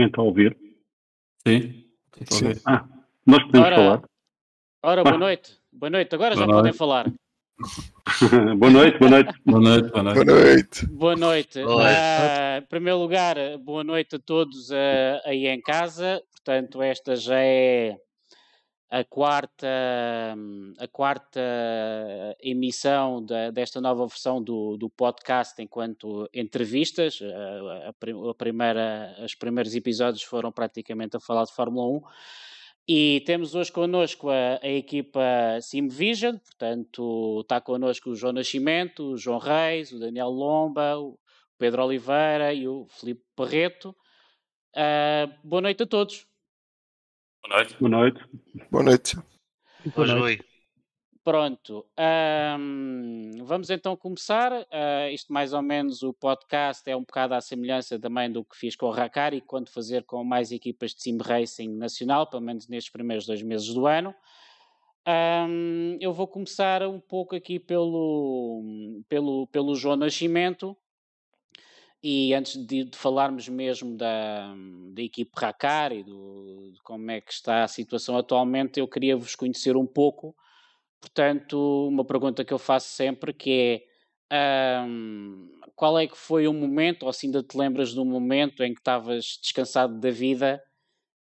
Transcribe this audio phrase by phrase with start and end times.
[0.00, 0.56] Alguém está a ouvir?
[1.46, 1.84] Sim.
[2.30, 2.52] Sim.
[2.66, 2.88] Ah,
[3.26, 4.02] nós podemos Ora, falar.
[4.82, 5.58] ora, boa noite.
[5.70, 6.14] Boa noite.
[6.14, 6.78] Agora já Boa podem noite.
[6.78, 7.12] falar.
[8.58, 9.32] boa noite, boa noite.
[9.44, 10.24] Boa noite, boa noite.
[10.24, 10.86] Boa noite.
[10.86, 11.62] Boa noite.
[11.62, 11.98] Boa noite.
[11.98, 16.22] Ah, em primeiro lugar, boa noite a todos ah, aí em casa.
[16.32, 17.98] Portanto, esta já é
[18.90, 19.68] a quarta,
[20.78, 21.40] a quarta
[22.40, 27.20] emissão da- desta nova versão do, do podcast enquanto entrevistas.
[27.86, 32.00] A, prim- a primeira, os primeiros episódios foram praticamente a falar de Fórmula 1.
[32.88, 35.20] E temos hoje connosco a, a equipa
[35.60, 41.16] Simvision, portanto está connosco o João Nascimento, o João Reis, o Daniel Lomba, o
[41.58, 43.94] Pedro Oliveira e o Filipe Barreto.
[44.74, 46.26] Ah, boa noite a todos.
[47.42, 47.76] Boa noite.
[47.80, 48.20] Boa noite.
[48.70, 49.16] Boa noite.
[49.96, 50.40] Hoje, Rui.
[51.22, 54.66] Pronto, ahm, vamos então começar.
[54.70, 58.56] Ah, isto mais ou menos o podcast é um bocado à semelhança também do que
[58.56, 62.68] fiz com o Rakari, quando fazer com mais equipas de sim racing nacional, pelo menos
[62.68, 64.14] nestes primeiros dois meses do ano.
[66.00, 70.76] Eu vou começar um pouco aqui pelo, pelo, pelo João Nascimento.
[72.02, 74.54] E antes de, de falarmos mesmo da,
[74.94, 79.16] da equipe Rakari e do, de como é que está a situação atualmente, eu queria
[79.16, 80.34] vos conhecer um pouco.
[81.00, 83.84] Portanto, uma pergunta que eu faço sempre que
[84.30, 88.62] é ahm, qual é que foi o momento, ou se ainda te lembras do momento
[88.62, 90.62] em que estavas descansado da vida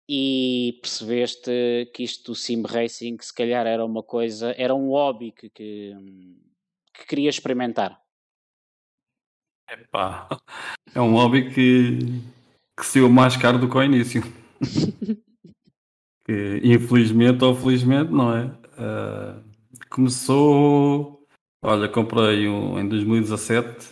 [0.09, 1.51] e percebeste
[1.93, 5.93] que isto do sim racing se calhar era uma coisa, era um hobby que, que,
[6.93, 7.99] que queria experimentar.
[9.69, 10.29] Epá,
[10.95, 11.99] é um hobby que,
[12.77, 14.21] que saiu mais caro do que ao início.
[16.25, 18.57] que, infelizmente ou felizmente, não é?
[18.77, 19.41] Ah,
[19.89, 21.27] começou.
[21.61, 23.89] Olha, comprei um, em 2017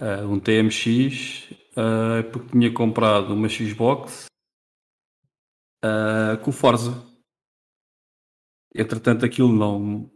[0.00, 4.26] ah, um TMX ah, porque tinha comprado uma Xbox
[6.42, 7.04] com Forza.
[8.74, 10.10] Entretanto, aquilo não,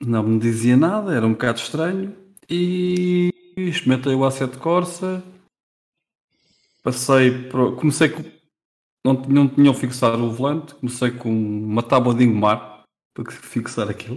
[0.00, 2.16] não me dizia nada, era um bocado estranho.
[2.48, 5.22] E experimentei o A7 Corsa.
[6.82, 7.48] Passei.
[7.50, 8.22] Comecei com.
[9.04, 14.16] Não, não tinham fixado o volante, comecei com uma tábua de engomar para fixar aquilo.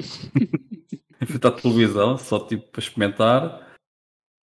[1.19, 3.77] Enfrentar a televisão, só tipo para experimentar.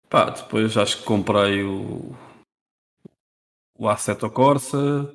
[0.09, 2.15] Pá, depois acho que comprei o,
[3.78, 5.15] o A7 Corsa.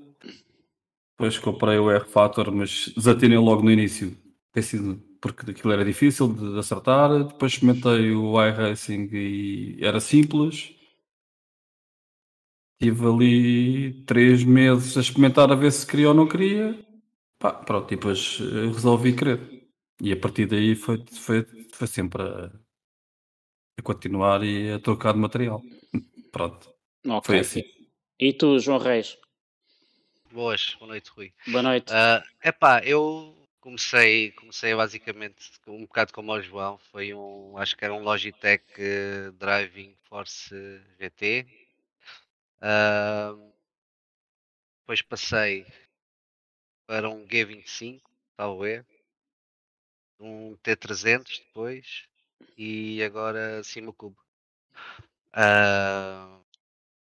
[1.11, 4.15] Depois comprei o R-Factor, mas desatinei logo no início.
[4.51, 7.23] Tem sido porque aquilo era difícil de acertar.
[7.25, 10.73] Depois experimentei o iRacing e era simples.
[12.79, 16.77] Tive ali três meses a experimentar a ver se queria ou não queria.
[17.39, 19.39] Pá, pronto, e depois eh, resolvi querer.
[20.01, 22.51] E a partir daí foi, foi, foi sempre a,
[23.79, 25.61] a continuar e a trocar de material.
[26.31, 26.69] Pronto,
[27.09, 27.27] Ok.
[27.27, 27.63] foi assim.
[28.19, 29.17] E tu, João Reis?
[30.31, 31.33] Boas, boa noite, Rui.
[31.47, 31.91] Boa noite.
[31.93, 33.36] Ah, epá, eu
[33.67, 36.77] comecei, comecei basicamente um bocado como o João.
[36.77, 38.63] Foi um, acho que era um Logitech
[39.33, 40.55] Driving Force
[40.97, 41.45] GT.
[42.61, 43.35] Ah,
[44.79, 45.65] depois passei
[46.87, 48.01] para um G25,
[48.37, 48.85] tal é.
[50.17, 52.07] Um T300 depois.
[52.57, 54.15] E agora Cima Cube.
[55.33, 56.39] Ah,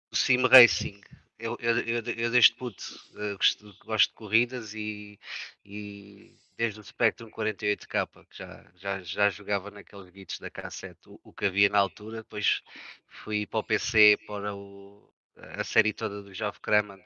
[0.10, 1.02] o Sim Racing.
[1.40, 2.84] Eu, eu, eu, desde puto
[3.16, 5.20] eh, gosto, gosto de corridas e,
[5.64, 11.20] e desde o Spectrum 48K, que já, já, já jogava naqueles guides da cassete, o,
[11.24, 12.18] o que havia na altura.
[12.24, 12.64] Depois
[13.08, 17.00] fui para o PC para o, a série toda do Jove Kramer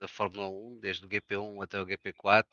[0.00, 2.46] da Fórmula 1, desde o GP1 até o GP4.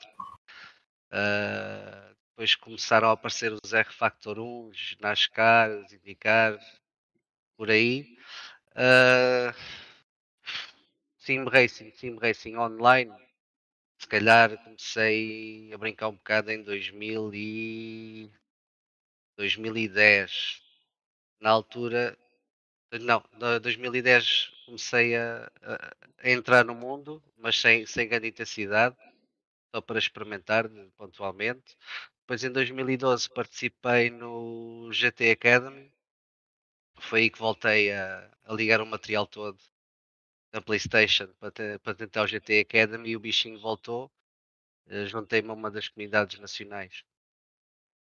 [1.11, 6.57] Ah, depois começaram a aparecer os R Factor 1, os NASCAR, os IndyCar,
[7.57, 8.17] por aí.
[8.75, 9.53] Ah,
[11.25, 13.11] Sim Racing, Sim Racing Online.
[13.99, 18.31] Se calhar comecei a brincar um bocado em 2000 e
[19.37, 20.61] 2010.
[21.41, 22.17] Na altura,
[23.01, 28.95] não, na 2010 comecei a, a- entrar no mundo, mas sem, sem grande intensidade,
[29.75, 31.77] só para experimentar pontualmente.
[32.21, 35.91] Depois em 2012 participei no GT Academy.
[37.07, 39.57] Foi aí que voltei a, a ligar o material todo
[40.53, 44.11] na Playstation para, te- para tentar o GT Academy e o bichinho voltou.
[44.87, 47.03] Eh, Juntei-me a uma das comunidades nacionais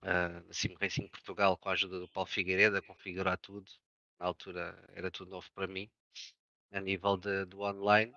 [0.01, 3.71] da Sim Racing Portugal com a ajuda do Paulo Figueiredo a configurar tudo.
[4.19, 5.91] Na altura era tudo novo para mim,
[6.73, 8.15] a nível de, do online.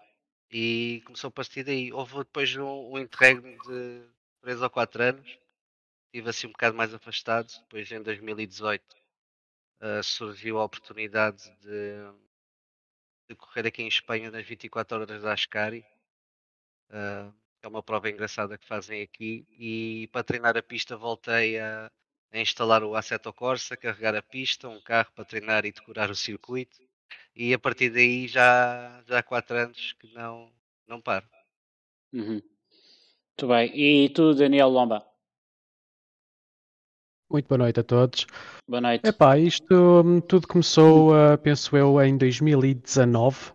[0.51, 1.93] E começou a partir daí.
[1.93, 4.03] Houve depois um, um interregno de
[4.41, 5.39] 3 ou 4 anos.
[6.07, 7.47] Estive assim um bocado mais afastado.
[7.63, 8.95] Depois em 2018
[9.81, 12.11] ah, surgiu a oportunidade de,
[13.27, 15.85] de correr aqui em Espanha nas 24 horas da Ascari.
[16.89, 19.45] Uh, é uma prova engraçada que fazem aqui.
[19.57, 21.91] E para treinar a pista voltei a,
[22.31, 26.15] a instalar o Assetto Corsa, carregar a pista, um carro para treinar e decorar o
[26.15, 26.77] circuito.
[27.35, 30.51] E a partir daí já, já há 4 anos que não,
[30.87, 31.27] não paro.
[32.13, 32.41] Uhum.
[33.37, 33.71] Muito bem.
[33.75, 35.05] E tu, Daniel Lomba?
[37.35, 38.25] Muito boa noite a todos.
[38.65, 39.05] Boa noite.
[39.05, 43.51] Epá, isto hum, tudo começou, uh, penso eu, em 2019.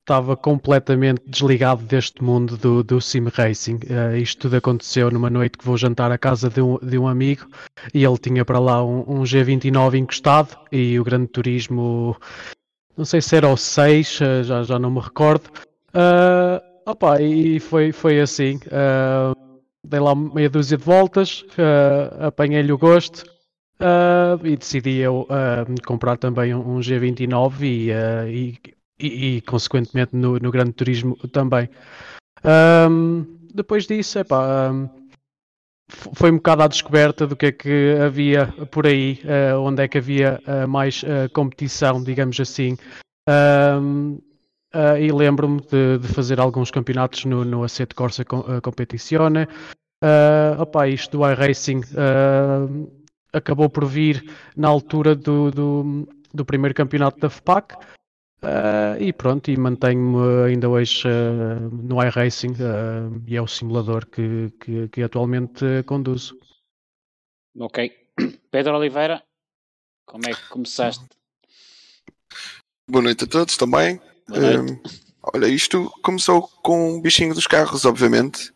[0.00, 3.74] Estava uh, completamente desligado deste mundo do, do sim racing.
[3.74, 7.06] Uh, isto tudo aconteceu numa noite que vou jantar à casa de um, de um
[7.06, 7.46] amigo
[7.92, 12.16] e ele tinha para lá um, um G29 encostado e o Grande Turismo,
[12.96, 15.44] não sei se era o 6, uh, já, já não me recordo.
[15.88, 18.56] Uh, opa, e foi, foi assim.
[18.68, 19.51] Uh,
[19.84, 23.24] dei lá meia dúzia de voltas, uh, apanhei-lhe o gosto
[23.80, 25.26] uh, e decidi eu
[25.86, 28.58] comprar também um, um G29 e,
[28.98, 31.68] e, e, consequentemente no, no Grande Turismo também.
[32.44, 34.88] Um, depois disso, epá, um,
[36.14, 39.20] foi um bocado à descoberta do que é que havia por aí,
[39.62, 41.04] onde é que havia mais
[41.34, 42.78] competição, digamos assim.
[43.28, 44.18] Um,
[44.74, 49.46] Uh, e lembro-me de, de, fazer alguns campeonatos no, no Assetto Corsa Competizione.
[50.02, 52.90] Uh, opa, isto do iRacing uh,
[53.32, 54.24] acabou por vir
[54.56, 57.74] na altura do, do, do primeiro campeonato da FPAC.
[58.42, 64.04] Uh, e pronto, e mantenho-me ainda hoje uh, no iRacing uh, e é o simulador
[64.06, 66.36] que, que, que atualmente conduzo.
[67.56, 67.92] Ok.
[68.50, 69.22] Pedro Oliveira,
[70.04, 71.04] como é que começaste?
[72.90, 74.00] Boa noite a todos também.
[74.32, 74.78] Um,
[75.22, 78.52] olha, isto começou com o bichinho dos carros, obviamente.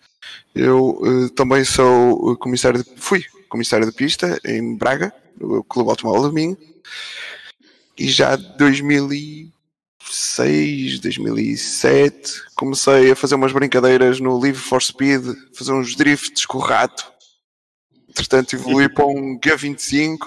[0.54, 6.22] Eu uh, também sou comissário de, fui comissário de pista em Braga, no Clube Automóvel
[6.22, 6.56] do Minho,
[7.98, 15.24] e já de 2006, 2007 comecei a fazer umas brincadeiras no Live for Speed,
[15.54, 17.12] fazer uns drifts com o rato.
[18.08, 20.18] Entretanto, evolui para um G25.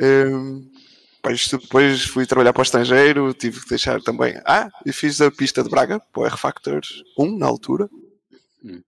[0.00, 0.68] Um,
[1.50, 4.40] depois fui trabalhar para o estrangeiro, tive que deixar também.
[4.44, 6.80] Ah, e fiz a pista de Braga para o R-Factor
[7.18, 7.88] 1 na altura.
[8.62, 8.82] Hum.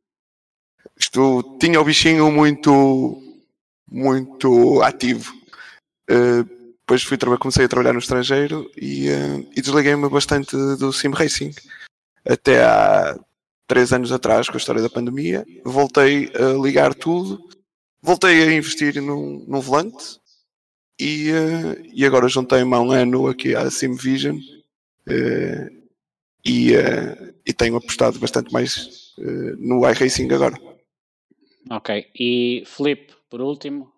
[0.99, 3.23] Isto tinha o bichinho muito,
[3.91, 5.33] muito ativo.
[6.11, 6.45] Uh,
[6.81, 11.53] depois fui comecei a trabalhar no estrangeiro e, uh, e desliguei-me bastante do sim racing.
[12.25, 13.19] Até há
[13.67, 17.41] três anos atrás, com a história da pandemia, voltei a ligar tudo,
[18.01, 20.21] voltei a investir num, num volante
[20.99, 25.87] e, uh, e agora juntei-me há um ano aqui à SimVision uh,
[26.45, 29.05] e, uh, e tenho apostado bastante mais
[29.59, 30.57] no iRacing agora.
[31.71, 33.91] Ok, e Felipe, por último.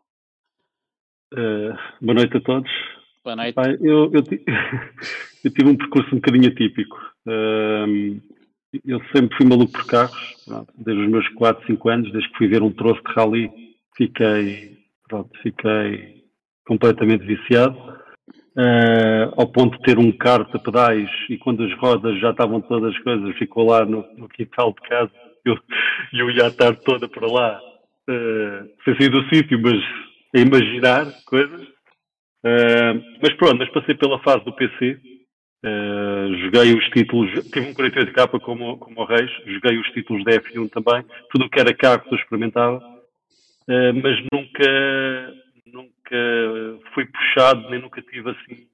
[2.01, 2.71] boa noite a todos.
[3.25, 3.55] Boa noite.
[3.55, 4.23] Pai, eu, eu,
[5.45, 6.97] eu, tive um percurso um bocadinho atípico.
[8.85, 10.47] eu sempre fui maluco por carros,
[10.77, 13.51] desde os meus 4, 5 anos, desde que fui ver um troço de rally,
[13.97, 16.18] fiquei, pronto, fiquei
[16.69, 22.21] completamente viciado, uh, ao ponto de ter um kart a pedais e quando as rodas
[22.21, 25.11] já estavam todas as coisas, ficou lá no, no quintal de casa,
[25.45, 25.59] eu,
[26.13, 29.83] eu ia a tarde toda para lá, uh, sem sair do sítio, mas
[30.37, 31.63] a imaginar coisas.
[32.45, 35.01] Uh, mas pronto, mas passei pela fase do PC,
[35.65, 40.33] Uh, joguei os títulos, tive um 48K como, como o Reis, joguei os títulos da
[40.35, 45.35] F1 também, tudo o que era carro que eu experimentava, uh, mas nunca,
[46.09, 48.67] nunca fui puxado, nem nunca tive assim.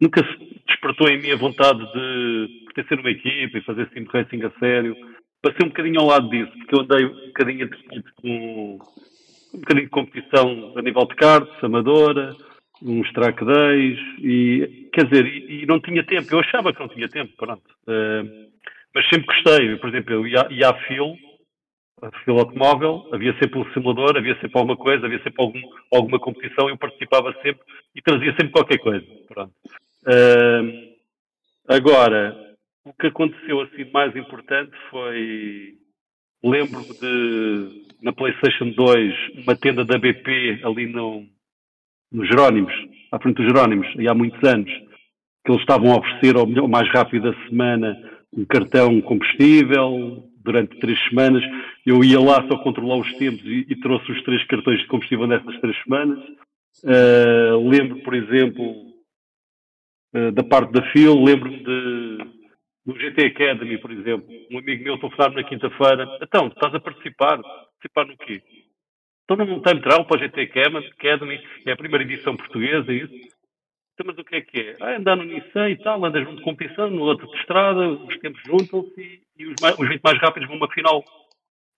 [0.00, 0.22] Nunca
[0.68, 4.50] despertou em mim a vontade de pertencer a uma equipa e fazer sim racing a
[4.58, 4.94] sério.
[5.42, 7.70] Passei um bocadinho ao lado disso, porque eu andei um bocadinho
[8.16, 8.78] com
[9.54, 12.34] um bocadinho de competição a nível de cartas, amadora,
[12.82, 16.26] uns track days, e quer dizer, e, e, não tinha tempo.
[16.30, 17.62] Eu achava que não tinha tempo, pronto.
[17.86, 18.50] Uh,
[18.94, 19.76] mas sempre gostei.
[19.76, 20.74] Por exemplo, eu ia, ia à
[22.24, 25.60] fila automóvel, havia sempre um simulador, havia sempre alguma coisa, havia sempre algum,
[25.92, 29.06] alguma competição, eu participava sempre e trazia sempre qualquer coisa.
[30.06, 30.94] Uh,
[31.66, 32.36] agora,
[32.84, 35.74] o que aconteceu assim mais importante foi,
[36.44, 41.24] lembro-me de, na PlayStation 2, uma tenda da BP ali no,
[42.12, 42.72] no Jerónimos,
[43.10, 44.70] à frente dos Jerónimos, e há muitos anos,
[45.44, 47.96] que eles estavam a oferecer ao, mais rápido da semana
[48.36, 51.44] um cartão combustível, durante três semanas.
[51.84, 55.26] Eu ia lá só controlar os tempos e, e trouxe os três cartões de combustível
[55.26, 56.18] nessas três semanas.
[56.82, 58.64] Uh, lembro, por exemplo,
[60.14, 62.18] uh, da parte da FIL, lembro-me de,
[62.86, 64.26] do GT Academy, por exemplo.
[64.50, 66.18] Um amigo meu telefonar-me na quinta-feira.
[66.22, 67.40] Então, estás a participar?
[67.42, 68.40] Participar no quê?
[69.24, 73.35] Então não time trial para o GT Academy, é a primeira edição portuguesa, é isso?
[73.96, 74.76] Então, mas o que é que é?
[74.78, 77.88] Ah, andar no Nissan e tal, andas junto com o Pissano, no outro de estrada,
[77.88, 81.02] os tempos juntam-se e, e os, mais, os 20 mais rápidos vão uma final.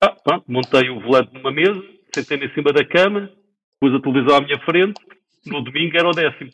[0.03, 1.81] Ah, pronto, montei o volante numa mesa,
[2.13, 3.31] sentei-me em cima da cama,
[3.79, 5.01] pus a televisão à minha frente,
[5.47, 6.51] no domingo era o décimo.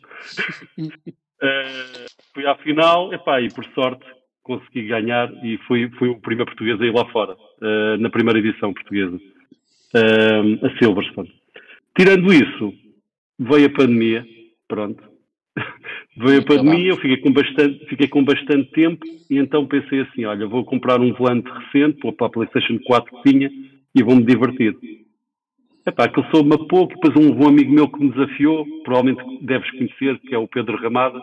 [0.77, 0.85] uh,
[2.31, 4.05] fui à final, epá, e por sorte
[4.43, 8.37] consegui ganhar e fui, fui o primeiro português a ir lá fora, uh, na primeira
[8.37, 11.33] edição portuguesa, uh, a Silverstone.
[11.97, 12.71] Tirando isso,
[13.39, 14.23] veio a pandemia,
[14.67, 15.14] pronto.
[16.17, 20.25] Veio a pandemia, eu fiquei com, bastante, fiquei com bastante tempo e então pensei assim,
[20.25, 23.49] olha, vou comprar um volante recente para a PlayStation 4 que tinha
[23.93, 24.75] e vou-me divertir.
[25.87, 29.45] Epá, que eu sou uma pouco, depois um, um amigo meu que me desafiou, provavelmente
[29.45, 31.21] deves conhecer, que é o Pedro Ramada,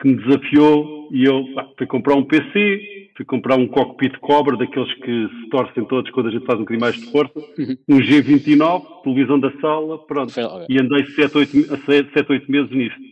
[0.00, 4.56] que me desafiou e eu pá, fui comprar um PC, fui comprar um cockpit Cobra,
[4.56, 7.76] daqueles que se torcem todos quando a gente faz um bocadinho mais de força, Uhum.
[7.90, 10.32] um G29, televisão da sala, pronto.
[10.70, 11.50] E andei 7, 8,
[11.84, 13.09] 7, 8 meses nisto.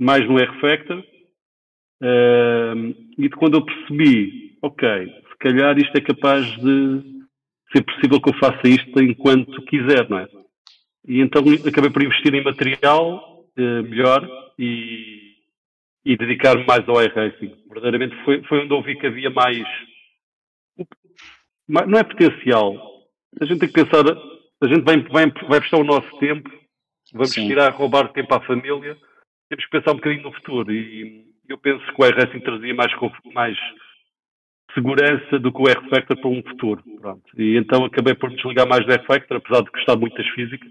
[0.00, 1.04] Mais no R-Factor.
[2.02, 4.88] Ahm, e de quando eu percebi, ok,
[5.30, 7.20] se calhar isto é capaz de
[7.72, 10.26] ser possível que eu faça isto enquanto quiser, não é?
[11.06, 14.26] E então acabei por investir em material eh, melhor
[14.58, 15.34] e,
[16.04, 17.54] e dedicar-me mais ao iRacing.
[17.68, 19.66] Verdadeiramente foi, foi onde eu vi que havia mais.
[21.68, 22.76] ma- Não é potencial.
[23.40, 24.04] A gente tem que pensar.
[24.62, 26.50] A gente vai, vai, vai prestar o nosso tempo,
[27.12, 27.46] vamos Sim.
[27.46, 28.96] tirar, roubar tempo à família.
[29.50, 30.72] Temos que pensar um bocadinho no futuro.
[30.72, 32.92] E eu penso que o iRacing trazia mais,
[33.34, 33.58] mais
[34.72, 36.82] segurança do que o R-Factor para um futuro.
[37.00, 37.24] Pronto.
[37.36, 40.70] E então acabei por me desligar mais do R-Factor, apesar de gostar muito das físicas.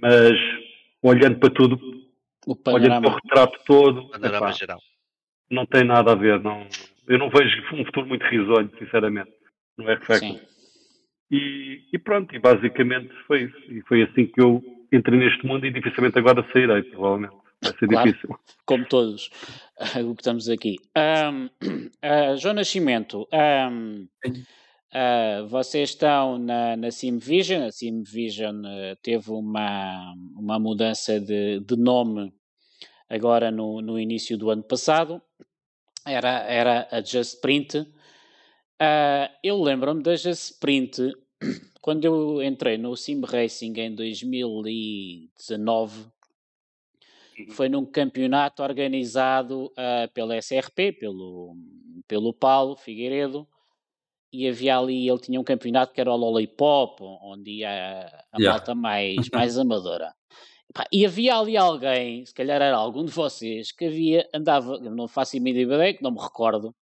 [0.00, 0.32] Mas
[1.02, 1.76] olhando para tudo,
[2.46, 4.78] O olhando para o retrato todo, Panorama epá, geral.
[5.50, 6.40] não tem nada a ver.
[6.40, 6.68] Não,
[7.08, 9.32] eu não vejo um futuro muito risonho, sinceramente,
[9.76, 10.40] no R-Factor.
[11.30, 13.72] E, e pronto, e basicamente foi isso.
[13.72, 14.62] E foi assim que eu
[14.92, 17.47] entrei neste mundo e dificilmente agora sairei, provavelmente.
[17.62, 18.10] Vai ser Claro.
[18.10, 18.36] difícil.
[18.64, 19.30] como todos
[20.04, 20.76] o que estamos aqui.
[20.94, 21.48] Ahm,
[22.02, 24.06] ah, João Nascimento, ahm,
[24.92, 31.76] ah, vocês estão na, na Simvision, a Simvision eh, teve uma, uma mudança de, de
[31.76, 32.32] nome
[33.08, 35.22] agora no, no início do ano passado,
[36.06, 37.86] era, era a Just Print.
[38.80, 41.12] Ah, eu lembro-me da Just Print
[41.80, 46.06] quando eu entrei no Sim Racing em 2019
[47.46, 51.56] foi num campeonato organizado ah, pela SRP, pelo,
[52.06, 53.48] pelo Paulo Figueiredo,
[54.32, 58.40] e havia ali, ele tinha um campeonato que era o Lollipop, onde ia a Yeah.
[58.40, 60.14] malta mais, mais amadora.
[60.92, 65.36] E havia ali alguém, se calhar era algum de vocês, que havia, andava, não faço
[65.36, 66.74] a mínima ideia, que não me recordo,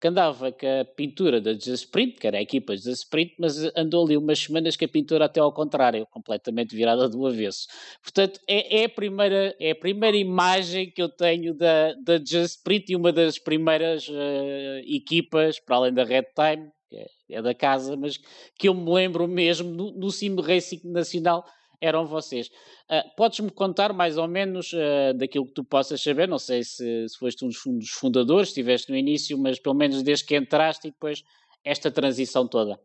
[0.00, 3.56] que andava com a pintura da Jesus Sprint, que era a equipa Jesus Sprint, mas
[3.76, 7.66] andou ali umas semanas com a pintura até ao contrário, completamente virada do avesso.
[8.02, 12.52] Portanto, é, é a, primeira, é a primeira imagem que eu tenho da, da Jesus
[12.52, 17.06] Sprint e uma das primeiras eh, equipas, para além da Red Time, que é,
[17.38, 18.18] é da casa, mas
[18.58, 21.44] que eu me lembro mesmo no, no Sim Racing Nacional
[21.80, 22.50] eram vocês.
[22.88, 26.28] Ah, Podes-me contar mais ou menos ah, daquilo que tu possas saber?
[26.28, 29.74] Não sei se, se foste um dos fun- dos fundadores, estiveste no início, mas pelo
[29.74, 31.22] menos desde que entraste e depois
[31.64, 32.78] esta transição toda.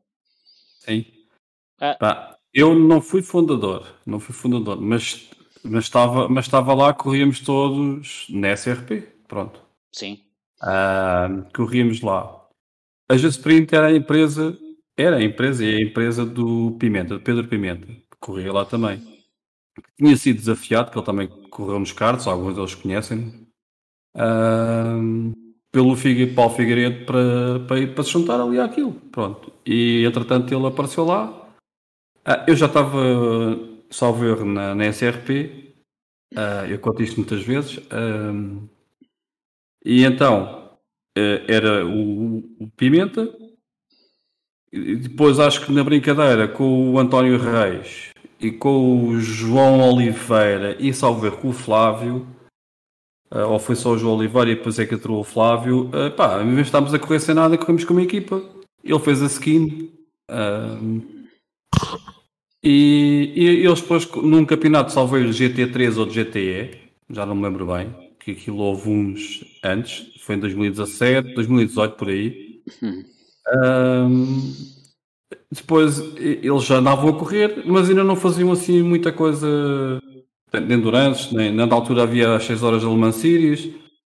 [0.79, 1.05] Sim.
[1.79, 1.95] Ah.
[1.95, 5.29] Pá, eu não fui fundador, não fui fundador, mas,
[5.63, 9.59] mas, estava, mas estava lá, corríamos todos na SRP, pronto.
[9.91, 10.21] Sim.
[10.61, 12.43] Ah, corríamos lá.
[13.09, 14.57] A Jasprint era a empresa,
[14.97, 17.87] era a empresa, e é a empresa do Pimenta, do Pedro Pimenta,
[18.25, 18.99] corria lá também.
[19.97, 23.47] Tinha sido desafiado, que ele também correu nos cartos, alguns deles conhecem,
[24.15, 24.97] ah,
[25.71, 28.93] pelo Figue, Paulo Figueiredo para, para, para se juntar ali àquilo.
[29.11, 29.53] Pronto.
[29.65, 31.51] E entretanto ele apareceu lá.
[32.25, 32.97] Ah, eu já estava,
[33.91, 35.75] salvo erro, na, na SRP.
[36.35, 37.79] Ah, eu conto isto muitas vezes.
[39.83, 40.71] E então
[41.15, 43.29] eh, era o, o Pimenta.
[44.71, 48.14] Depois acho que na brincadeira com o António Reis
[48.45, 52.27] e com o João Oliveira e salvo erro com o Flávio.
[53.31, 55.89] ah, ou foi só o João Oliveira e depois é que entrou o Flávio.
[55.93, 58.41] ah, pá, em vez de estarmos a correr sem nada, corremos com uma equipa.
[58.83, 59.91] Ele fez a skin.
[60.29, 60.77] ah,
[62.63, 66.77] e, e eles depois, num campeonato, salvo erro, GT3 ou de GTE,
[67.11, 72.09] já não me lembro bem, que aquilo houve uns antes, foi em 2017, 2018 por
[72.09, 72.61] aí.
[72.81, 73.03] Hum.
[75.51, 79.99] Depois eles já andavam a correr, mas ainda não faziam assim muita coisa
[80.51, 83.69] de endurance, nem na altura havia as 6 horas de Le Mans Series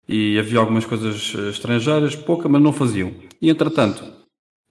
[0.08, 3.12] e havia algumas coisas eh, estrangeiras, pouca, mas não faziam.
[3.40, 4.04] E entretanto,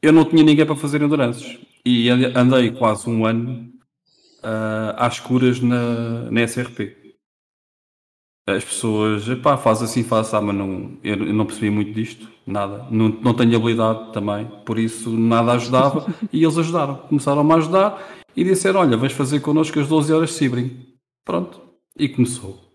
[0.01, 3.71] eu não tinha ninguém para fazer endurances e ande- andei quase um ano
[4.43, 6.95] ah, às escuras na, na SRP.
[8.47, 12.87] as pessoas, epá, faz assim, faz assim, mas não, eu não percebi muito disto, nada.
[12.89, 16.95] Não, não tenho habilidade também, por isso nada ajudava e eles ajudaram.
[17.07, 20.87] Começaram-me a ajudar e disseram: Olha, vais fazer connosco as 12 horas de Sibring.
[21.25, 21.61] Pronto,
[21.99, 22.65] e começou.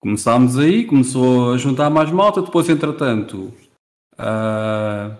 [0.00, 3.52] Começámos aí, começou a juntar mais malta, depois, entretanto,
[4.14, 5.16] uh,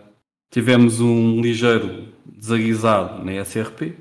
[0.51, 3.97] tivemos um ligeiro desaguisado na SRP.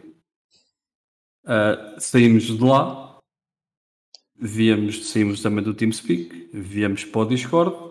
[1.43, 3.17] Uh, saímos de lá,
[4.39, 7.86] viemos, saímos também do TeamSpeak, viemos para o Discord,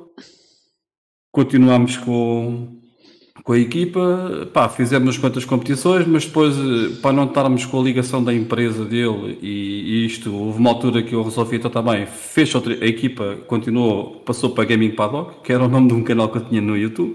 [1.37, 2.67] continuámos com,
[3.45, 7.83] com a equipa, pá, fizemos quantas competições, mas depois, eh, para não estarmos com a
[7.83, 12.07] ligação da empresa dele e, e isto, houve uma altura que eu resolvi então também,
[12.07, 16.03] fez outra, a equipa continuou, passou para Gaming Paddock, que era o nome de um
[16.03, 17.15] canal que eu tinha no YouTube.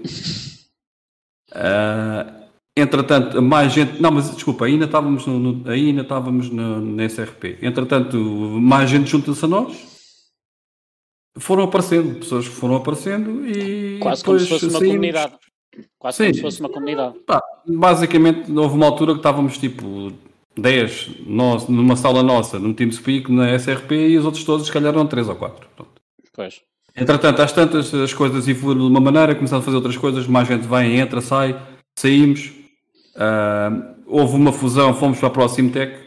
[1.50, 2.42] Uh,
[2.74, 4.00] Entretanto, mais gente.
[4.00, 7.58] Não, mas desculpa, ainda estávamos no, no ainda estávamos no, no SRP.
[7.60, 9.91] Entretanto, mais gente junta-se a nós.
[11.38, 13.98] Foram aparecendo, pessoas que foram aparecendo e.
[14.00, 14.88] Quase como se fosse uma saímos.
[14.88, 15.32] comunidade.
[15.98, 16.24] Quase Sim.
[16.24, 17.18] como se fosse uma comunidade.
[17.26, 20.12] Pá, basicamente, houve uma altura que estávamos tipo
[20.58, 24.92] 10 nós, numa sala nossa, num TeamSpeak, na SRP, e os outros todos, se calhar,
[24.92, 25.66] eram 3 ou 4.
[26.34, 26.60] Pois.
[26.94, 30.46] Entretanto, às tantas, as coisas evoluíram de uma maneira, começaram a fazer outras coisas, mais
[30.46, 31.58] gente vem, entra, sai,
[31.98, 32.52] saímos
[33.14, 36.00] Uh, houve uma fusão, fomos para a Proximtech.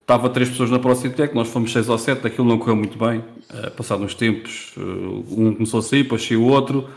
[0.00, 3.24] Estava três pessoas na Proximtech, nós fomos seis ou sete, aquilo não correu muito bem.
[3.52, 6.88] Uh, passados uns tempos, uh, um começou a sair, depois saiu o outro.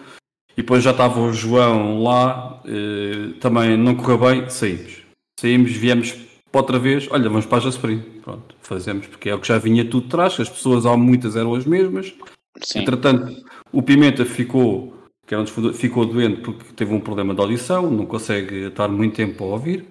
[0.52, 5.02] E depois já estava o João lá, uh, também não correu bem, saímos.
[5.39, 6.13] Saímos, viemos
[6.52, 8.00] para outra vez, olha, vamos para a Jasprim.
[8.22, 11.36] Pronto, fazemos, porque é o que já vinha tudo de trás, as pessoas, há muitas
[11.36, 12.13] eram as mesmas.
[12.62, 12.80] Sim.
[12.80, 13.36] Entretanto,
[13.72, 14.94] o Pimenta ficou
[15.26, 19.16] que era um ficou doente porque teve um problema de audição, não consegue estar muito
[19.16, 19.88] tempo a ouvir.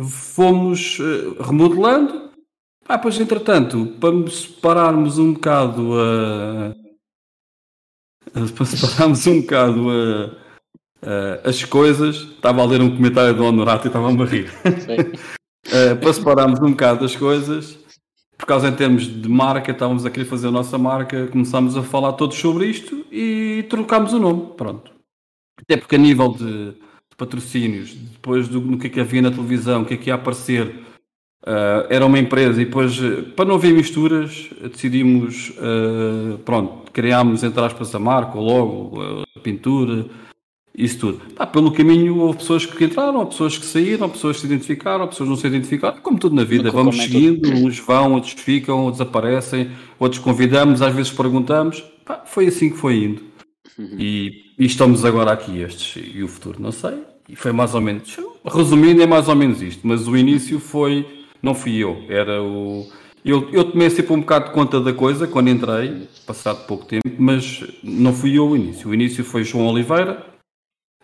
[0.00, 0.98] Fomos
[1.40, 2.27] remodelando.
[2.88, 6.74] Ah, pois entretanto, para separarmos um bocado a.
[8.32, 10.24] para separarmos um bocado a,
[11.06, 14.50] a, as coisas, estava a ler um comentário do Honorato e estava a rir.
[14.64, 17.78] uh, para separarmos um bocado as coisas,
[18.38, 21.82] por causa em termos de marca, estávamos a querer fazer a nossa marca, começámos a
[21.82, 24.92] falar todos sobre isto e trocámos o nome, pronto.
[25.60, 29.30] Até porque a nível de, de patrocínios, depois do, do que é que havia na
[29.30, 30.88] televisão, o que é que ia aparecer,
[31.48, 33.00] uh, era uma empresa e depois,
[33.34, 39.40] para não haver misturas, decidimos, uh, pronto, criámos entre aspas a marca, o logo, a
[39.40, 40.06] pintura,
[40.78, 41.20] isso tudo.
[41.52, 45.30] Pelo caminho houve pessoas que entraram, pessoas que saíram, pessoas que se identificaram, pessoas que
[45.30, 49.72] não se identificaram, como tudo na vida, vamos seguindo, uns vão, outros ficam, outros aparecem,
[49.98, 51.82] outros convidamos, às vezes perguntamos,
[52.26, 53.22] foi assim que foi indo.
[53.76, 53.96] Uhum.
[53.98, 57.80] E, e, estamos agora aqui estes, e o futuro não sei, e foi mais ou
[57.80, 61.06] menos, resumindo é mais ou menos isto, mas o início foi,
[61.42, 62.86] não fui eu, era o...
[63.24, 67.02] Eu, eu tomei sempre um bocado de conta da coisa quando entrei, passado pouco tempo,
[67.18, 68.88] mas não fui eu o início.
[68.88, 70.24] O início foi João Oliveira,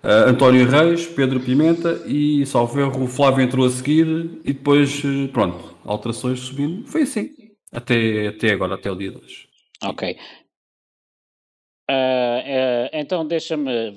[0.05, 4.07] Uh, António Reis, Pedro Pimenta e, salvo erro, o Flávio entrou a seguir
[4.44, 6.87] e depois, uh, pronto, alterações subindo.
[6.87, 7.31] Foi assim,
[7.73, 9.47] até, até agora, até o dia 2.
[9.83, 10.18] Ok.
[11.90, 13.92] Uh, então, deixa-me,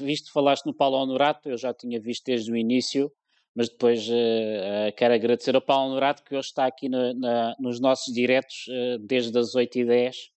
[0.00, 3.12] visto que falaste no Paulo Honorato, eu já tinha visto desde o início,
[3.54, 4.06] mas depois
[4.96, 8.66] quero agradecer ao Paulo Honorato que hoje está aqui no, na, nos nossos diretos
[9.00, 10.30] desde as 8h10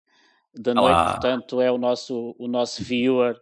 [0.54, 1.12] da noite, Olá.
[1.12, 3.40] portanto é o nosso, o nosso viewer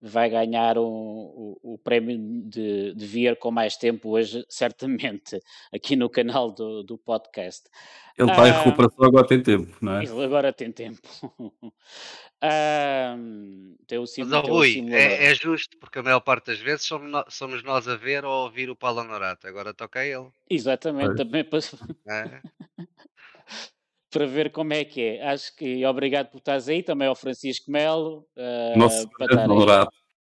[0.00, 5.40] vai ganhar um, o, o, prémio de, de vir com mais tempo hoje, certamente,
[5.72, 7.68] aqui no canal do, do podcast.
[8.16, 10.04] Ele está ah, em recuperação, agora tem tempo, não é?
[10.04, 11.00] Ele agora tem tempo.
[12.40, 13.16] ah,
[13.86, 17.62] tem o sim, Mas, Rui, é, é, justo, porque a maior parte das vezes somos,
[17.62, 19.46] nós a ver ou a ouvir o Paulo Honorato.
[19.46, 20.28] Agora toca a ele.
[20.48, 21.14] Exatamente, é.
[21.14, 21.60] também para...
[22.08, 22.40] É.
[24.10, 25.28] para ver como é que é.
[25.28, 28.26] Acho que obrigado por estares aí, também ao Francisco Melo.
[28.36, 29.88] Uh, Nosso para estar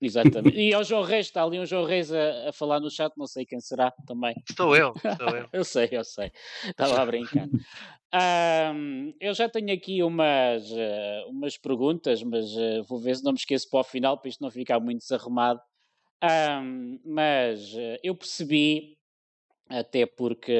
[0.00, 0.56] Exatamente.
[0.58, 3.26] E ao João Reis, está ali um João Reis a, a, falar no chat, não
[3.26, 4.34] sei quem será também.
[4.48, 5.48] Estou eu, estou eu.
[5.52, 6.32] eu sei, eu sei.
[6.64, 7.48] Estava a brincar.
[8.74, 13.32] Um, eu já tenho aqui umas, uh, umas perguntas, mas uh, vou ver se não
[13.32, 15.60] me esqueço para o final, para isto não ficar muito desarrumado.
[16.22, 18.98] Um, mas uh, eu percebi
[19.70, 20.52] até porque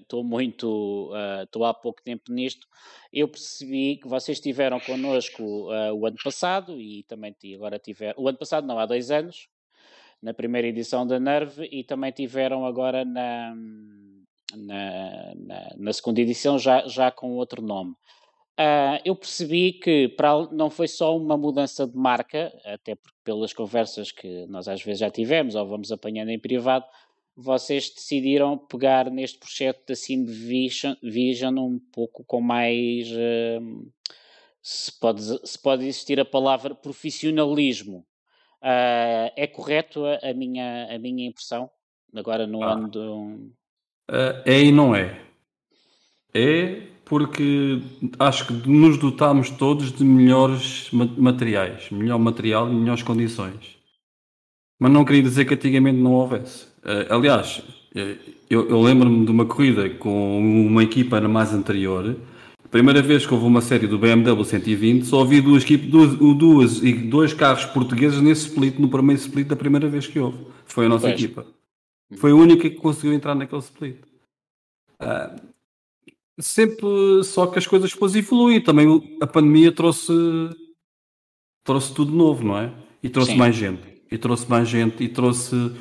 [0.00, 2.66] estou muito, uh, estou há pouco tempo nisto,
[3.12, 8.28] eu percebi que vocês estiveram connosco uh, o ano passado e também agora tiveram, o
[8.28, 9.48] ano passado não, há dois anos,
[10.20, 13.54] na primeira edição da Nerve e também tiveram agora na,
[14.56, 17.94] na, na, na segunda edição já, já com outro nome.
[18.58, 23.52] Uh, eu percebi que para, não foi só uma mudança de marca, até porque pelas
[23.52, 26.86] conversas que nós às vezes já tivemos ou vamos apanhando em privado,
[27.36, 33.08] vocês decidiram pegar neste projeto da Sim Vision, Vision um pouco com mais.
[33.10, 33.92] Uh,
[34.62, 37.98] se, pode, se pode existir a palavra profissionalismo.
[38.62, 41.70] Uh, é correto a, a, minha, a minha impressão?
[42.14, 42.72] Agora no ah.
[42.72, 43.24] ano do.
[44.10, 45.20] Uh, é e não é.
[46.32, 47.80] É porque
[48.18, 53.75] acho que nos dotámos todos de melhores materiais, melhor material e melhores condições.
[54.78, 56.64] Mas não queria dizer que antigamente não houvesse.
[56.84, 57.62] Uh, aliás,
[57.94, 58.16] eh,
[58.48, 62.16] eu, eu lembro-me de uma corrida com uma equipa na mais anterior.
[62.70, 66.92] Primeira vez que houve uma série do BMW 120, só havia duas, duas, duas e
[66.92, 70.38] dois carros portugueses nesse split, no primeiro split da primeira vez que houve.
[70.66, 71.14] Foi a nossa pois.
[71.14, 71.46] equipa.
[72.16, 73.96] Foi a única que conseguiu entrar naquele split.
[75.00, 75.40] Uh,
[76.38, 78.60] sempre só que as coisas depois evoluem.
[78.60, 80.12] Também a pandemia trouxe
[81.64, 82.72] trouxe tudo novo, não é?
[83.02, 83.38] E trouxe Sim.
[83.38, 83.95] mais gente.
[84.10, 85.72] E trouxe mais gente e trouxe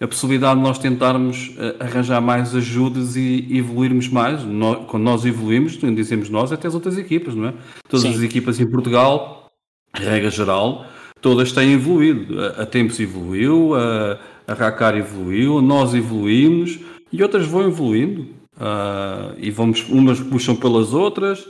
[0.00, 4.40] a possibilidade de nós tentarmos eh, arranjar mais ajudas e evoluirmos mais.
[4.88, 7.54] quando nós evoluímos, dizemos nós, até as outras equipas, não é?
[7.88, 8.14] Todas Sim.
[8.14, 9.48] as equipas em Portugal,
[9.94, 10.86] regra geral,
[11.20, 12.40] todas têm evoluído.
[12.42, 16.80] A, a Tempos evoluiu, a, a Racar evoluiu, nós evoluímos
[17.12, 18.22] e outras vão evoluindo
[18.56, 21.40] uh, e vamos, umas puxam pelas outras.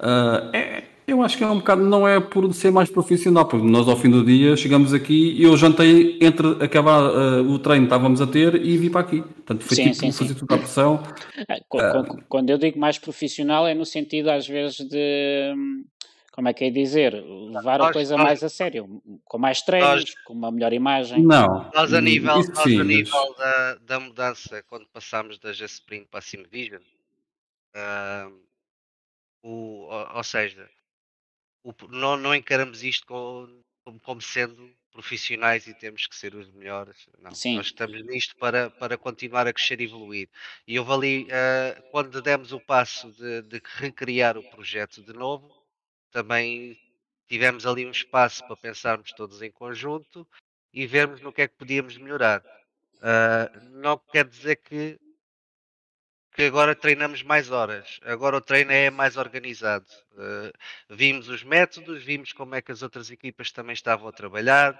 [0.00, 3.66] Uh, é, eu acho que é um bocado, não é por ser mais profissional, porque
[3.66, 7.86] nós ao fim do dia chegamos aqui e eu jantei entre acabar uh, o treino
[7.86, 9.22] que estávamos a ter e vir para aqui.
[9.22, 10.40] Portanto, foi sim, tipo sim, fazer sim.
[10.40, 11.02] toda a pressão.
[12.28, 15.54] Quando eu digo mais profissional é no sentido às vezes de
[16.32, 19.60] como é que é dizer, levar nós, a coisa nós, mais a sério, com mais
[19.62, 21.22] treinos, nós, com uma melhor imagem.
[21.22, 21.70] Não.
[21.74, 26.20] Nós a nível, nós sim, a nível da, da mudança, quando passámos da G-Spring para
[26.20, 26.80] a Sim Vision,
[27.76, 28.32] uh,
[29.42, 30.68] o, ou, ou seja,
[31.62, 33.64] o, não, não encaramos isto como,
[34.02, 37.08] como sendo profissionais e temos que ser os melhores.
[37.18, 37.56] Não, Sim.
[37.56, 40.28] Nós estamos nisto para, para continuar a crescer e evoluir.
[40.66, 45.50] E houve ali, uh, quando demos o passo de, de recriar o projeto de novo,
[46.10, 46.78] também
[47.28, 50.26] tivemos ali um espaço para pensarmos todos em conjunto
[50.72, 52.44] e vermos no que é que podíamos melhorar.
[52.96, 54.98] Uh, não quer dizer que,
[56.40, 59.84] que agora treinamos mais horas, agora o treino é mais organizado.
[60.12, 60.50] Uh,
[60.88, 64.72] vimos os métodos, vimos como é que as outras equipas também estavam a trabalhar,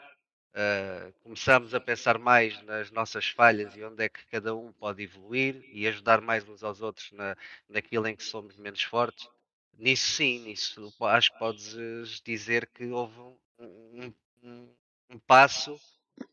[0.54, 5.02] uh, começamos a pensar mais nas nossas falhas e onde é que cada um pode
[5.02, 7.36] evoluir e ajudar mais uns aos outros na,
[7.68, 9.28] naquilo em que somos menos fortes.
[9.76, 13.20] Nisso sim, nisso acho que podes dizer que houve
[13.58, 14.74] um, um,
[15.10, 15.78] um passo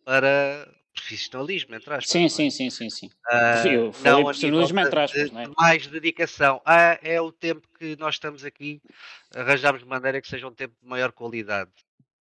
[0.06, 2.10] para profissionalismo, entre aspas.
[2.10, 2.30] Sim, é?
[2.30, 3.08] sim, sim, sim, sim.
[3.08, 5.48] Uh, não profissionalismo, entre aspas, de, é?
[5.58, 6.62] Mais dedicação.
[6.66, 8.82] Ah, é o tempo que nós estamos aqui,
[9.36, 11.72] arranjamos de maneira que seja um tempo de maior qualidade.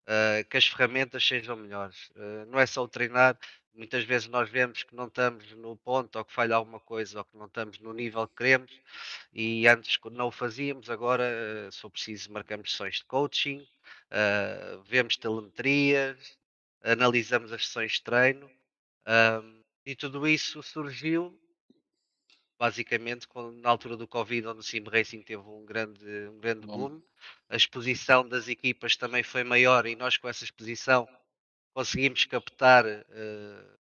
[0.08, 2.10] Uh, que as ferramentas sejam melhores.
[2.10, 3.36] Uh, não é só o treinar,
[3.74, 7.24] muitas vezes nós vemos que não estamos no ponto ou que falha alguma coisa ou
[7.24, 8.70] que não estamos no nível que queremos
[9.34, 13.66] e antes não o fazíamos, agora se for preciso marcamos sessões de coaching,
[14.88, 16.38] vemos telemetrias,
[16.84, 18.48] analisamos as sessões de treino
[19.06, 21.38] um, e tudo isso surgiu
[22.58, 26.66] basicamente quando, na altura do Covid onde o Sim Racing teve um grande, um grande
[26.66, 27.02] boom,
[27.48, 31.06] a exposição das equipas também foi maior e nós com essa exposição
[31.74, 33.78] conseguimos captar uh,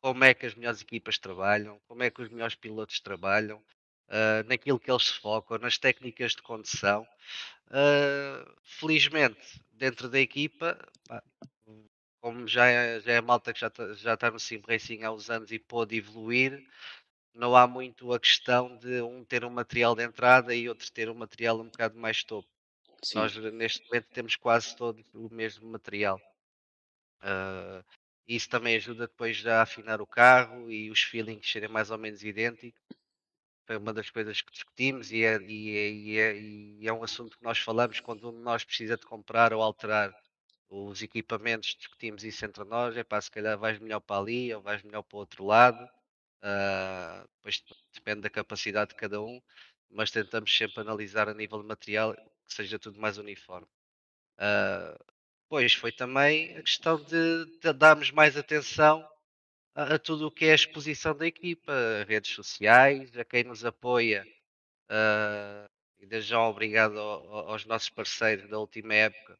[0.00, 4.46] como é que as melhores equipas trabalham, como é que os melhores pilotos trabalham, uh,
[4.46, 7.06] naquilo que eles se focam, nas técnicas de condução.
[7.66, 11.22] Uh, felizmente, dentro da equipa, pá,
[12.22, 15.02] como já é, já é a malta que já, tá, já está no Sim Racing
[15.02, 16.64] há uns anos e pôde evoluir,
[17.34, 21.10] não há muito a questão de um ter um material de entrada e outro ter
[21.10, 22.48] um material um bocado mais topo.
[23.02, 23.18] Sim.
[23.18, 26.20] Nós neste momento temos quase todo o mesmo material.
[27.22, 27.84] Uh,
[28.28, 32.22] isso também ajuda depois a afinar o carro e os feelings serem mais ou menos
[32.22, 32.80] idênticos.
[33.66, 37.02] Foi uma das coisas que discutimos e é, e, é, e, é, e é, um
[37.02, 40.14] assunto que nós falamos quando um de nós precisa de comprar ou alterar
[40.74, 44.62] os equipamentos, discutimos isso entre nós, é pá, se calhar vais melhor para ali ou
[44.62, 47.62] vais melhor para o outro lado, uh, depois
[47.94, 49.40] depende da capacidade de cada um,
[49.90, 53.66] mas tentamos sempre analisar a nível de material que seja tudo mais uniforme.
[54.38, 55.12] Uh,
[55.52, 59.06] Pois foi também a questão de, de darmos mais atenção
[59.74, 61.74] a, a, tudo o que é a exposição da equipa,
[62.08, 64.26] redes sociais, a quem nos apoia.
[64.90, 69.38] Uh, e desde já obrigado ao, aos nossos parceiros da última época,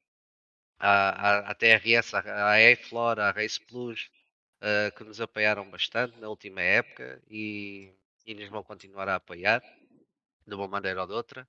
[0.83, 4.11] à, à, TRS, à, à E-Flor, à Race Plus,
[4.61, 7.95] uh, que nos apoiaram bastante na última época e,
[8.27, 9.63] e nos vão continuar a apoiar
[10.45, 11.49] de uma maneira ou de outra.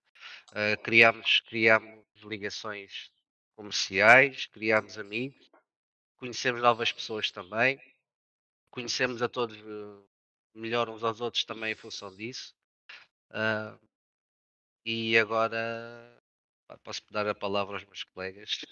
[0.51, 3.11] Uh, criamos, criamos ligações
[3.55, 5.49] comerciais, criámos amigos,
[6.17, 7.79] conhecemos novas pessoas também,
[8.69, 10.07] conhecemos a todos uh,
[10.53, 12.53] melhor uns aos outros também em função disso.
[13.31, 13.79] Uh,
[14.85, 16.22] e agora
[16.77, 18.65] posso dar a palavra aos meus colegas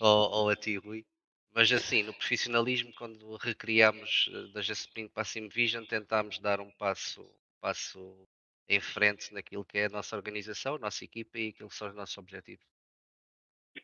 [0.00, 1.04] ou, ou, a ti, Rui.
[1.52, 6.70] Mas assim, no profissionalismo, quando recriamos eh, da Jaspin para a Simvision, tentámos dar um
[6.72, 7.28] passo,
[7.60, 8.28] passo
[8.68, 11.88] em frente naquilo que é a nossa organização, a nossa equipa e aquilo que são
[11.88, 12.64] os nossos objetivos.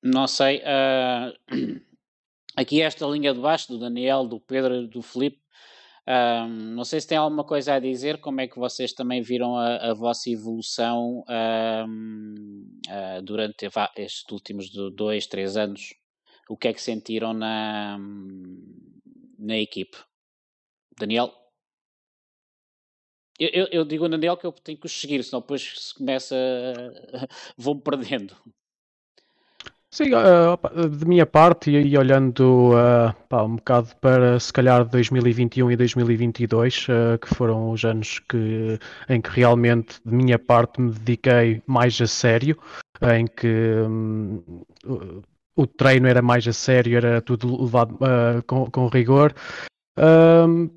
[0.03, 0.59] Não sei.
[0.59, 1.81] Uh,
[2.57, 5.44] aqui esta linha de baixo do Daniel, do Pedro e do Felipe.
[6.07, 9.57] Uh, não sei se tem alguma coisa a dizer, como é que vocês também viram
[9.57, 15.95] a, a vossa evolução uh, durante estes últimos dois, três anos?
[16.49, 17.99] O que é que sentiram na,
[19.39, 19.97] na equipe?
[20.99, 21.33] Daniel?
[23.39, 26.37] Eu, eu, eu digo Daniel que eu tenho que os seguir, senão depois se começa.
[27.57, 28.37] vou-me perdendo.
[29.95, 35.71] Sim, uh, de minha parte, e, olhando uh, pá, um bocado para se calhar 2021
[35.71, 38.77] e 2022, uh, que foram os anos que,
[39.09, 42.59] em que realmente de minha parte me dediquei mais a sério,
[43.03, 43.47] em que
[43.89, 44.65] um,
[45.55, 47.97] o treino era mais a sério, era tudo levado
[48.49, 49.33] com, com, rigor.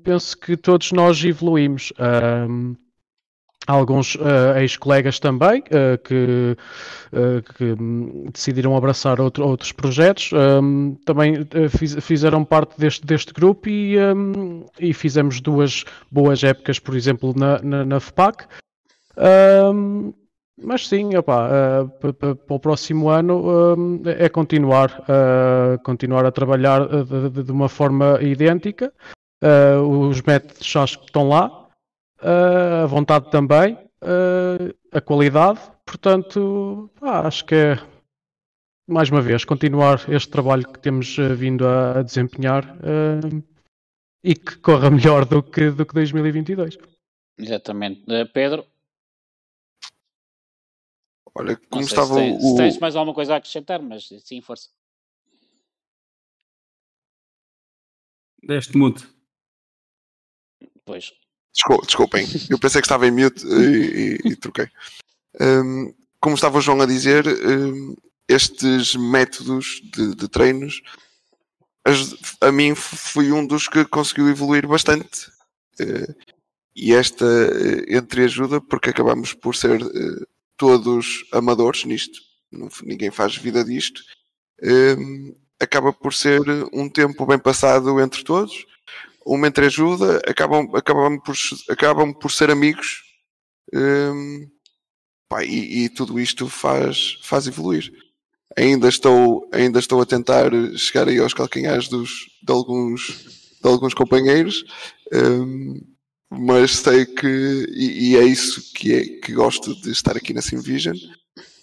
[0.04, 1.92] penso que todos nós evoluímos
[3.68, 6.56] alguns uh, ex-colegas também uh, que,
[7.12, 7.76] uh, que,
[8.32, 14.64] decidiram abraçar outro, outros projetos um, também fiz, fizeram parte deste, deste grupo e, um,
[14.80, 18.46] e, fizemos duas boas épocas, por exemplo, na, na, na FPAC.
[19.74, 20.14] Um,
[20.60, 25.04] mas sim, para o próximo ano é continuar,
[25.84, 26.80] continuar a trabalhar
[27.30, 28.92] de, de uma forma idêntica.
[29.88, 31.67] os métodos já estão lá,
[32.20, 33.78] a vontade também,
[34.92, 35.60] a qualidade.
[35.84, 37.76] Portanto, ah, acho que é,
[38.86, 42.64] mais uma vez, continuar este trabalho que temos uh, vindo a, desempenhar
[44.24, 46.78] e que corra melhor do que, do que 2022.
[47.38, 48.04] Exatamente.
[48.32, 48.66] Pedro?
[51.34, 52.40] Olha, como estava se, o...
[52.40, 54.70] se tens mais alguma coisa a acrescentar, mas sim, força.
[58.42, 59.08] Deste muito.
[60.84, 61.12] Pois.
[61.84, 64.68] Desculpem, eu pensei que estava em mute e, e, e troquei.
[65.40, 67.96] Um, como estava o João a dizer, um,
[68.28, 70.80] estes métodos de, de treinos,
[72.40, 75.28] a mim fui um dos que conseguiu evoluir bastante.
[75.80, 76.14] Uh,
[76.76, 82.20] e esta uh, entre ajuda porque acabamos por ser uh, todos amadores nisto.
[82.52, 84.00] Não, ninguém faz vida disto.
[84.62, 86.40] Um, acaba por ser
[86.72, 88.64] um tempo bem passado entre todos
[89.34, 91.36] uma entreajuda, acabam, acabam, por,
[91.68, 93.02] acabam por ser amigos
[93.74, 94.46] um,
[95.28, 97.92] pá, e, e, tudo isto faz, faz evoluir.
[98.56, 102.10] Ainda estou, ainda estou a tentar chegar aí aos calcanhares dos,
[102.42, 103.06] de, alguns,
[103.62, 104.64] de alguns companheiros,
[105.12, 105.80] um,
[106.30, 110.42] mas sei que, e, e, é isso que, é, que gosto de estar aqui na
[110.42, 110.96] Simvision,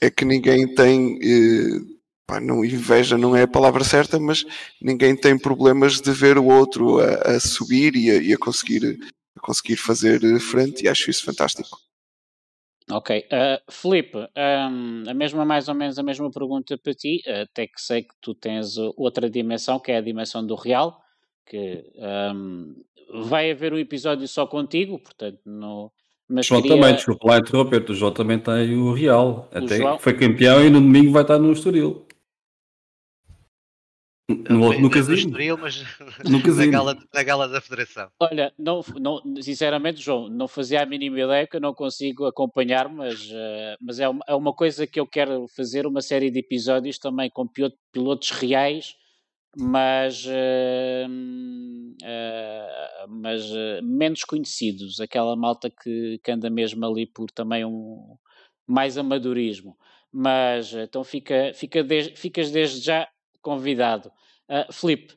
[0.02, 1.20] é que ninguém tem.
[1.22, 1.95] Eh,
[2.28, 4.46] pá, não, inveja não é a palavra certa, mas
[4.82, 8.98] ninguém tem problemas de ver o outro a, a subir e a, e a, conseguir,
[9.38, 11.78] a conseguir fazer frente e acho isso fantástico.
[12.92, 13.26] Ok.
[13.32, 17.82] Uh, Felipe, um, a mesma, mais ou menos a mesma pergunta para ti, até que
[17.82, 21.02] sei que tu tens outra dimensão, que é a dimensão do real,
[21.48, 21.84] que
[22.36, 22.76] um,
[23.24, 25.92] vai haver um episódio só contigo, portanto, no,
[26.28, 26.78] mas João queria...
[26.78, 30.00] também, desculpa lá interromper, o João também tem o Real, o até João...
[30.00, 32.05] foi campeão e no domingo vai estar no Estoril.
[34.28, 35.18] No, no, no casino.
[35.18, 35.84] Estoril, mas
[36.28, 36.66] no casino.
[36.72, 38.10] Na, gala, na gala da Federação.
[38.20, 42.90] Olha, não, não, sinceramente, João, não fazia a mínima ideia que eu não consigo acompanhar,
[42.90, 46.40] mas, uh, mas é, uma, é uma coisa que eu quero fazer, uma série de
[46.40, 47.48] episódios também com
[47.92, 48.96] pilotos reais,
[49.56, 51.08] mas, uh,
[52.04, 53.44] uh, mas
[53.84, 58.18] menos conhecidos, aquela malta que, que anda mesmo ali por também um
[58.68, 59.78] mais amadorismo.
[60.12, 63.08] Mas então fica, fica de, ficas desde já
[63.46, 64.12] convidado.
[64.50, 65.14] Uh, Filipe.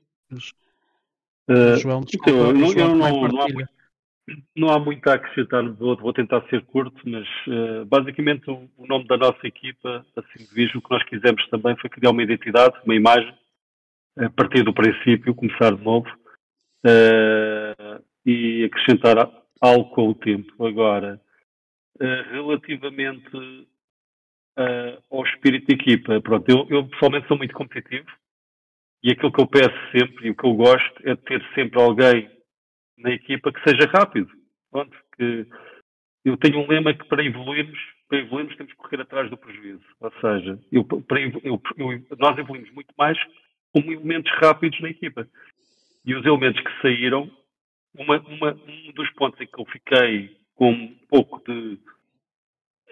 [1.50, 3.70] Uh, João, desculpa, então, não, João não, não, não, há muito,
[4.54, 8.86] não, há muito, a acrescentar, vou, vou tentar ser curto, mas uh, basicamente o, o,
[8.86, 12.78] nome da nossa equipa, assim vejo, o que nós quisemos também foi criar uma identidade,
[12.84, 13.34] uma imagem,
[14.18, 16.08] a partir do princípio, começar de novo
[16.84, 19.16] uh, e acrescentar
[19.58, 20.66] algo com o tempo.
[20.66, 21.18] Agora,
[22.30, 23.30] relativamente
[24.58, 26.20] uh, ao espírito de equipa.
[26.20, 28.06] Pronto, eu, eu, pessoalmente sou muito competitivo
[29.02, 31.80] e aquilo que eu peço sempre e o que eu gosto é de ter sempre
[31.80, 32.30] alguém
[32.98, 34.30] na equipa que seja rápido.
[34.70, 35.46] Pronto, que
[36.24, 39.84] eu tenho um lema que para evoluirmos, para evoluirmos temos que correr atrás do prejuízo.
[40.00, 41.62] Ou seja, eu, para, eu,
[42.18, 43.16] nós evoluímos muito mais
[43.72, 45.28] com elementos rápidos na equipa.
[46.04, 47.30] E os elementos que saíram
[47.94, 51.78] uma, uma, um dos pontos em que eu fiquei com um pouco de.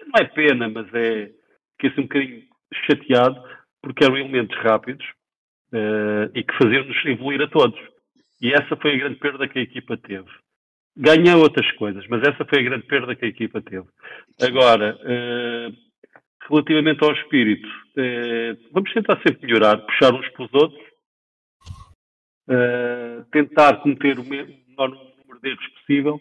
[0.05, 1.31] Não é pena, mas é.
[1.77, 2.43] Fiquei assim um bocadinho
[2.85, 3.41] chateado,
[3.81, 5.05] porque eram elementos rápidos
[5.73, 7.79] uh, e que faziam-nos evoluir a todos.
[8.41, 10.29] E essa foi a grande perda que a equipa teve.
[10.95, 13.85] Ganhou outras coisas, mas essa foi a grande perda que a equipa teve.
[14.41, 15.73] Agora, uh,
[16.49, 20.87] relativamente ao espírito, uh, vamos tentar sempre melhorar, puxar uns para os outros,
[23.29, 26.17] tentar cometer o menor número de erros possível,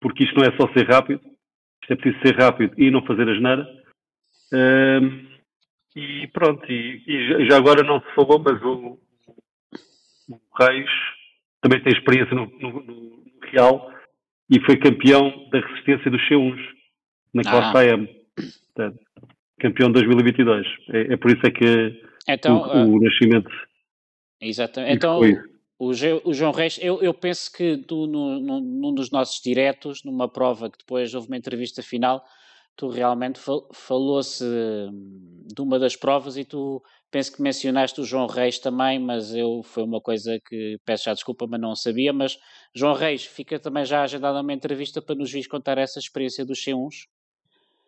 [0.00, 1.20] porque isto não é só ser rápido,
[1.82, 3.77] isto é preciso ser rápido e não fazer asneira.
[4.52, 5.28] Uh,
[5.96, 8.98] e pronto, e, e, já agora não se falou, mas o,
[10.30, 10.90] o Reis
[11.60, 13.18] também tem experiência no, no, no,
[13.50, 13.90] Real
[14.50, 16.60] e foi campeão da resistência dos C1s
[17.32, 17.80] na classe ah.
[17.80, 18.08] AM.
[18.74, 18.98] Portanto,
[19.58, 20.66] campeão de 2022.
[20.90, 23.50] É, é, por isso é que então, o, uh, o nascimento.
[24.40, 24.94] Exatamente.
[24.94, 25.20] Então,
[25.78, 30.04] o, o, João Reis, eu, eu penso que tu, no, no, num dos nossos diretos,
[30.04, 32.22] numa prova que depois houve uma entrevista final,
[32.78, 38.04] tu realmente fal, falou-se hum, de uma das provas e tu penso que mencionaste o
[38.04, 42.12] João Reis também, mas eu foi uma coisa que peço já desculpa, mas não sabia.
[42.12, 42.38] Mas
[42.72, 46.64] João Reis, fica também já agendada uma entrevista para nos vir contar essa experiência dos
[46.64, 47.08] C1s.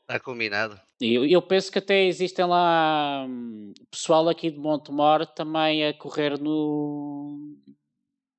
[0.01, 0.81] Está combinado.
[1.01, 5.95] E eu, eu, penso que até existem lá hum, pessoal aqui de Montemor também a
[5.95, 7.57] correr no,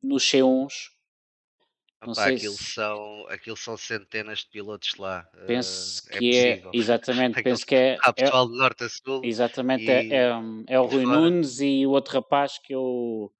[0.03, 0.91] nos C1s.
[2.03, 2.73] Não Opa, sei aquilo, se...
[2.73, 5.27] são, aquilo são centenas de pilotos lá.
[5.45, 7.97] Penso uh, que é, é exatamente, penso que é.
[8.01, 9.21] Há é pessoal é, de norte a sul.
[9.23, 10.31] Exatamente, é, e, é, é,
[10.67, 11.19] é, o Rui fora.
[11.19, 13.31] Nunes e o outro rapaz que eu,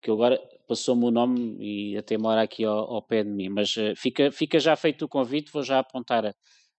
[0.00, 3.48] que eu agora passou-me o nome e até mora aqui ao, ao pé de mim.
[3.48, 6.32] Mas uh, fica, fica já feito o convite, vou já apontar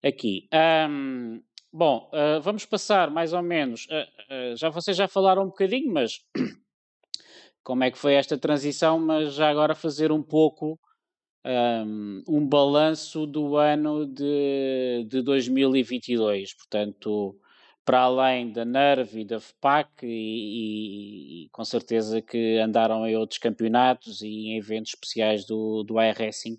[0.05, 0.49] aqui.
[0.89, 1.43] Um,
[1.73, 3.89] bom, uh, vamos passar mais ou menos.
[4.57, 6.21] já vocês já falaram um bocadinho, mas
[7.65, 10.79] como é que foi esta transição, mas já agora fazer um pouco
[11.45, 16.55] um, balanço do ano de, de 2022.
[16.55, 17.39] Portanto,
[17.85, 23.39] para além da NERV e da FPAC, e, e, com certeza que andaram em outros
[23.39, 26.57] campeonatos e em eventos especiais do, do iRacing.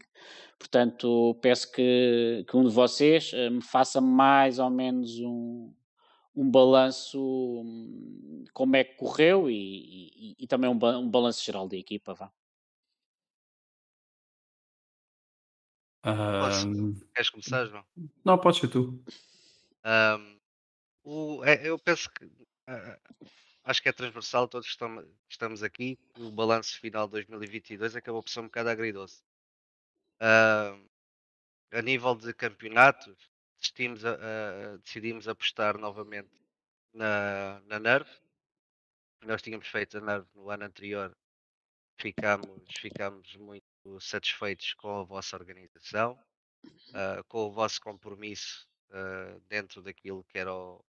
[0.60, 5.72] Portanto, peço que, que um de vocês me faça mais ou menos um,
[6.36, 11.68] um balanço, hum, como é que correu e, e, e também um, um balanço geral
[11.68, 12.14] da equipa.
[12.14, 12.32] Vá.
[16.04, 16.96] Um...
[17.14, 17.86] Queres começar, João?
[18.26, 19.04] Não, pode ser tu.
[19.86, 20.40] Um,
[21.04, 23.22] o, é, eu penso que uh,
[23.64, 26.00] acho que é transversal, todos que estamos, estamos aqui.
[26.18, 29.22] O balanço final de 2022 acabou por ser um bocado agridoce.
[30.22, 30.90] Uh,
[31.72, 33.16] a nível de campeonato,
[33.60, 36.30] decidimos, uh, decidimos apostar novamente
[36.94, 38.12] na, na Nerve.
[39.24, 41.16] Nós tínhamos feito a Nerve no ano anterior,
[42.00, 46.18] ficámos, ficámos muito satisfeitos com a vossa organização,
[46.90, 50.84] uh, com o vosso compromisso uh, dentro daquilo que era o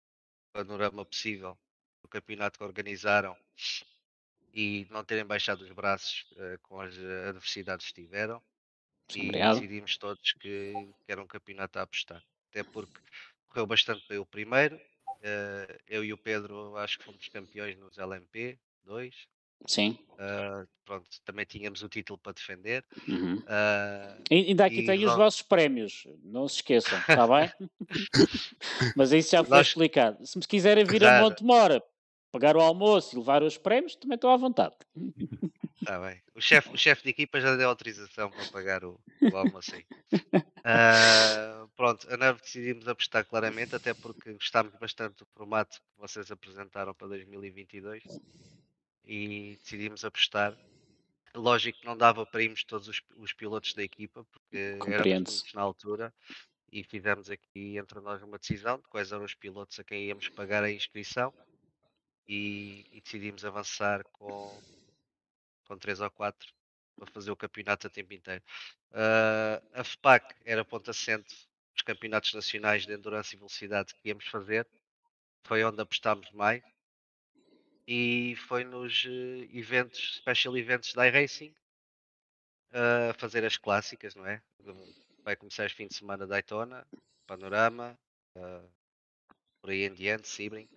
[0.52, 1.58] panorama possível
[2.02, 3.36] do campeonato que organizaram
[4.52, 6.94] e não terem baixado os braços uh, com as
[7.28, 8.42] adversidades que tiveram.
[9.14, 9.54] E Obrigado.
[9.54, 10.72] decidimos todos que,
[11.04, 12.24] que era um campeonato a apostar.
[12.48, 13.00] Até porque
[13.48, 14.80] correu bastante bem o primeiro.
[15.88, 19.28] eu e o Pedro acho que fomos campeões nos LMP 2.
[19.66, 19.98] Sim.
[20.12, 22.84] Uh, pronto, também tínhamos o título para defender.
[23.08, 23.36] Uhum.
[23.36, 27.50] Uh, ainda aqui tem os vossos prémios, não se esqueçam, está bem?
[28.96, 29.68] Mas isso já foi Nós...
[29.68, 30.26] explicado.
[30.26, 31.24] Se me quiserem vir claro.
[31.24, 31.82] a Montemora,
[32.30, 34.74] pagar o almoço e levar os prémios, também estou à vontade.
[35.80, 36.20] Está bem.
[36.34, 39.86] O chefe o chef de equipa já deu autorização para pagar o, o almoço aí.
[40.12, 46.30] Uh, pronto, a NAV decidimos apostar claramente, até porque gostámos bastante do formato que vocês
[46.30, 48.02] apresentaram para 2022
[49.10, 50.56] e decidimos apostar.
[51.34, 55.60] Lógico que não dava para irmos todos os, os pilotos da equipa, porque éramos na
[55.60, 56.14] altura,
[56.70, 60.28] e fizemos aqui entre nós uma decisão de quais eram os pilotos a quem íamos
[60.28, 61.34] pagar a inscrição
[62.28, 64.56] e, e decidimos avançar com,
[65.66, 66.48] com 3 ou 4
[66.94, 68.44] para fazer o campeonato a tempo inteiro.
[68.92, 71.34] Uh, a FPAC era ponto assente
[71.74, 74.68] dos campeonatos nacionais de endurance e velocidade que íamos fazer,
[75.42, 76.62] foi onde apostámos mais
[77.92, 81.52] e foi nos uh, eventos, special events da iRacing
[82.70, 84.40] a uh, fazer as clássicas, não é?
[85.24, 86.86] Vai começar este fim de semana Daytona,
[87.26, 87.98] Panorama,
[88.36, 88.70] uh,
[89.60, 90.68] por aí em diante, Sebring.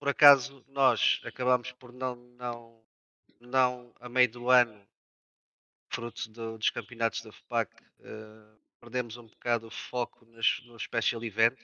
[0.00, 2.82] por acaso nós acabamos por não, não,
[3.38, 4.82] não a meio do ano,
[5.92, 7.70] fruto do, dos campeonatos da FPAC,
[8.80, 11.58] perdemos um bocado o foco nos, no special event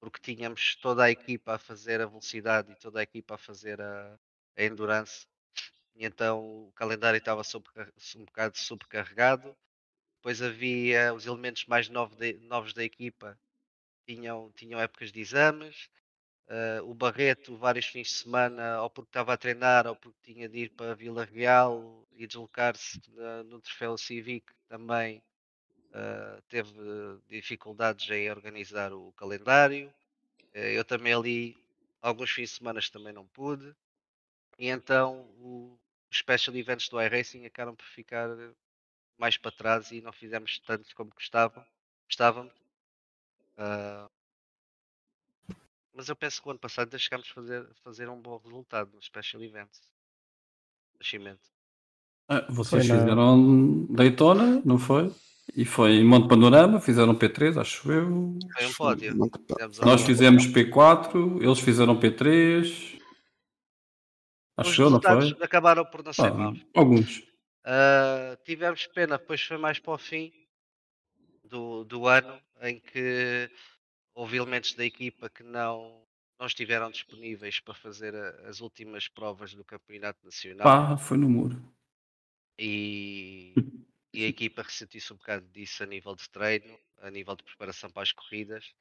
[0.00, 3.80] porque tínhamos toda a equipa a fazer a velocidade e toda a equipa a fazer
[3.80, 4.18] a,
[4.56, 5.26] a endurance
[5.94, 7.42] e então o calendário estava
[8.16, 9.56] um bocado sobrecarregado.
[10.18, 13.38] Depois havia os elementos mais novos, de- novos da equipa,
[14.06, 15.88] tinham, tinham épocas de exames.
[16.48, 20.48] Uh, o Barreto, vários fins de semana, ou porque estava a treinar, ou porque tinha
[20.48, 23.00] de ir para Vila Real e deslocar-se
[23.46, 25.22] no Troféu Civic, também
[25.90, 26.72] uh, teve
[27.28, 29.92] dificuldades em organizar o calendário.
[30.54, 31.56] Uh, eu também ali,
[32.02, 33.74] alguns fins de semana também não pude.
[34.58, 38.28] E então os Special Events do iRacing acabaram por ficar
[39.16, 41.64] mais para trás e não fizemos tanto como gostavam,
[42.06, 42.52] gostávamos.
[43.56, 44.10] Uh,
[45.92, 48.90] mas eu penso que o ano passado ainda chegámos a fazer, fazer um bom resultado
[48.92, 49.82] no Special Events.
[50.98, 51.59] Nascimento.
[52.32, 55.12] Ah, vocês Foi na- fizeram Daytona, não foi?
[55.56, 58.38] E foi em Monte Panorama, fizeram P3, acho eu.
[58.56, 59.16] Foi um pódio.
[59.84, 62.60] Nós fizemos P4, eles fizeram P3.
[64.56, 65.42] Os Acho eu, não resultados foi?
[65.44, 67.22] acabaram por não ser Ah, alguns.
[67.64, 70.32] Ah, tivemos pena, depois foi mais para o fim
[71.44, 73.50] do, do ano em que
[74.14, 76.00] houve elementos da equipa que não,
[76.38, 81.28] não estiveram disponíveis para fazer a- as últimas provas do Campeonato Nacional Pá, foi no
[81.28, 81.60] muro.
[82.60, 83.54] E,
[84.12, 87.90] e a equipa ressentiu-se um bocado disso a nível de treino, a nível de preparação
[87.90, 88.74] para as corridas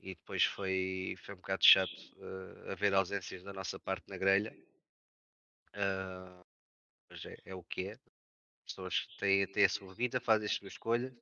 [0.00, 4.56] e depois foi, foi um bocado chato ah, haver ausências da nossa parte na grelha.
[5.74, 6.44] Ah,
[7.10, 7.92] mas é, é o que é.
[7.92, 11.12] As pessoas têm, têm a sua vida, fazem as suas escolhas.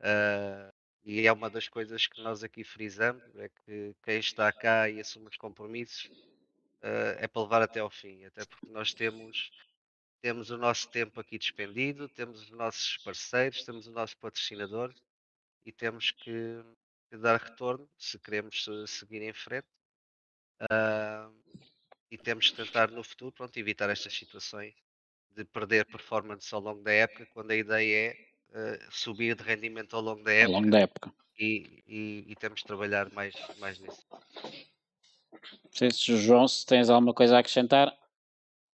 [0.00, 0.72] ah,
[1.04, 5.00] e é uma das coisas que nós aqui frisamos, é que quem está cá e
[5.00, 6.10] assume os compromissos
[6.82, 9.50] ah, é para levar até ao fim, até porque nós temos,
[10.20, 14.92] temos o nosso tempo aqui despendido, temos os nossos parceiros, temos o nosso patrocinador
[15.64, 16.62] e temos que,
[17.10, 19.66] que dar retorno se queremos eh, seguir em frente.
[20.70, 21.28] Ah,
[22.10, 24.74] e temos que tentar no futuro pronto, evitar estas situações
[25.34, 29.94] de perder performance ao longo da época, quando a ideia é eh, subir de rendimento
[29.94, 31.12] ao longo da época longo da época.
[31.38, 34.06] e, e- e temos de trabalhar mais, mais nisso.
[34.10, 37.94] Não sei se, João, se tens alguma coisa a acrescentar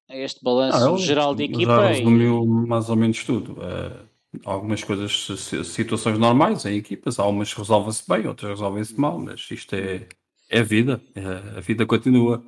[0.08, 1.84] este Ah, balanço eu geral de já equipa.
[1.92, 3.56] e- resumiu mais ou menos tudo.
[3.62, 3.96] Eh,
[4.44, 9.74] algumas coisas, si- situações normais em equipas, algumas resolvem-se bem, outras resolvem-se mal, mas isto
[9.74, 10.06] é,
[10.50, 11.00] é a vida.
[11.14, 12.42] É- a vida continua.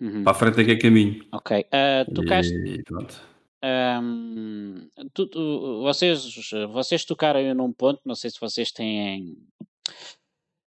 [0.00, 0.22] Uhum.
[0.22, 1.24] Para a frente é que é caminho.
[1.32, 1.64] Ok.
[1.72, 3.20] Ah, tocaste, E pronto.
[3.60, 6.24] Ahm, tu- tu- vocês,
[6.72, 9.36] vocês tocaram num ponto, não sei se vocês têm,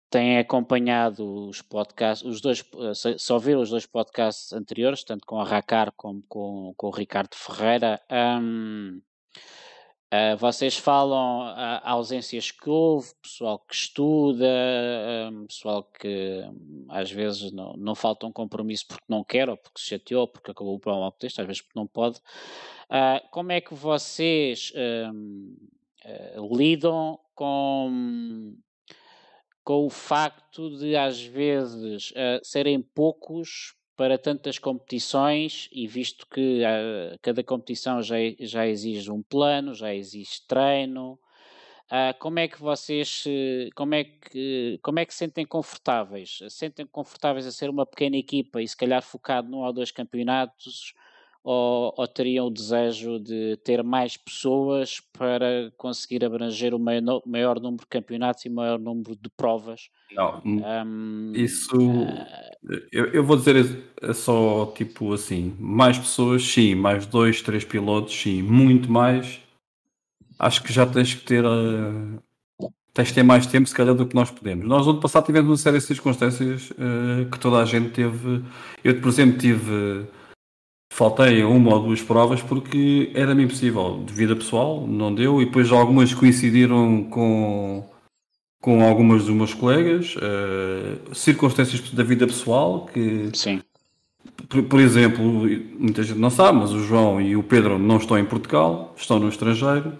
[0.09, 5.39] têm acompanhado os podcasts, os dois, eh, se ouviram os dois podcasts anteriores, tanto com
[5.39, 8.01] a Racar como com, com o Ricardo Ferreira.
[8.09, 9.01] Ahm,
[10.11, 14.47] ah, vocês falam ah, ausências que houve, pessoal que estuda,
[15.27, 19.57] ahm, pessoal que hum, às vezes não, não falta um compromisso porque não quer, ou
[19.57, 22.19] porque se chateou, ou porque acabou o programa ao texto, às vezes porque não pode.
[22.89, 24.73] Ah, como é que vocês
[25.13, 25.55] hum,
[26.57, 28.55] lidam com,
[29.69, 36.65] com o facto de às vezes ah, serem poucos para tantas competições e visto que
[36.65, 41.19] ah, cada competição já, já exige um plano, já exige treino,
[41.87, 43.25] ah, como é que vocês
[43.75, 46.39] como é que como é que se sentem confortáveis?
[46.49, 50.95] Sentem confortáveis a ser uma pequena equipa e se calhar focado num ou dois campeonatos
[51.43, 57.59] ou, ou teriam o desejo de ter mais pessoas para conseguir abranger o maior, maior
[57.59, 59.89] número de campeonatos e maior número de provas?
[60.11, 61.69] Não, Ahm, isso.
[61.71, 62.49] ah,
[62.91, 63.55] Eu, eu vou dizer
[64.01, 69.39] é só tipo assim: mais pessoas, sim, mais dois, três pilotos, sim, muito mais.
[70.37, 71.43] Acho que já tens que ter.
[71.45, 72.19] eh,
[72.93, 74.65] tens de ter mais tempo, se calhar, do que nós podemos.
[74.67, 78.43] Nós, no ano passado, tivemos uma série de circunstâncias eh, que toda a gente teve.
[78.83, 80.05] Eu, por exemplo, tive.
[80.91, 84.03] Faltei uma ou duas provas porque era-me impossível.
[84.05, 85.41] De vida pessoal, não deu.
[85.41, 87.85] E depois algumas coincidiram com
[88.61, 93.61] com algumas dos meus colegas, eh, circunstâncias da vida pessoal que, sim,
[94.49, 95.23] por, por exemplo,
[95.79, 99.17] muita gente não sabe, mas o João e o Pedro não estão em Portugal, estão
[99.17, 99.93] no estrangeiro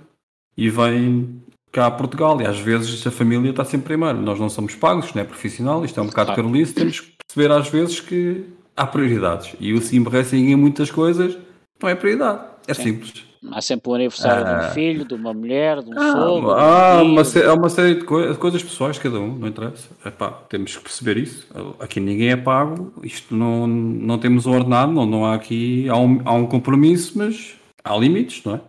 [0.57, 4.21] e vêm cá a Portugal e às vezes a família está sempre primeiro.
[4.21, 6.41] Nós não somos pagos, isto não é profissional, isto é um bocado Claro.
[6.43, 8.43] carolice, temos que perceber às vezes que
[8.79, 11.37] há prioridades e o Sim Racing em muitas coisas
[11.81, 12.83] não é prioridade, é Sim.
[12.83, 13.25] simples.
[13.51, 16.41] há sempre o aniversário de um filho, de uma mulher, de um sogro.
[16.41, 19.47] de um Há tio, uma, há uma série de coi- coisas pessoais, cada um, não
[19.47, 19.89] interessa.
[20.05, 21.47] Epá, temos que perceber isso.
[21.79, 25.87] Aqui ninguém é pago, isto não, não temos um ordenado, não, não há aqui.
[25.89, 27.53] Há um, há um compromisso, mas
[27.83, 28.61] há limites, não é?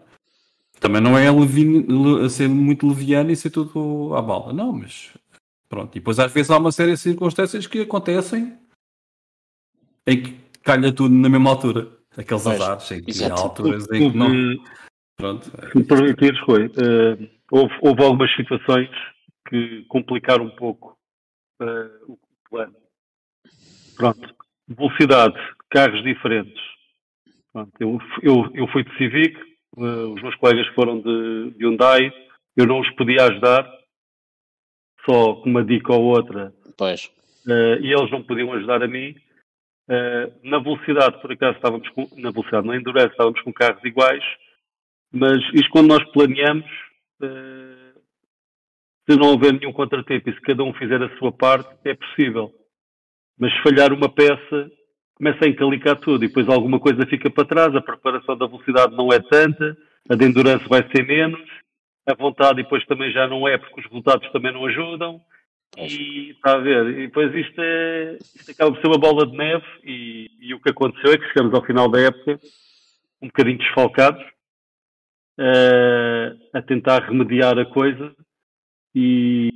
[0.78, 5.10] Também não é levi- le- ser muito leviano e ser tudo à bala, não, mas
[5.68, 5.90] pronto.
[5.96, 8.54] E depois às vezes há uma série de circunstâncias que acontecem
[10.06, 10.32] em que
[10.62, 11.88] calha tudo na mesma altura.
[12.16, 14.64] aqueles Pois, azares em que há alturas em que não.
[15.16, 15.44] Pronto.
[15.44, 18.88] se me permitires, Rui, eh, houve, houve algumas situações
[19.48, 20.96] que complicaram um pouco
[21.60, 22.74] eh, o plano.
[23.96, 24.34] Pronto,
[24.66, 25.36] velocidade,
[25.68, 26.58] carros diferentes.
[27.52, 32.10] Pronto, eu, eu, eu fui de Civic, eh, os meus colegas foram de, de Hyundai,
[32.56, 33.70] eu não os podia ajudar,
[35.04, 37.10] só com uma dica ou outra, Pois.
[37.46, 39.14] eh, e eles não podiam ajudar a mim.
[39.92, 44.22] Eh, na velocidade, por acaso, estávamos com, na velocidade, na endurance, estávamos com carros iguais,
[45.12, 46.70] mas isto quando nós planeamos,
[47.20, 47.92] eh,
[49.08, 52.52] se não houver nenhum contratempo e se cada um fizer a sua parte, é possível.
[53.36, 54.70] Mas se falhar uma peça,
[55.16, 58.94] começa a encalicar tudo e depois alguma coisa fica para trás, a preparação da velocidade
[58.94, 59.76] não é tanta,
[60.08, 61.40] a de endurance vai ser menos,
[62.06, 65.20] a vontade depois também já não é, porque os resultados também não ajudam.
[65.78, 69.36] E está a ver, e depois isto, é, isto acaba por ser uma bola de
[69.36, 72.40] neve e, e o que aconteceu é que chegamos ao final da época
[73.22, 74.22] um bocadinho desfalcados
[75.38, 78.14] eh, a tentar remediar a coisa
[78.94, 79.50] e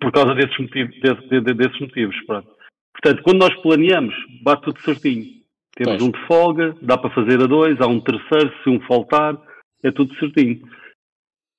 [0.00, 2.48] por causa desses motivos, desse- de- de- desses motivos pronto.
[2.92, 5.42] Portanto, quando nós planeamos, bate tudo certinho.
[5.74, 6.02] Temos Pois.
[6.02, 9.40] um de folga, dá para fazer a dois, há um terceiro, se um faltar,
[9.82, 10.60] é tudo certinho.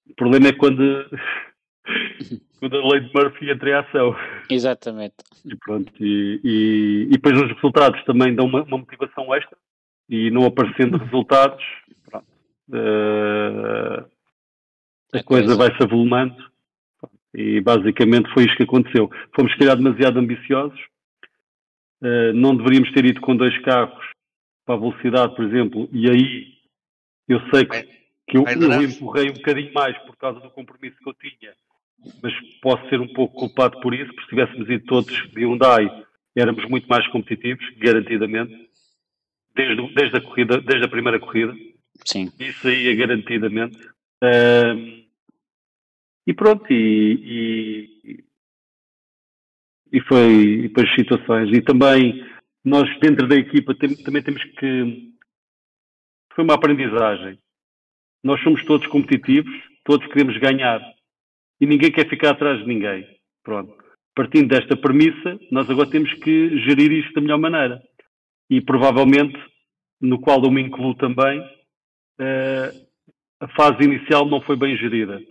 [0.10, 1.10] O problema é quando,
[2.60, 4.16] quando a lei de Murphy entra em ação.
[4.50, 5.16] Exatamente.
[5.46, 9.58] E pronto, e, e, e depois os resultados também dão uma, uma motivação extra
[10.10, 11.64] e não aparecendo resultados,
[12.10, 12.28] pronto,
[12.74, 14.06] eh,
[15.14, 15.56] a A coisa coisa.
[15.56, 16.36] vai se avolumando
[17.34, 19.10] e basicamente foi isto que aconteceu.
[19.36, 20.80] Fomos se calhar demasiado ambiciosos,
[22.04, 24.06] eh, não deveríamos ter ido com dois carros
[24.66, 26.54] para a velocidade, por exemplo, e aí
[27.28, 27.84] eu sei que,
[28.28, 31.54] que eu, eu empurrei um bocadinho mais por causa do compromisso que eu tinha,
[32.22, 35.88] mas posso ser um pouco culpado por isso, porque se tivéssemos ido todos de Hyundai,
[36.36, 38.70] éramos muito mais competitivos, garantidamente,
[39.56, 41.54] desde, desde a corrida, desde a primeira corrida.
[42.06, 42.32] Sim.
[42.40, 43.78] Isso aí é garantidamente.
[44.22, 45.04] Ahm,
[46.26, 48.24] e pronto, e, e,
[49.92, 51.56] e foi e depois as situações.
[51.56, 52.26] E também
[52.64, 55.14] nós dentro da equipa tem- também temos que
[56.34, 57.38] foi uma aprendizagem.
[58.24, 60.82] Nós somos todos competitivos, todos queremos ganhar
[61.64, 63.08] e ninguém quer ficar atrás de ninguém.
[63.42, 63.74] Pronto.
[64.14, 67.82] Partindo desta premissa, nós agora temos que gerir isto da melhor maneira.
[68.50, 69.40] E provavelmente,
[70.02, 71.42] no qual eu me incluo também,
[72.20, 72.74] eh,
[73.40, 75.22] a fase inicial não foi bem gerida.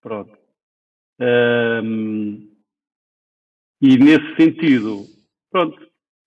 [0.00, 0.32] Pronto.
[1.20, 2.48] Ahm,
[3.82, 5.06] e nesse sentido,
[5.50, 5.76] pronto,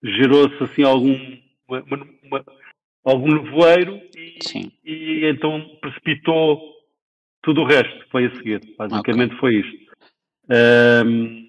[0.04, 1.16] gerou-se assim algum,
[1.66, 2.44] uma- uma-
[3.02, 4.38] algum nevoeiro e,
[4.84, 6.77] e então precipitou
[7.48, 8.60] tudo o resto foi a seguir.
[8.76, 9.90] Basicamente foi isto.
[10.50, 11.48] Ahm,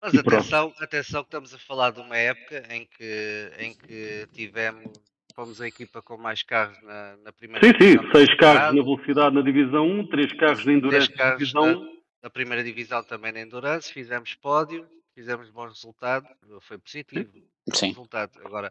[0.00, 4.88] Mas atenção, atenção que estamos a falar de uma época em que, em que tivemos,
[5.34, 8.76] fomos a equipa com mais carros na, na primeira sim, divisão sim, do seis carros
[8.76, 12.02] na velocidade na Divisão 1, três carros na Endurance na Divisão na, 1.
[12.22, 16.30] na primeira divisão também na Endurance, fizemos pódio, fizemos bons resultados,
[16.60, 17.32] foi positivo
[17.72, 17.88] Sim.
[17.88, 18.30] resultado.
[18.44, 18.70] Agora,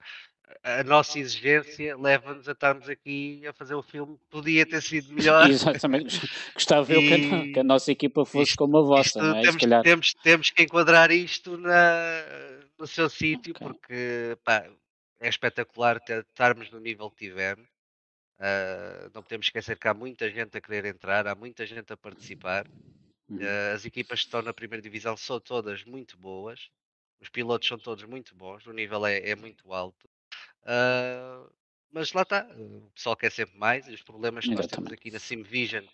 [0.64, 5.14] a nossa exigência leva-nos a estarmos aqui a fazer o filme que podia ter sido
[5.14, 5.50] melhor.
[5.50, 6.20] Exatamente.
[6.54, 9.39] Gostava eu que a, E que a nossa equipa fosse isto- como a vossa, é?
[9.39, 9.84] E temos, calhar.
[9.84, 12.24] temos, temos que enquadrar isto na,
[12.78, 13.68] no seu sítio, Ok.
[13.68, 14.68] porque pá,
[15.20, 17.68] é espetacular ter- estarmos no nível que tivemos.
[18.39, 21.98] Ah, não podemos esquecer que há muita gente a querer entrar, há muita gente a
[21.98, 22.66] participar.
[23.32, 26.70] Ah, as equipas que estão na primeira divisão são todas muito boas,
[27.22, 30.08] os pilotos são todos muito bons, o nível é, é muito alto.
[30.66, 31.47] Ah,
[31.91, 35.11] mas lá está, o pessoal quer sempre mais e os problemas que nós temos aqui
[35.11, 35.86] na Sim Vision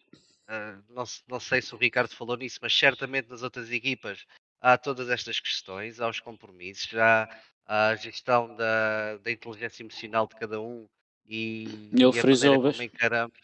[0.48, 4.26] ah, não, não sei se o Ricardo falou nisso, mas certamente nas outras equipas
[4.60, 7.30] há todas estas questões, há os compromissos, há
[7.66, 10.90] a gestão da, da inteligência emocional de cada um
[11.26, 13.38] e, Ele e a frisou como encaramos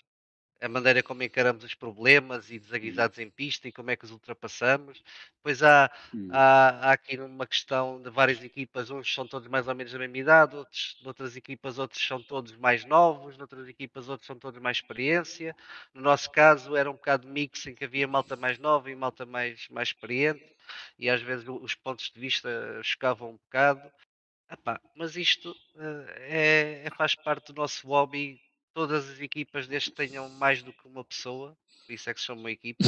[0.61, 4.11] a maneira como encaramos os problemas e desaguisados em pista e como é que os
[4.11, 5.01] ultrapassamos.
[5.37, 6.39] Depois há, Hum.
[6.39, 9.99] há, há aqui uma questão de várias equipas, uns são todos mais ou menos da
[9.99, 14.59] mesma idade, outros, noutras equipas outros são todos mais novos, noutras equipas outros são todos
[14.61, 15.55] mais experiência.
[15.93, 19.25] No nosso caso era um bocado mix em que havia malta mais nova e malta
[19.25, 20.43] mais, mais experiente
[20.97, 22.49] e às vezes os pontos de vista
[22.83, 23.91] chocavam um bocado.
[24.51, 28.39] Epá, mas isto eh, é, é- faz parte do nosso hobby.
[28.77, 31.57] Todas as equipas, desde que tenham mais do que uma pessoa,
[31.87, 32.85] por isso é que se chama uma equipa,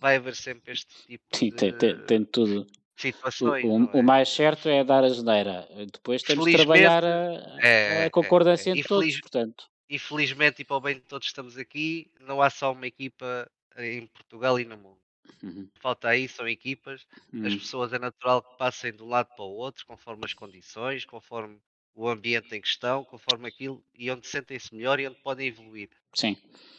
[0.00, 2.62] vai haver sempre este tipo Sim, de tem, tem, tem tudo.
[2.62, 2.66] O,
[2.96, 3.62] situações.
[3.62, 4.02] o- o é?
[4.02, 5.68] mais certo é dar a geneira.
[5.92, 8.76] Depois temos de trabalhar a, é, a concordância é, é.
[8.78, 9.64] entre todos, feliz- portanto.
[9.90, 13.46] E felizmente, e para o bem de todos estamos aqui, não há só uma equipa
[13.76, 14.98] em Portugal e no mundo.
[15.42, 15.68] Uhum.
[15.78, 17.06] Falta aí, são equipas.
[17.44, 17.58] As Uhum.
[17.58, 21.58] pessoas é natural que passem de um lado para o outro, conforme as condições, conforme
[21.98, 25.90] o ambiente em questão, conforme aquilo, e onde sentem-se melhor e onde podem evoluir.
[26.14, 26.36] Sim.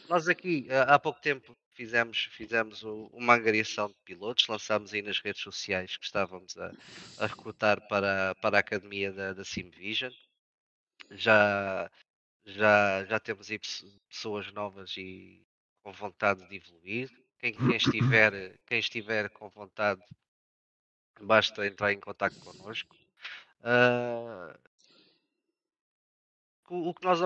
[0.08, 5.42] Nós aqui, há pouco tempo, fizemos, fizemos uma angariação de pilotos, lançámos aí nas redes
[5.42, 6.72] sociais que estávamos a,
[7.18, 10.10] a recrutar para, para a academia da, da Simvision.
[11.10, 11.90] Já,
[12.46, 13.60] já, já temos aí
[14.08, 15.42] pessoas novas e
[15.82, 17.10] com vontade de evoluir.
[17.38, 20.02] Quem, quem, estiver, quem estiver com vontade,
[21.20, 22.96] basta entrar em contato connosco.
[23.60, 24.69] Uh,
[26.70, 27.18] o que nós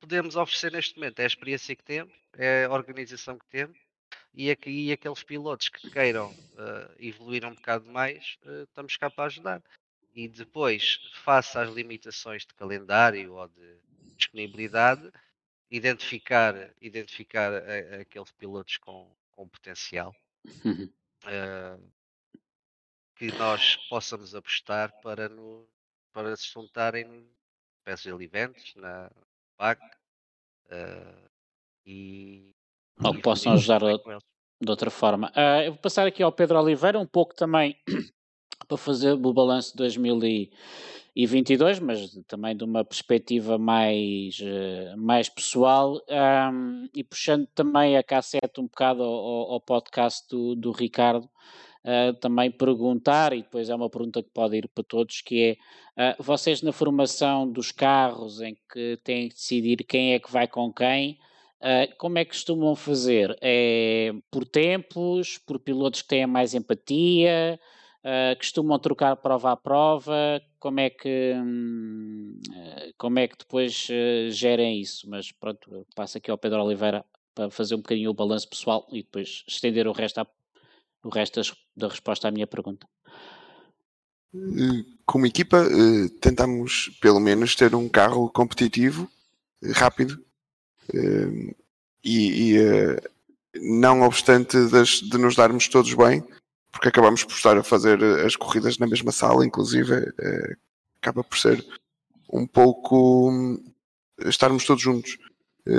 [0.00, 3.78] podemos oferecer neste momento é a experiência que temos, é a organização que temos
[4.32, 9.10] e, aqui, e aqueles pilotos que queiram uh, evoluir um bocado mais, uh, estamos cá
[9.10, 9.62] para ajudar.
[10.14, 13.78] E depois, face às limitações de calendário ou de
[14.16, 15.12] disponibilidade,
[15.70, 20.14] identificar, identificar a, a aqueles pilotos com, com potencial
[20.64, 21.92] uh,
[23.14, 25.68] que nós possamos apostar para, no,
[26.12, 27.26] para se juntarem
[27.86, 29.08] Special Events, na
[29.56, 29.80] PAC
[30.72, 31.30] uh,
[31.86, 32.52] e,
[33.02, 35.32] ou que possam ajudar de outra forma.
[35.36, 37.76] Uh, eu vou passar aqui ao Pedro Oliveira um pouco também
[38.66, 46.02] para fazer o balanço de 2022, mas também de uma perspectiva mais, uh, mais pessoal
[46.52, 51.30] um, e puxando também a cassete um bocado ao, ao podcast do, do Ricardo.
[51.86, 55.56] Uh, também perguntar, e depois é uma pergunta que pode ir para todos, que
[55.96, 60.30] é, uh, vocês na formação dos carros em que têm que decidir quem é que
[60.30, 61.16] vai com quem,
[61.58, 63.36] Uh, como é que costumam fazer?
[63.40, 67.58] É por tempos, por pilotos que têm mais empatia?
[68.38, 70.40] Costumam trocar prova a prova?
[70.60, 72.38] Como é que, hum,
[72.98, 73.88] como é que depois
[74.28, 75.08] gerem isso?
[75.08, 79.02] Mas pronto, passo aqui ao Pedro Oliveira para fazer um bocadinho o balanço pessoal e
[79.02, 80.26] depois estender o resto, à,
[81.06, 81.40] o resto
[81.76, 82.86] da resposta à minha pergunta.
[85.04, 85.64] Como equipa,
[86.20, 89.08] tentamos pelo menos ter um carro competitivo,
[89.62, 90.22] rápido,
[90.94, 91.52] Ehm,
[92.04, 93.00] e, e eh,
[93.60, 96.22] não obstante das, de nos darmos todos bem,
[96.70, 100.12] porque acabamos por estar a fazer as corridas na mesma sala, inclusive,
[101.00, 101.64] acaba por ser
[102.32, 103.72] um pouco hum,
[104.26, 105.18] estarmos todos juntos.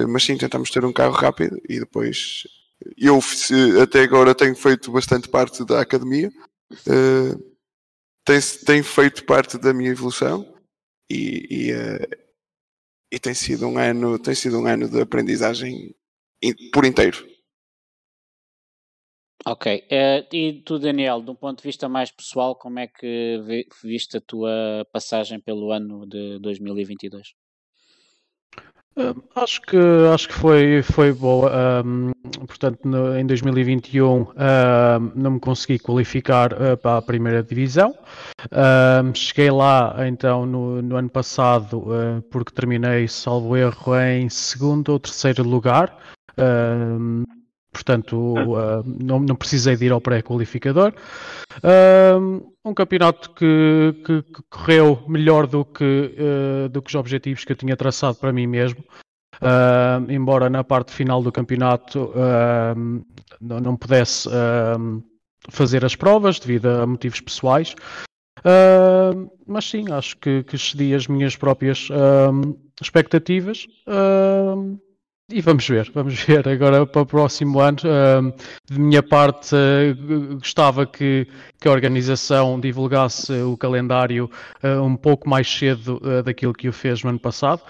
[0.10, 2.44] Mas sim, tentamos ter um carro rápido e depois
[2.98, 3.20] eu
[3.82, 6.32] até agora tenho feito bastante parte da academia,
[6.72, 7.36] é,
[8.26, 10.56] tem, tem feito parte da minha evolução
[11.10, 11.72] e, e
[13.12, 15.96] e tem sido um ano, tem sido um ano de aprendizagem
[16.74, 17.26] por inteiro.
[19.46, 19.88] Ok.
[19.90, 23.42] Uh, e tu, Daniel, de um ponto de vista mais pessoal, como é que
[23.82, 27.34] viste a tua passagem pelo ano de 2022?
[28.98, 29.78] Uh, acho que
[30.12, 31.84] acho que foi foi boa.
[31.86, 32.12] Um,
[32.48, 34.34] portanto, no, em 2021 uh,
[35.14, 37.96] não me consegui qualificar uh, para a primeira divisão.
[39.14, 41.86] cheguei lá então no, no ano passado
[42.32, 45.96] porque terminei, salvo erro, em segundo ou terceiro lugar.
[47.78, 48.34] Portanto,
[48.86, 50.94] não, não precisei de ir ao pré-qualificador.
[52.66, 57.52] um campeonato que, que, que, correu melhor do que, uh, do que os objetivos que
[57.52, 58.84] eu tinha traçado para mim mesmo.
[59.36, 63.06] Uh, embora na parte final do campeonato uh,
[63.40, 64.28] não, não, pudesse
[65.52, 67.76] fazer as provas devido a motivos pessoais.
[69.46, 71.88] mas sim, acho que, que excedi as minhas próprias
[72.82, 73.68] expectativas.
[75.30, 77.80] E vamos ver, vamos ver agora para o próximo ano.
[77.84, 78.34] Uh,
[78.66, 81.28] de minha parte, uh, gostava que,
[81.60, 84.32] que a organização divulgasse o calendário
[84.64, 87.62] uh, um pouco mais cedo daquilo que o fez no ano passado.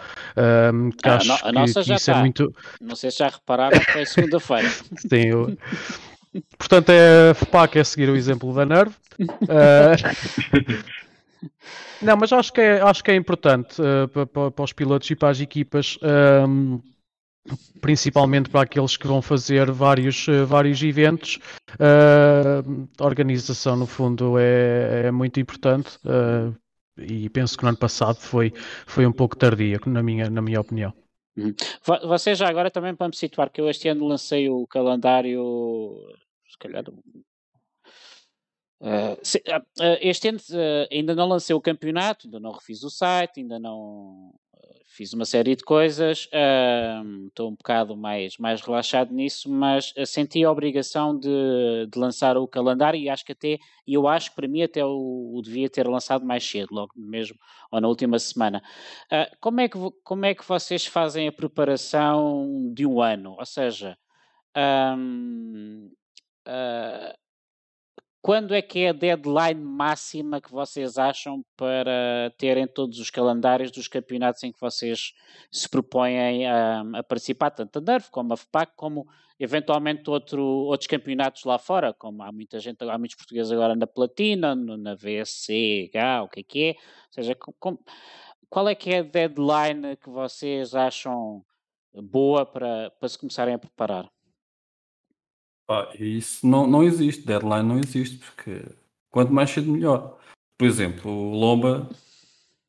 [1.01, 2.17] que ah, acho a, no, a nossa que já está.
[2.17, 2.53] É muito...
[2.79, 4.69] Não sei se já repararam, foi segunda-feira.
[5.09, 5.57] Sim, eu...
[6.59, 8.93] portanto, é, a FPAC é seguir o exemplo da NERV.
[12.03, 13.77] Não, mas acho que é, acho que é importante
[14.13, 15.97] para, para, para, os pilotos e para as equipas
[17.81, 21.39] principalmente para aqueles que vão fazer vários, eh, vários eventos.
[21.73, 26.55] Uh, a organização, no fundo, é, é muito importante uh,
[26.97, 28.53] e penso que no ano passado foi,
[28.85, 30.93] foi um pouco tardia, na minha, na minha opinião.
[31.37, 31.53] Uhum.
[32.07, 35.93] Você já agora também para me situar, que eu este ano lancei o calendário,
[36.47, 36.83] se calhar
[38.79, 42.91] Uh, se, uh, este ano uh, ainda não lancei o campeonato, ainda não refiz o
[42.91, 44.31] site, ainda não
[44.97, 46.27] fiz uma série de coisas,
[47.27, 52.35] estou um bocado mais, mais relaxado nisso, mas eh, senti a obrigação de, de, lançar
[52.35, 55.69] o calendário e acho que até, eu acho que para mim até o, o, devia
[55.69, 57.37] ter lançado mais cedo, logo mesmo,
[57.71, 58.63] ou na última semana.
[59.11, 63.35] Uh, como, é que, como é que vocês fazem a preparação de um ano?
[63.37, 63.95] Ou seja,
[64.97, 65.91] um,
[68.27, 73.71] quando é que é a deadline máxima que vocês acham para terem todos os calendários
[73.71, 75.13] dos campeonatos em que vocês
[75.49, 79.07] se propõem a, a participar, tanto a NERF como a FPAC, como
[79.39, 83.87] eventualmente outro, outros campeonatos lá fora, como há muita gente, há muitos portugueses agora na
[83.87, 87.37] Platina, na VSCH, o que é que é, ou seja,
[88.49, 91.45] qual é que é a deadline que vocês acham
[91.93, 94.16] boa para, para se começarem a preparar?
[95.67, 98.63] Pá, isso não, não existe, deadline não existe, porque
[99.11, 100.17] quanto mais cedo melhor.
[100.57, 101.89] Por exemplo, o Lomba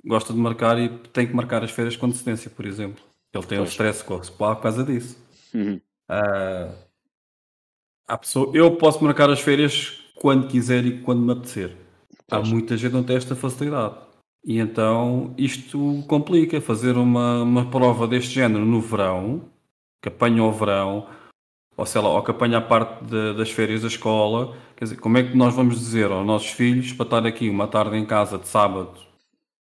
[0.05, 3.03] gosta de marcar e tem que marcar as férias com antecedência, por exemplo.
[3.33, 3.71] Ele tem pois.
[3.71, 5.17] um stress com o por causa disso.
[5.55, 5.81] Uhum.
[6.11, 6.75] Uh,
[8.07, 11.77] a pessoa, eu posso marcar as férias quando quiser e quando me apetecer.
[12.31, 13.95] Há muita gente que não tem esta facilidade.
[14.45, 16.61] E então isto complica.
[16.61, 19.43] Fazer uma, uma prova deste género no verão,
[20.03, 21.07] que apanha o verão,
[21.79, 24.97] ou sei lá, ou que apanha a parte de, das férias da escola, quer dizer,
[24.97, 28.05] como é que nós vamos dizer aos nossos filhos para estar aqui uma tarde em
[28.05, 28.99] casa de sábado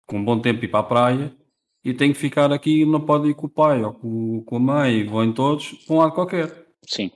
[0.06, 1.36] com um bom tempo ir para a praia
[1.84, 4.60] e tem que ficar aqui, não pode ir com o pai ou com, com a
[4.60, 6.68] mãe, vão em todos, para um lado qualquer.
[6.88, 7.12] Sim.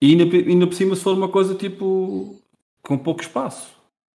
[0.00, 2.42] E ainda, ainda por cima se for uma coisa tipo
[2.82, 3.70] com pouco espaço.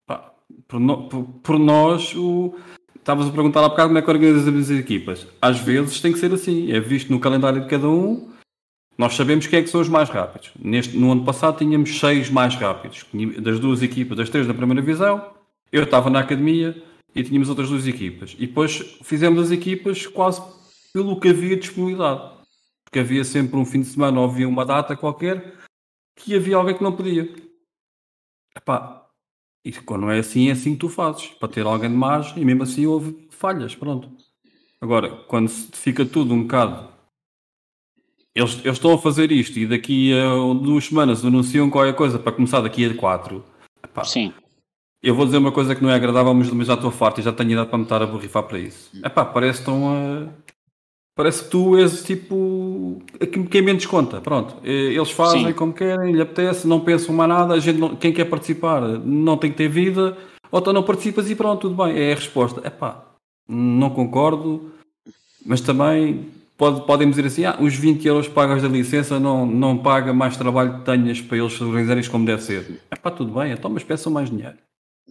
[0.07, 0.33] Pá,
[0.67, 2.55] por, no, por, por, nós, o,
[2.95, 5.27] estavas a perguntar há bocado como é que organizamos as equipas.
[5.39, 8.33] Às vezes tem que ser assim, é visto no calendário de cada um
[8.97, 10.51] nós sabemos quem é que são os mais rápidos.
[10.57, 13.05] Neste, no ano passado tínhamos seis mais rápidos.
[13.41, 15.33] Das duas equipas, das três da primeira divisão,
[15.71, 16.81] eu estava na academia
[17.13, 18.35] e tínhamos outras duas equipas.
[18.39, 20.41] E depois fizemos as equipas quase
[20.93, 22.35] pelo que havia disponibilidade.
[22.85, 25.55] Porque havia sempre um fim de semana ou havia uma data qualquer
[26.15, 27.29] que havia alguém que não podia.
[28.55, 29.05] Epá,
[29.65, 31.27] e quando é assim, é assim que tu fazes.
[31.27, 34.09] Para ter alguém de mais e mesmo assim houve falhas, pronto.
[34.79, 36.94] Agora, quando fica tudo um bocado
[38.35, 42.33] eles, eles estão a fazer isto e daqui a duas semanas anunciam qualquer coisa para
[42.33, 43.43] começar daqui a quatro.
[43.81, 44.33] Epá, Sim.
[45.01, 47.31] Eu vou dizer uma coisa que não é agradável, mas, já estou farto e já
[47.31, 48.91] tenho idade para me estar a borrifar para isso.
[49.05, 50.27] Epá, parece tão a...
[51.15, 53.01] Parece que tu és tipo
[53.49, 54.57] quem menos conta, pronto.
[54.63, 55.53] Eles fazem Sim.
[55.53, 57.95] como querem, lhe apetece, não pensam mais nada, a gente não...
[57.95, 60.17] quem quer participar não tem que ter vida,
[60.51, 62.67] ou então não participas e pronto, tudo bem, é a resposta.
[62.67, 63.05] Epá,
[63.47, 64.71] não concordo,
[65.45, 66.27] mas também
[66.57, 70.37] pode, podem dizer assim, ah, os 20 euros pagas da licença não, não paga mais
[70.37, 72.81] trabalho que tenhas para eles organizarem como deve ser.
[72.89, 74.57] É pá, tudo bem, então mas peçam mais dinheiro.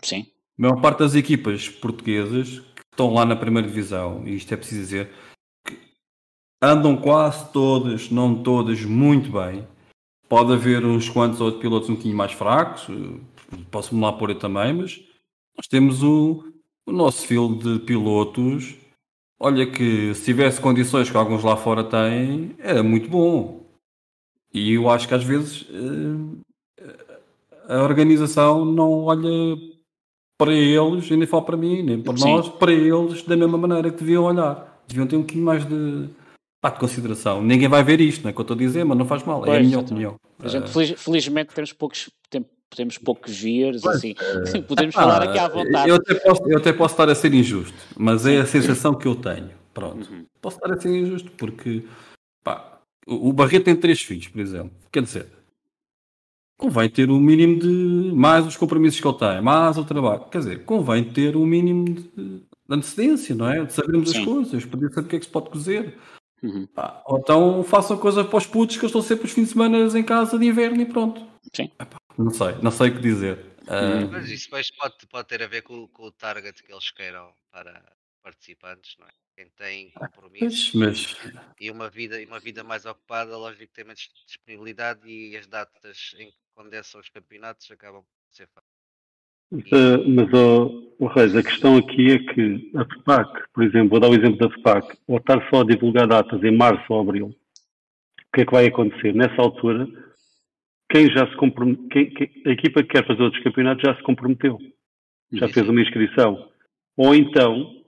[0.02, 0.26] Sim.
[0.58, 4.56] A maior parte das equipas portuguesas que estão lá na primeira divisão, e isto é
[4.56, 5.10] preciso dizer,
[5.64, 5.76] que
[6.62, 9.66] andam quase todas, não todas, muito bem.
[10.28, 12.88] Pode haver uns quantos outros pilotos um bocadinho mais fracos,
[13.70, 15.00] posso-me lá pôr eu também, mas
[15.56, 16.44] nós temos o,
[16.86, 18.74] o nosso fio de pilotos
[19.38, 23.64] Olha que se tivesse condições que alguns lá fora têm, era muito bom.
[24.52, 26.84] E eu acho que às vezes eh,
[27.68, 29.56] a organização não olha
[30.38, 32.30] para eles, e nem falo para mim, nem para Sim.
[32.30, 34.82] nós, para eles da mesma maneira que deviam olhar.
[34.86, 36.08] Deviam ter um bocadinho mais de,
[36.60, 37.42] pá, de consideração.
[37.42, 39.22] Ninguém vai ver isto, não é o que eu estou a dizer, mas não faz
[39.22, 40.16] mal, pois, é a minha opinião.
[40.38, 42.10] A gente, feliz, felizmente temos poucos,
[42.74, 44.14] temos poucos viewers, assim,
[44.54, 44.60] é.
[44.62, 45.88] podemos falar aqui à vontade.
[45.88, 49.06] Eu até, posso, eu até posso estar a ser injusto, mas é a sensação que
[49.06, 49.50] eu tenho.
[49.72, 50.08] Pronto.
[50.08, 50.24] Uhum.
[50.40, 51.84] Posso estar a ser injusto, porque
[52.44, 54.72] pá, o Barreto tem três filhos, por exemplo.
[54.92, 55.26] Quer dizer,
[56.56, 60.24] convém ter o um mínimo de mais os compromissos que ele tem, mais o trabalho.
[60.30, 63.64] Quer dizer, convém ter o um mínimo de, de, antecedência, não é?
[63.64, 64.18] De sabermos Sim.
[64.20, 65.98] as coisas, poder saber o que é que se pode cozer.
[66.42, 66.66] Uhum.
[66.74, 69.52] Pá, ou então façam coisa para os putos que eu estou sempre os fins de
[69.52, 71.22] semana em casa de inverno e pronto.
[71.52, 71.70] Sim.
[71.80, 73.38] Epá, não sei, não sei o que dizer.
[73.62, 74.10] Uh...
[74.10, 77.32] Mas isso depois pode, pode ter a ver com, com, o target que eles queiram
[77.50, 77.82] para
[78.22, 79.10] participantes, não é?
[79.36, 81.16] Quem tem compromissos mas...
[81.60, 85.46] e uma vida, e uma vida mais ocupada, lógico que tem menos disponibilidade e as
[85.46, 88.74] datas em que condensam os campeonatos acabam por ser fáceis.
[89.52, 94.00] Uh, mas, oh, oh, Reis, a questão aqui é que a FPAC, por exemplo, vou
[94.00, 97.26] dar o exemplo da FPAC, ou estar só a divulgar datas em março ou abril,
[97.26, 99.14] o que é que vai acontecer?
[99.14, 99.86] Nessa altura,
[100.90, 102.08] quem já se comprometeu,
[102.46, 104.58] a equipa que quer fazer outros campeonatos já se comprometeu,
[105.32, 106.48] já fez uma inscrição.
[106.96, 107.82] Ou então,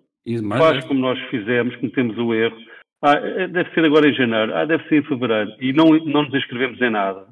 [0.59, 2.57] faz como nós fizemos, cometemos o erro,
[3.03, 6.23] ah, é, deve ser agora em janeiro, ah, deve ser em fevereiro, e não, não
[6.25, 7.29] nos inscrevemos em nada.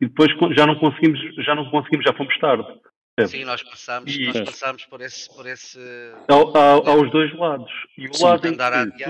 [0.00, 2.66] E depois já não conseguimos, já não conseguimos, já fomos tarde.
[3.26, 5.78] Sim, nós passamos, e, nós passamos por esse, por esse
[6.26, 7.70] ao, ao, aos dois lados.
[7.98, 9.04] E o lado em que,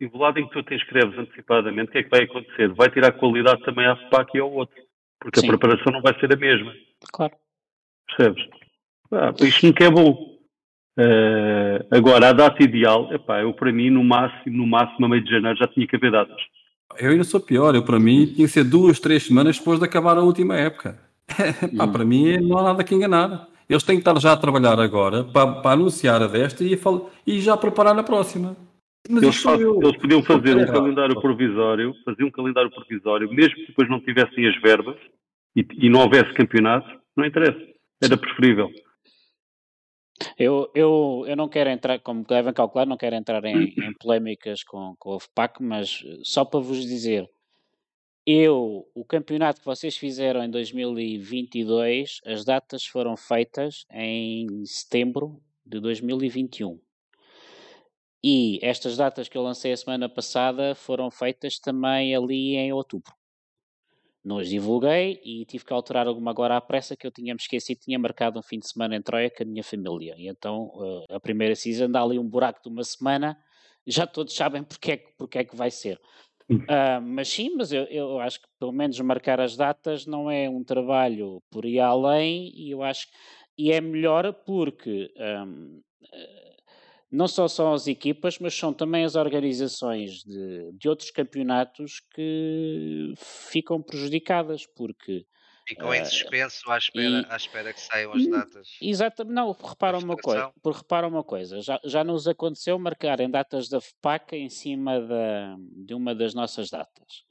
[0.00, 2.68] e do lado em que tu te inscreves antecipadamente, o que é que vai acontecer?
[2.68, 4.74] Vai tirar qualidade também à FPAC e ao outro.
[5.20, 5.46] Porque Sim.
[5.46, 6.72] a preparação não vai ser a mesma.
[7.12, 7.34] Claro.
[8.06, 8.42] Percebes?
[9.12, 10.38] Ah, isto nunca é bom.
[10.98, 15.22] Uh, agora, a data ideal, epá, eu para mim, no máximo, no máximo, a meio
[15.22, 16.40] de janeiro, já tinha que haver datas.
[16.98, 19.84] Eu ainda sou pior, eu para mim tinha que ser duas, três semanas depois de
[19.84, 20.98] acabar a última época.
[21.76, 23.48] Pá, para mim não há nada que enganar.
[23.68, 26.78] Eles têm que estar já a trabalhar agora para, para anunciar a desta e, a
[26.78, 28.56] fal- e já preparar a próxima.
[29.08, 29.82] Mas Eles, eu.
[29.82, 34.46] eles podiam fazer um calendário provisório, fazer um calendário provisório, mesmo que depois não tivessem
[34.46, 34.96] as verbas
[35.56, 37.60] e, e não houvesse campeonatos, não interessa.
[38.02, 38.70] Era preferível.
[40.38, 44.62] Eu, eu, eu não quero entrar, como devem calcular, não quero entrar em, em polémicas
[44.62, 47.28] com, com o FPAC, mas só para vos dizer,
[48.26, 55.80] eu, o campeonato que vocês fizeram em 2022, as datas foram feitas em setembro de
[55.80, 56.78] 2021.
[58.22, 63.14] E estas datas que eu lancei a semana passada foram feitas também ali em outubro.
[64.22, 67.40] Não as divulguei e tive que alterar alguma agora à pressa que eu tinha me
[67.40, 70.14] esquecido, tinha marcado um fim de semana em Troia com a minha família.
[70.18, 70.70] E então
[71.08, 73.38] eh, a primeira season dá ali um buraco de uma semana,
[73.86, 75.98] já todos sabem porque é que, porque é que vai ser.
[76.68, 80.48] Ah, mas sim, mas eu, eu acho que pelo menos marcar as datas não é
[80.48, 83.08] um trabalho por ir além e eu acho
[83.58, 85.80] e é melhor porque ahm,
[86.12, 86.56] eh,
[87.10, 93.12] não só são as equipas, mas são também as organizações de, de outros campeonatos que
[93.16, 95.26] ficam prejudicadas, porque
[95.68, 98.68] Ficam em Ah, suspenso à espera, e- à espera que saiam as datas.
[98.82, 103.80] Exatamente, não, repara uma coisa, repara uma coisa, já, já nos aconteceu marcarem datas da
[103.80, 105.56] FPAC em cima da,
[105.86, 107.24] de uma das nossas datas.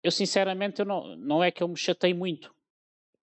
[0.00, 2.54] Eu sinceramente eu não, não é que eu me chatei muito,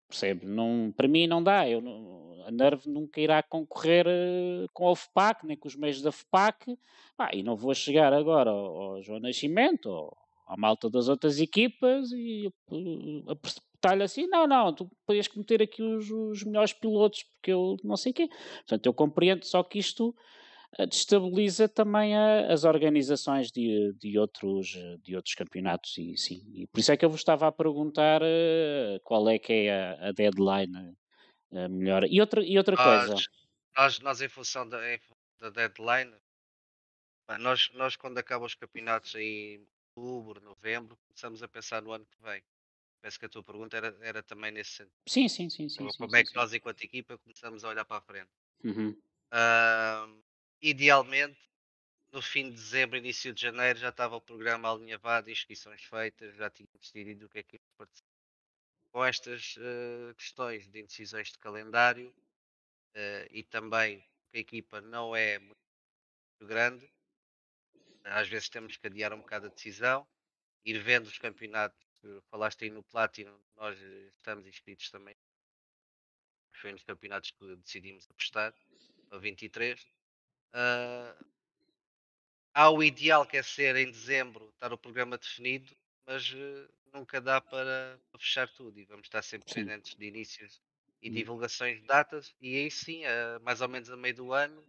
[0.08, 0.44] percebe?
[0.46, 4.96] Não, para mim não dá, eu não- a NERV nunca irá concorrer eh, com a
[4.96, 6.78] FPAC, nem com os meios da FPAC,
[7.16, 10.16] Pá, e não vou chegar agora ao, ao João Nascimento, ou
[10.46, 15.62] à malta das outras equipas e eh, a precipitar-lhe assim, não, não, tu podias meter
[15.62, 18.28] aqui os, os melhores pilotos, porque eu não sei o quê.
[18.58, 20.14] Portanto, eu compreendo, só que isto
[20.78, 24.68] eh, destabiliza também a- as organizações de, de, outros,
[25.02, 26.42] de outros campeonatos, e sim.
[26.54, 28.20] E por isso é que eu vos estava a perguntar
[29.04, 30.94] qual é que é a, a deadline
[31.68, 32.04] melhor.
[32.04, 33.28] E outra, e outra coisa, Nós,
[33.76, 34.78] nós, nós em função da,
[35.40, 36.14] da deadline,
[37.38, 42.20] nós, nós quando acabam os campeonatos em outubro, novembro, começamos a pensar no ano que
[42.22, 42.42] vem.
[43.02, 44.94] Penso que a tua pergunta era, era também nesse sentido.
[45.08, 45.88] sim, sim, sim, sim.
[45.98, 46.36] Como sim, é que sim.
[46.36, 48.30] nós, enquanto equipa, começamos a olhar para a frente?
[48.64, 48.96] Uhum.
[49.32, 50.22] Ahm,
[50.60, 51.40] idealmente,
[52.12, 56.50] no fim de dezembro, início de janeiro, já estava o programa alinhavado, inscrições feitas, já
[56.50, 58.11] tínhamos decidido o que é que ia participar.
[58.92, 62.14] Com estas eh, questões de indecisões de calendário
[62.94, 65.56] eh, e também que a equipa não é muito
[66.42, 66.86] grande,
[68.04, 70.06] às vezes temos que adiar um bocado a decisão,
[70.64, 71.80] ir vendo os campeonatos.
[72.04, 73.78] eh, Falaste aí no Platinum, nós
[74.16, 75.16] estamos inscritos também.
[76.54, 78.54] Foi nos campeonatos que decidimos apostar,
[79.10, 79.84] a 23.
[80.52, 81.16] Ah,
[82.54, 85.74] há o ideal que é ser em dezembro, estar o programa definido,
[86.06, 86.34] mas
[86.92, 89.72] nunca dá para, para fechar tudo e vamos estar sempre Sim.
[89.72, 90.60] pendentes de inícios
[91.00, 91.22] e Hum.
[91.22, 94.66] divulgações de datas e aí sim, ah, mais ou menos a meio do ano,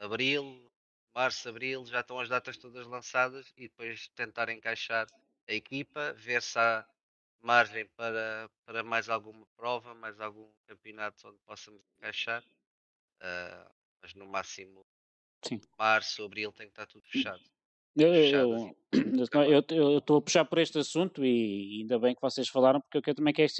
[0.00, 0.70] abril,
[1.14, 5.06] março, abril, já estão as datas todas lançadas e depois tentar encaixar
[5.48, 6.86] a equipa, ver se há
[7.42, 12.44] margem para, para mais alguma prova, mais algum campeonato onde possamos encaixar.
[13.20, 13.70] Ah,
[14.02, 14.86] mas no máximo
[15.42, 15.60] Sim.
[15.78, 17.42] março, abril tem que estar tudo fechado.
[19.34, 22.80] Eu eu- eu- estou a puxar por este assunto e ainda bem que vocês falaram,
[22.80, 23.50] porque eu também quero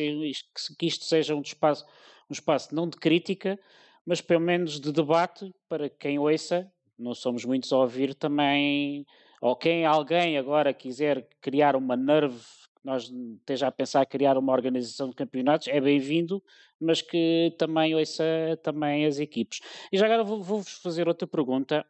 [0.79, 1.85] que, isto seja um espaço,
[2.31, 3.59] um espaço não de crítica,
[4.07, 6.71] mas pelo menos de debate para quem ouça.
[6.99, 9.05] Não somos muitos a ouvir também.
[9.41, 12.41] Ou quem alguém agora quiser criar uma nerve,
[12.85, 13.11] nós
[13.41, 16.43] esteja a pensar em criar uma organização de campeonatos, é bem-vindo,
[16.81, 18.25] mas que também ouça
[18.63, 19.61] também as equipes.
[19.93, 21.85] E já agora vou- vou-vos fazer outra pergunta.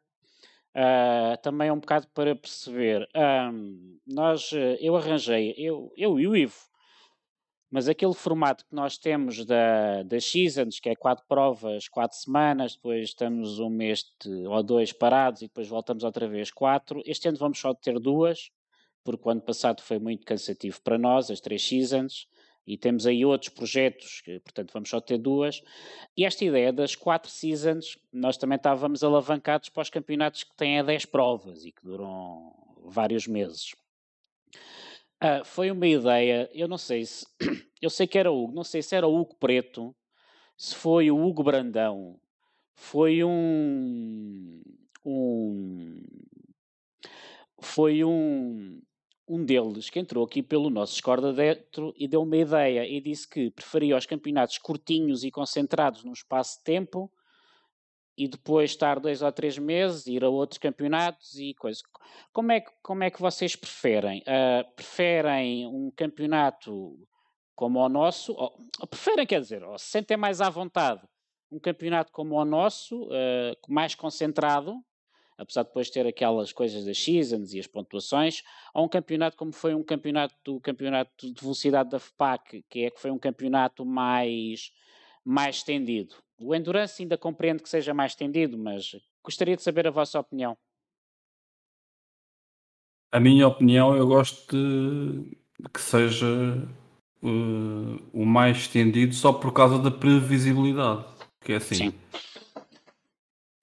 [0.74, 3.08] Ah, também é um bocado para perceber.
[3.14, 6.56] Ahm, nós, eh, eu arranjei, eu, eu e o Ivo,
[7.70, 12.74] mas aquele formato que nós temos da, das seasons, que é quatro provas, quatro semanas,
[12.74, 14.04] depois estamos um mês
[14.48, 17.02] ou dois parados e depois voltamos outra vez quatro.
[17.04, 18.50] Este ano vamos só ter duas,
[19.04, 22.28] porque o ano passado foi muito cansativo para nós, as três seasons,
[22.66, 25.62] e temos aí outros projetos, que, portanto vamos só ter duas.
[26.16, 30.78] E esta ideia das quatro seasons, nós também estávamos alavancados para os campeonatos que têm
[30.78, 32.54] a 10 provas e que duram
[32.84, 33.74] vários meses.
[35.20, 37.26] Ah, foi uma ideia, eu não sei se.
[37.82, 39.94] Eu sei que era o Hugo, não sei se era o Hugo Preto,
[40.56, 42.18] se foi o Hugo Brandão,
[42.74, 44.62] foi um.
[45.04, 46.02] um
[47.58, 48.80] foi um,
[49.26, 53.28] um deles que entrou aqui pelo nosso Discord adentro e deu uma ideia e disse
[53.28, 57.10] que preferia os campeonatos curtinhos e concentrados num espaço de tempo
[58.16, 61.82] e depois estar dois ou três meses, ir a outros campeonatos e coisas.
[62.32, 64.22] Como é, que- como é que vocês preferem?
[64.26, 66.96] Ah, preferem um campeonato
[67.56, 71.02] como o nosso, ou, ou preferem, quer dizer, ou se sentem mais à vontade
[71.50, 74.76] um campeonato como o nosso, uh, mais concentrado,
[75.36, 79.52] apesar de depois ter aquelas coisas das seasons e as pontuações, ou um campeonato como
[79.52, 83.84] foi um campeonato do campeonato de velocidade da FPAC, que é que foi um campeonato
[83.84, 84.72] mais,
[85.24, 86.14] mais estendido.
[86.38, 90.56] O Endurance ainda compreendo que seja mais estendido, mas gostaria de saber a vossa opinião.
[93.12, 95.36] A minha opinião, eu gosto de
[95.72, 96.26] que seja
[97.22, 101.04] uh, o mais estendido só por causa da previsibilidade.
[101.40, 101.74] Que é assim.
[101.74, 101.94] Sim.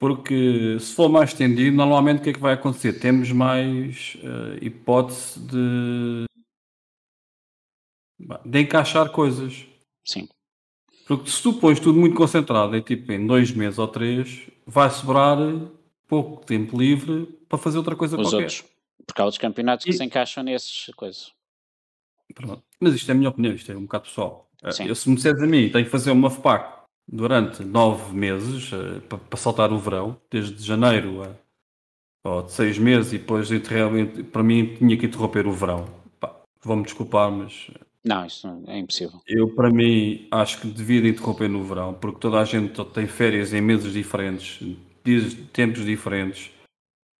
[0.02, 2.94] Porque se for mais estendido, normalmente o que é que vai acontecer?
[2.94, 6.26] Temos mais uh, hipótese de,
[8.44, 9.64] de encaixar coisas.
[10.04, 10.28] Sim.
[11.08, 14.90] Porque se tu pões tudo muito concentrado, é tipo em dois meses ou três, vai
[14.90, 15.38] sobrar
[16.08, 18.46] pouco tempo livre para fazer outra coisa Os qualquer.
[18.46, 18.66] Outros.
[19.06, 21.32] Porque há outros campeonatos que se encaixam nessas coisas.
[22.34, 22.64] Pronto.
[22.80, 24.50] Mas isto é a minha opinião, isto é um bocado pessoal.
[24.64, 24.88] Eh, Sim.
[24.88, 26.81] Eu, se me disseres a mim, tenho que fazer uma FPAC
[27.12, 31.36] durante nove meses uh, para, saltar o verão, desde janeiro a
[32.24, 33.50] ou de seis meses, e depois
[34.32, 35.86] para mim tinha que interromper o verão.
[36.64, 37.68] Vão-me desculpar, mas.
[37.74, 39.20] Eh, não, isso é impossível.
[39.28, 43.08] Eu, para mim, acho que devia de interromper no verão, porque toda a gente tem
[43.08, 44.60] férias em meses diferentes,
[45.52, 46.52] tempos diferentes.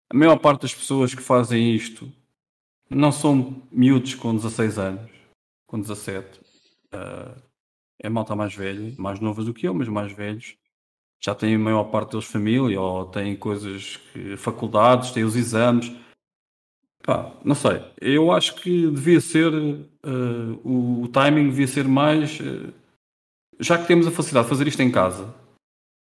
[0.08, 2.08] A maior parte das pessoas que fazem isto
[2.88, 5.10] não são miúdos com 16 anos,
[5.66, 6.40] com 17.
[6.94, 7.42] Uh,
[8.02, 10.56] é malta mais velha, mais novas do que eu, mas mais velhos.
[11.24, 15.92] Já têm a maior parte deles família, ou têm coisas, que, faculdades, têm os exames.
[17.04, 17.80] Pá, não sei.
[18.00, 22.72] Eu acho que devia ser, uh, o, o, timing devia ser mais, uh,
[23.60, 25.32] já que temos a facilidade de fazer isto em casa,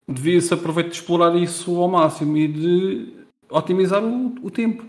[0.08, 4.84] devia-se aproveitar de explorar isso ao máximo e de otimizar o, o tempo.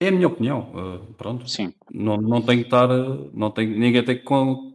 [0.00, 0.70] É a minha opinião.
[0.74, 1.48] Uh, pronto.
[1.48, 1.72] Sim.
[1.90, 2.88] Não, não tenho que estar.
[3.32, 4.24] Não tenho, ninguém tem que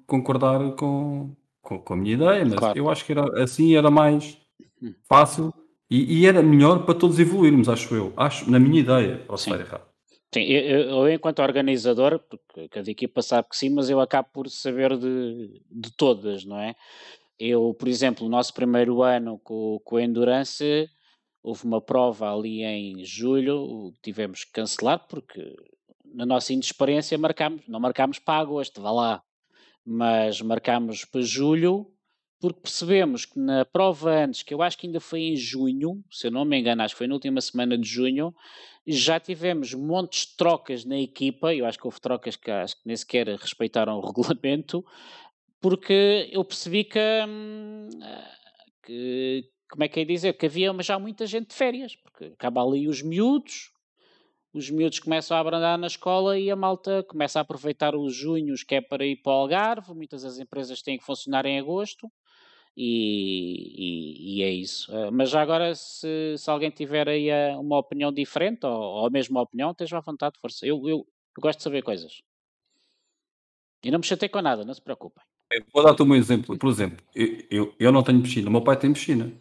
[0.08, 2.78] concordar com, com, com a minha ideia, mas claro.
[2.78, 4.38] eu acho que era, assim era mais
[4.82, 4.94] hum.
[5.08, 5.54] fácil
[5.90, 8.14] e, e, era melhor para todos evoluirmos, acho eu.
[8.16, 9.86] Acho, na minha ideia, posso estar errado.
[10.34, 14.50] Sim, eu, eu, enquanto organizador, porque cada equipa sabe que sim, mas eu acabo por
[14.50, 16.74] saber de, de todas, não é?
[17.38, 20.90] Eu, por exemplo, no nosso primeiro ano com, com a Endurance,
[21.44, 25.56] houve uma prova ali em julho, tivemos que cancelar porque
[26.14, 29.24] na nossa inexperiência marcámos, não marcámos para agosto, vá lá,
[29.86, 31.92] mas marcámos para julho
[32.42, 36.26] porque percebemos que na prova antes, que eu acho que ainda foi em junho, se
[36.26, 38.34] eu não me engano, acho que foi na última semana de junho,
[38.86, 42.82] já tivemos montes de trocas na equipa, eu acho que houve trocas que acho que
[42.88, 44.84] nem sequer respeitaram o regulamento,
[45.62, 47.88] porque eu percebi que, hum,
[48.84, 52.62] que como é que é dizer, que havia já muita gente de férias, porque acaba
[52.62, 53.72] ali os miúdos,
[54.54, 58.64] os miúdos começam a abrandar na escola e a malta começa a aproveitar os junhos
[58.64, 62.12] que é para ir para o Algarve, muitas das empresas têm que funcionar em agosto,
[62.76, 64.92] e, e, e é isso.
[64.94, 69.06] Uh, mas já agora, se, se alguém tiver aí uh, uma opinião diferente, ou, ou,
[69.08, 70.66] a mesma opinião, esteja à vontade, força.
[70.66, 72.22] Eu, eu, eu gosto de saber coisas.
[73.84, 75.24] E não me chatei com nada, não se preocupem.
[75.52, 76.58] Eu vou dar-te um exemplo.
[76.58, 79.32] Por exemplo, eu, eu, eu não tenho piscina, o meu pai tem piscina.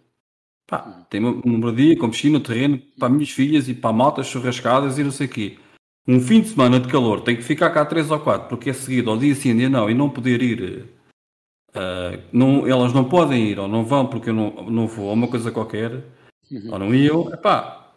[0.71, 4.29] Pá, tem uma, uma moradia com piscina, terreno para as minhas filhas e para maltas
[4.29, 5.59] churrascadas e não sei o quê.
[6.07, 8.73] Um fim de semana de calor tem que ficar cá três ou quatro porque é
[8.73, 10.89] seguido ao dia sim, dia não e não poder ir.
[11.71, 15.13] Uh, não, elas não podem ir ou não vão porque eu não, não vou ou
[15.13, 16.05] uma coisa qualquer
[16.49, 16.73] uhum.
[16.73, 17.35] ou não iam.
[17.35, 17.93] Epá,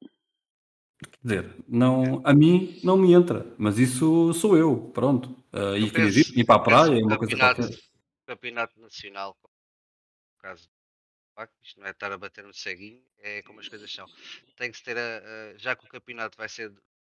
[1.00, 5.30] quer dizer, não, a mim não me entra, mas isso sou eu, pronto.
[5.54, 7.70] Uh, e penso, ir para a praia é uma coisa qualquer.
[8.26, 10.68] Campeonato nacional, no caso
[11.34, 14.08] facto, isto não é estar a bater no ceguinho, é como as coisas são.
[14.58, 16.74] Tem que se ter, a, a, já que o campeonato vai ser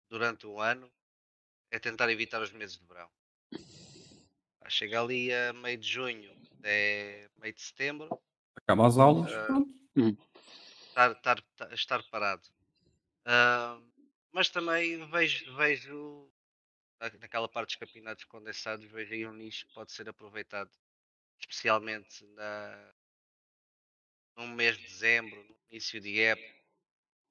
[0.09, 0.91] durante um ano,
[1.71, 3.11] é tentar evitar os meses de verão.
[4.69, 8.21] Chega ali a meio de junho, é meio de setembro.
[8.55, 9.33] Acaba as aulas.
[9.33, 10.17] Uh,
[10.89, 12.47] estar, estar, estar, parado.
[13.25, 13.83] Uh,
[14.31, 16.31] mas também vejo, vejo
[17.21, 20.71] naquela parte dos campeonatos condensados, vejo aí um nicho que pode ser aproveitado,
[21.39, 22.93] especialmente na,
[24.39, 26.59] num mês de dezembro, no início de época,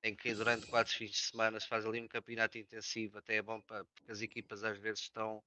[0.04, 3.42] em que durante quatro fins de semana se faz ali um campeonato intensivo, até é
[3.42, 5.42] bom para, porque as equipas às vezes estão,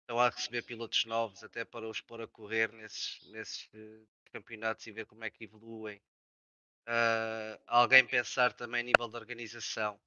[0.00, 4.84] estão a receber pilotos novos, até para os pôr a correr nesses, nesses uh, campeonatos
[4.86, 6.02] e ver como é que evoluem.
[6.88, 10.00] Uh, alguém pensar também a nível de organização,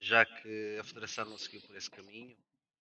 [0.00, 2.36] já que a Federação não seguiu por esse caminho,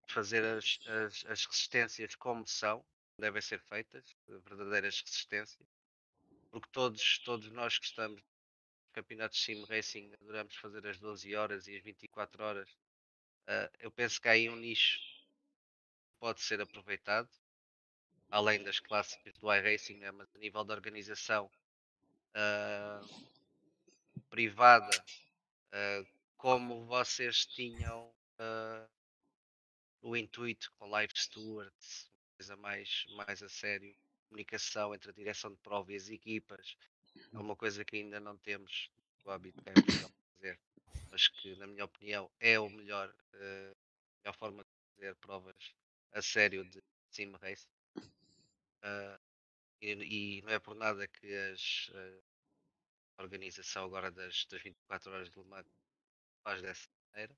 [0.08, 2.86] fazer as, as, as resistências como são,
[3.18, 5.68] devem ser feitas, verdadeiras resistências
[6.52, 11.34] porque todos, todos nós que estamos nos campeonatos de sim racing adoramos fazer as 12
[11.36, 12.70] horas e as 24 horas.
[13.47, 17.30] Uh, eu penso que há aí um nicho que pode ser aproveitado
[18.32, 21.52] além das clássicas do iRacing, né, mas a nível de organização
[22.34, 23.02] ah,
[24.30, 25.06] privada,
[25.74, 26.04] ah,
[26.38, 28.12] como vocês tinham
[30.02, 33.95] o intuito com live stewards, coisa mais, mais a sério,
[34.32, 36.78] comunicação entre a direção de prova e as equipas,
[37.34, 38.90] é uma coisa que ainda não temos
[39.26, 40.60] o hábito Portugal de fazer,
[41.12, 43.38] mas que na minha opinião é o melhor, a
[44.24, 45.56] melhor forma de fazer provas
[46.14, 47.68] a sério de sim race.
[48.82, 49.20] Ah,
[49.82, 52.22] e, e não é por nada que as, eh,
[53.18, 55.68] a organização agora das, das 24 horas de Le Mans
[56.44, 57.36] faz dessa maneira.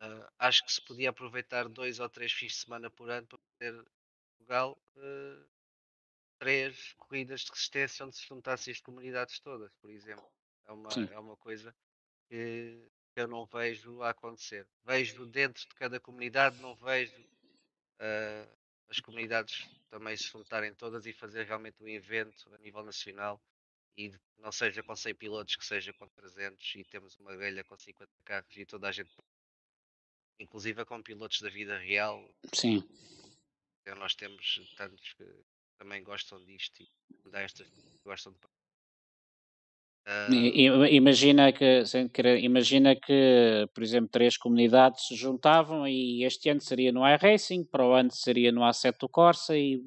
[0.00, 3.38] Ah, acho que se podia aproveitar dois ou três fins de semana por ano para
[3.38, 3.84] poder
[4.38, 5.53] Portugal eh,
[6.38, 10.28] três corridas de resistência onde se juntassem as comunidades todas, por exemplo.
[10.66, 11.08] É uma, Sim.
[11.10, 11.74] é uma coisa
[12.28, 14.66] que eu não vejo a acontecer.
[14.84, 17.24] Vejo dentro de cada comunidade, não vejo
[17.98, 18.48] ah,
[18.88, 23.40] as comunidades também se juntarem todas e fazer realmente um evento a nível nacional
[23.96, 27.76] e não seja com 100 pilotos, que seja com 300 e temos uma grelha com
[27.76, 29.10] 50 carros e toda a gente,
[30.38, 32.82] inclusive com pilotos da vida real, Sim.
[33.80, 35.24] então nós temos tantos que
[35.84, 36.88] também gostam disto e
[37.30, 38.38] dá estas que gostam de
[40.32, 46.48] i- Imagina que, sem querer, imagina que, por exemplo, três comunidades se juntavam e este
[46.48, 49.82] ano seria no iRacing, para o ano seria no Assetto Corsa e,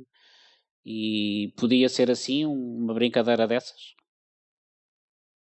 [0.85, 3.95] e podia ser assim um- uma brincadeira dessas?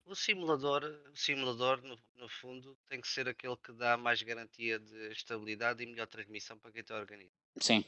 [0.05, 0.83] O simulador,
[1.13, 5.81] o simulador no, no fundo, tem que ser aquele que dá mais garantia de estabilidade
[5.83, 7.39] e melhor transmissão para quem está organizado.
[7.59, 7.85] Sim,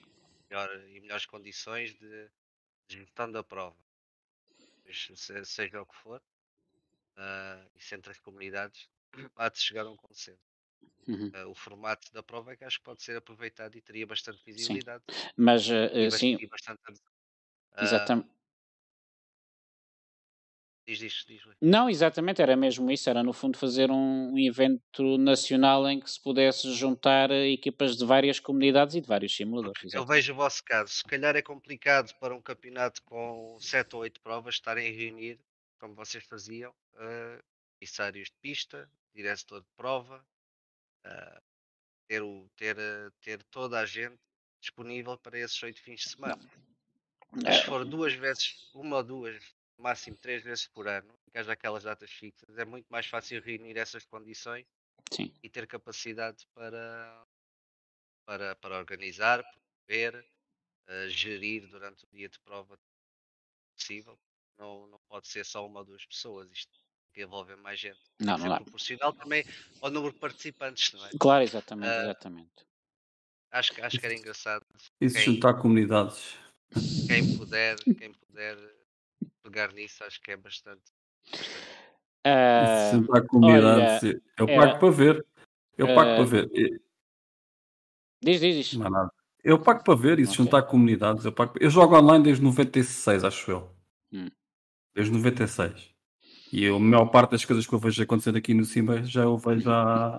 [0.50, 2.30] Melhor, e melhores condições de,
[2.94, 3.78] gestão da prova.
[5.46, 6.22] Seja o que for,
[7.18, 8.90] ah, isso entre as comunidades,
[9.38, 10.42] há de chegar a um consenso.
[11.08, 11.34] Uhum.
[11.34, 14.44] Ah, o formato da prova é que acho que pode ser aproveitado e teria bastante
[14.46, 15.04] visibilidade
[15.38, 16.82] mas eh, e, eh, bas- sim, e bastante.
[17.80, 18.33] exatamente.
[20.86, 21.42] Diz, diz, diz.
[21.62, 26.22] Não, exatamente, era mesmo isso, era no fundo fazer um, evento nacional em que se
[26.22, 29.94] pudesse juntar eh, equipas de várias comunidades e de vários simuladores.
[29.94, 30.92] Eu vejo o vosso caso.
[30.92, 35.40] Se calhar é complicado para um campeonato com 7 ou 8 provas estarem a reunir,
[35.80, 37.44] como vocês faziam, uh,
[37.80, 40.26] comissários de pista, diretor de prova,
[41.06, 41.42] uh,
[42.08, 42.78] ter, o, ter,
[43.22, 44.18] ter toda a gente
[44.60, 46.40] disponível para esses 8 fins de semana.
[47.32, 49.36] Mas se for duas vezes, uma ou duas,
[49.78, 53.42] no máximo três vezes por ano, que haja aquelas datas fixas, é muito mais fácil
[53.42, 54.66] reunir essas condições
[55.12, 57.26] Sim, e ter capacidade para,
[58.26, 60.26] para, para organizar, promover,
[60.88, 62.78] eh, gerir durante o dia de prova
[63.78, 64.18] possível.
[64.58, 66.80] Não, não pode ser só uma ou duas pessoas, isto
[67.14, 68.00] que envolver mais gente.
[68.20, 68.58] Não, não dá.
[68.58, 69.44] proporcional também
[69.82, 71.10] ao número de participantes, não é?
[71.20, 72.68] claro, exatamente, Ah, exatamente.
[73.52, 76.36] Acho, que- acho que era engraçado se Quem- juntar comunidades?
[77.08, 78.58] quem puder, quem puder
[79.54, 80.82] pegar nisso, acho que é bastante.
[81.32, 81.64] bastante.
[82.26, 84.04] Ah, se juntar comunidades?
[84.40, 85.26] eu era- pago para ver.
[85.78, 86.50] Eu pago Ah, para ver.
[86.54, 86.80] E-
[88.24, 88.74] diz, diz, diz.
[88.74, 89.12] Não há nada.
[89.44, 90.46] Eu pago para ver e se Ok.
[90.46, 91.54] juntar comunidades, eu pago.
[91.60, 93.76] Eu jogo online desde 96, acho eu.
[94.12, 94.30] Hum.
[94.96, 95.92] Desde 96.
[96.52, 99.24] E eu, a maior parte das coisas que eu vejo acontecer aqui no Simba já
[99.24, 100.16] eu vejo a,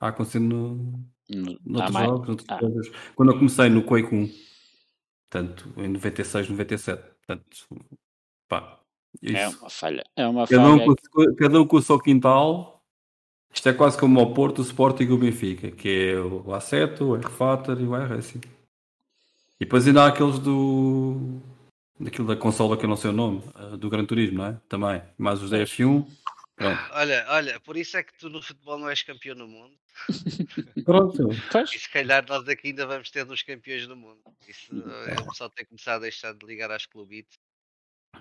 [0.00, 0.74] a acontecer no,
[1.28, 2.58] No- noutros há mais- jogos, noutras ah.
[2.58, 2.88] coisas.
[3.14, 4.28] Quando eu comecei no Quake 1,
[5.30, 7.02] portanto, em 96, 97.
[7.26, 7.68] Portanto,
[8.48, 8.78] pá,
[9.22, 9.58] É isso.
[9.60, 10.04] uma falha.
[10.16, 12.82] É uma Cada um, com, o seu- cada um com o seu quintal.
[13.52, 17.00] Isto é quase como o Porto, o Sporting e o Benfica, que é o A7,
[17.00, 18.40] o R-Fater e o iRacing.
[19.58, 21.40] E depois ainda há aqueles do.
[21.98, 24.60] daquilo da consola que eu não sei o nome, eh, do Gran Turismo, não é?
[24.68, 25.02] Também.
[25.16, 26.06] Mais os da F1.
[26.54, 26.80] Pronto.
[26.92, 29.74] Olha, olha, por isso é que tu no futebol não és campeão no mundo.
[30.84, 31.28] Pronto.
[31.74, 34.18] E se calhar nós aqui ainda vamos ter dos campeões do mundo.
[34.46, 34.72] Isso
[35.08, 37.38] é o pessoal tem que começar a deixar de ligar às clubites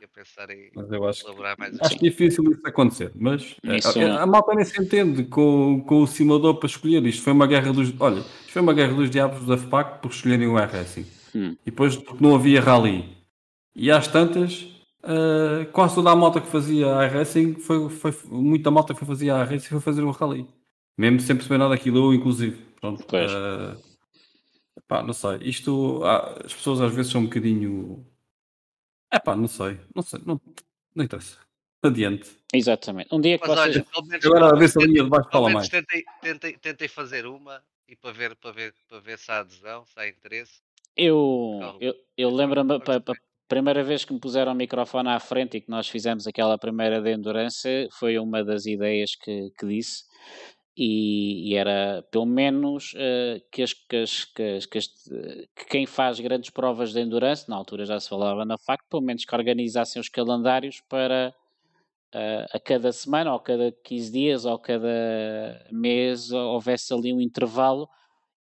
[0.03, 3.77] a pensar em Mas eu acho que elaborar mais Acho difícil isso acontecer, mas eh,
[3.77, 7.05] Isso- a, a malta nem se entende com, com o simulador para escolher.
[7.05, 7.93] Isto foi uma guerra dos.
[7.99, 11.05] Olha, isto foi uma guerra dos diabos da FPAC por escolherem o iRacing.
[11.35, 11.55] Hum.
[11.65, 13.15] E depois porque não havia rally.
[13.76, 14.67] E às tantas,
[15.03, 19.67] eh, quase toda a malta que fazia iRacing foi, foi muita malta que fazia iRacing
[19.69, 20.47] foi fazer o rally.
[20.97, 22.57] Mesmo sem perceber nada daquilo, eu inclusive.
[22.80, 23.03] Pronto.
[23.07, 23.30] Pois.
[23.31, 23.76] eh,
[24.88, 25.38] pá, não sei.
[25.41, 28.05] Isto ah, as pessoas às vezes são um bocadinho.
[29.11, 29.80] É pá, não sei.
[29.95, 30.22] Não sei.
[30.26, 30.40] Não,
[30.95, 31.38] não interessa.
[31.84, 32.36] Adiante.
[32.52, 33.14] exatamente.
[33.14, 33.76] Um dia que Mas vocês.
[33.76, 35.69] olha, pelo menos, Agora a pelo ver se a linha de baixo fala mais.
[35.69, 39.86] tentei, tentei, tentei fazer uma e para ver, para, ver, para ver se há adesão,
[39.86, 40.61] se há interesse.
[40.98, 43.02] Eu, eu, eu lembro-me, pa-
[43.48, 46.99] primeira vez que me puseram o microfone à frente e que nós fizemos aquela primeira
[46.99, 50.06] de Endurance, foi uma das ideias que, que disse.
[50.77, 54.80] E, e era pelo menos uh, que, as, que, as, que, as, que,
[55.56, 59.02] que, quem faz grandes provas de endurance, na altura já se falava na FAC, pelo
[59.02, 61.34] menos que organizassem os calendários para
[62.14, 67.89] uh, a cada semana, ou cada 15 dias, ou cada mês, houvesse ali um intervalo.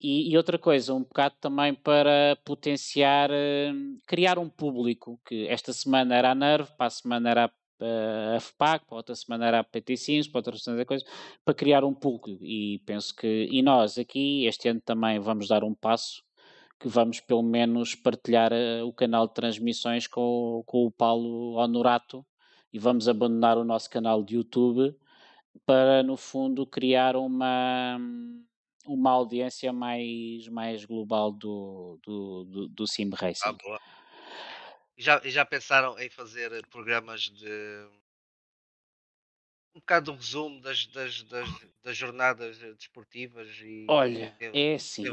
[0.01, 5.73] E, e outra coisa, um bocado também para potenciar, uh, criar um público, que esta
[5.73, 7.51] semana era a Nerve, para a semana era a
[7.81, 11.05] a FPAC, para outra semana era a PT Sims, para outra semana coisa,
[11.45, 12.45] para criar um público.
[12.45, 16.23] E penso que, e nós aqui, este ano também vamos dar um passo,
[16.79, 22.25] que vamos pelo menos partilhar uh, o canal de transmissões com, com o Paulo Honorato
[22.73, 24.95] e vamos abandonar o nosso canal de YouTube
[25.67, 27.99] para, no fundo, criar uma
[28.89, 33.43] uma audiência mais, mais global do, do, do, do Sim Racing.
[33.45, 33.79] Ah, boa.
[34.99, 37.89] E já, já pensaram em fazer programas de
[39.73, 41.49] um bocado de resumo das, das, das,
[41.85, 45.05] das jornadas desportivas e Olha, é assim.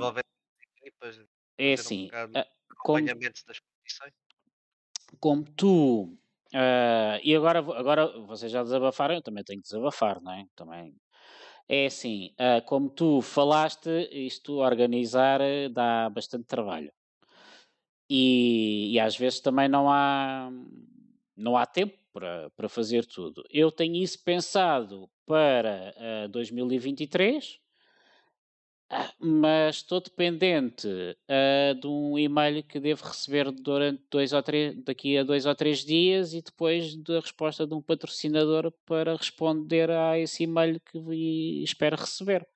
[0.81, 1.21] Equipas,
[1.59, 2.09] é assim.
[2.11, 2.41] Um
[2.71, 4.13] acompanhamento como, das competições?
[5.19, 6.17] Como tu.
[6.47, 10.47] Uh, e agora, agora vocês já desabafaram, eu também tenho que desabafar, não é?
[10.55, 10.95] Também.
[11.69, 16.91] É assim, uh, como tu falaste, isto organizar eh, dá bastante trabalho
[18.09, 20.51] e, e às vezes também não há,
[21.35, 23.43] não há tempo para, para fazer tudo.
[23.49, 25.93] Eu tenho isso pensado para
[26.25, 27.59] uh, 2023,
[28.91, 34.81] uh, mas estou dependente uh, de um e-mail que devo receber durante dois ou três,
[34.83, 39.89] daqui a dois ou três dias e depois da resposta de um patrocinador para responder
[39.89, 40.97] a esse e-mail que
[41.63, 42.47] espero receber.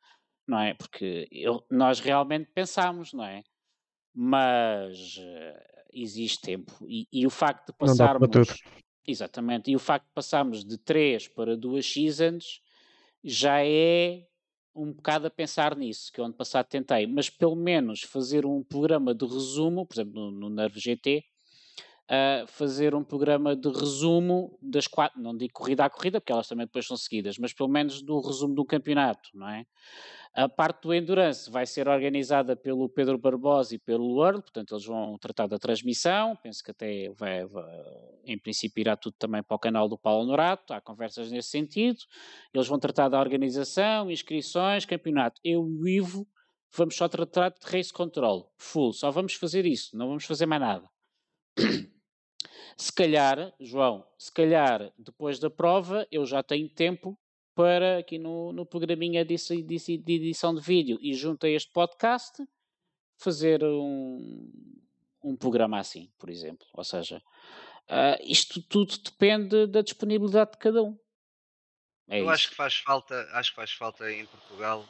[0.47, 0.73] Não é?
[0.73, 3.43] Porque eu, nós realmente pensamos, não é?
[4.13, 6.73] Mas uh, existe tempo.
[6.87, 8.29] E, e, o facto de passarmos.
[9.07, 12.61] Exatamente, e o facto de passarmos de 3 para 2 seasons
[13.23, 14.27] já é
[14.75, 18.63] um bocado a pensar nisso, que o ano passado tentei, mas pelo menos fazer um
[18.63, 21.23] programa de resumo, por exemplo, no, no Nerve GT,
[22.09, 26.47] uh, fazer um programa de resumo das quatro, não digo corrida a corrida, porque elas
[26.47, 29.65] também depois são seguidas, mas pelo menos do resumo do campeonato, não é?
[30.31, 34.85] A parte do Endurance vai ser organizada pelo Pedro Barbosa e pelo World, portanto eles
[34.85, 37.41] vão tratar da transmissão, penso que até vai,
[38.23, 41.99] em princípio irá tudo também para o canal do Paulo Norato, há conversas nesse sentido,
[42.53, 45.41] eles vão tratar da organização, inscrições, campeonato.
[45.43, 46.27] Eu e o Ivo
[46.71, 50.61] vamos só tratar de race control, full, só vamos fazer isso, não vamos fazer mais
[50.61, 50.89] nada.
[52.77, 57.17] Se calhar, João, se calhar depois da prova eu já tenho tempo
[57.53, 61.71] para aqui no, no programinha de, de, de edição de vídeo e junto a este
[61.71, 62.41] podcast
[63.17, 64.49] fazer um,
[65.21, 66.65] um programa assim, por exemplo.
[66.73, 67.21] Ou seja,
[67.89, 70.97] uh, isto tudo depende da disponibilidade de cada um.
[72.07, 72.31] É Eu isso.
[72.31, 74.87] acho que faz falta, acho que faz falta em Portugal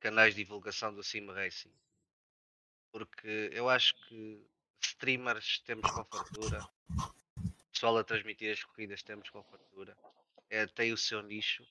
[0.00, 1.72] canais de divulgação do Sim Racing.
[2.90, 4.44] Porque eu acho que
[4.80, 6.68] streamers temos com fartura,
[7.72, 9.96] pessoal a transmitir as corridas temos com fartura
[10.50, 11.66] é, tem o seu nicho,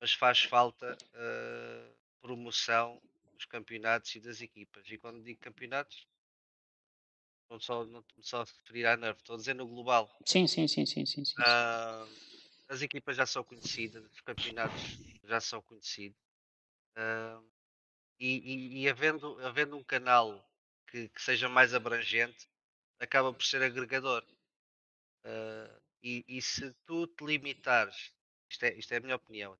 [0.00, 3.00] mas faz falta uh, promoção
[3.34, 4.84] dos campeonatos e das equipas.
[4.88, 6.06] E quando digo campeonatos,
[7.50, 10.10] não só, não só referir à Nerve, estou a dizer no global.
[10.24, 11.24] Sim, sim, sim, sim, sim.
[11.24, 11.34] sim.
[11.40, 12.08] Uh,
[12.68, 16.18] as equipas já são conhecidas, os campeonatos já são conhecidos.
[16.96, 17.44] Uh,
[18.18, 20.48] e, e, e, havendo, havendo um canal
[20.94, 22.48] que, que, seja mais abrangente,
[23.00, 24.24] acaba por ser agregador.
[25.24, 28.12] Uh, e, e se tu te limitares,
[28.48, 29.58] isto é, isto é a minha opinião,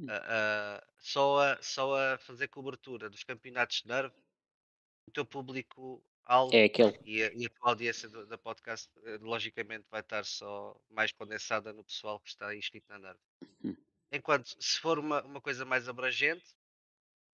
[0.00, 4.16] uh, só, a, só a fazer cobertura dos campeonatos de nerve,
[5.06, 6.98] o teu público alto é aquele.
[7.04, 11.12] E, a, e a tua audiência do, da podcast, eh, logicamente, vai estar só mais
[11.12, 13.20] condensada no pessoal que está inscrito na nerve.
[13.64, 13.76] Hum.
[14.10, 16.57] Enquanto se for uma, uma coisa mais abrangente,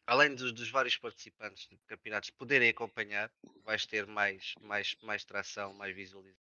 [0.06, 3.31] além dos, dos, vários participantes de campeonatos poderem acompanhar,
[3.64, 6.43] vais ter mais, mais, mais tração, mais visualização.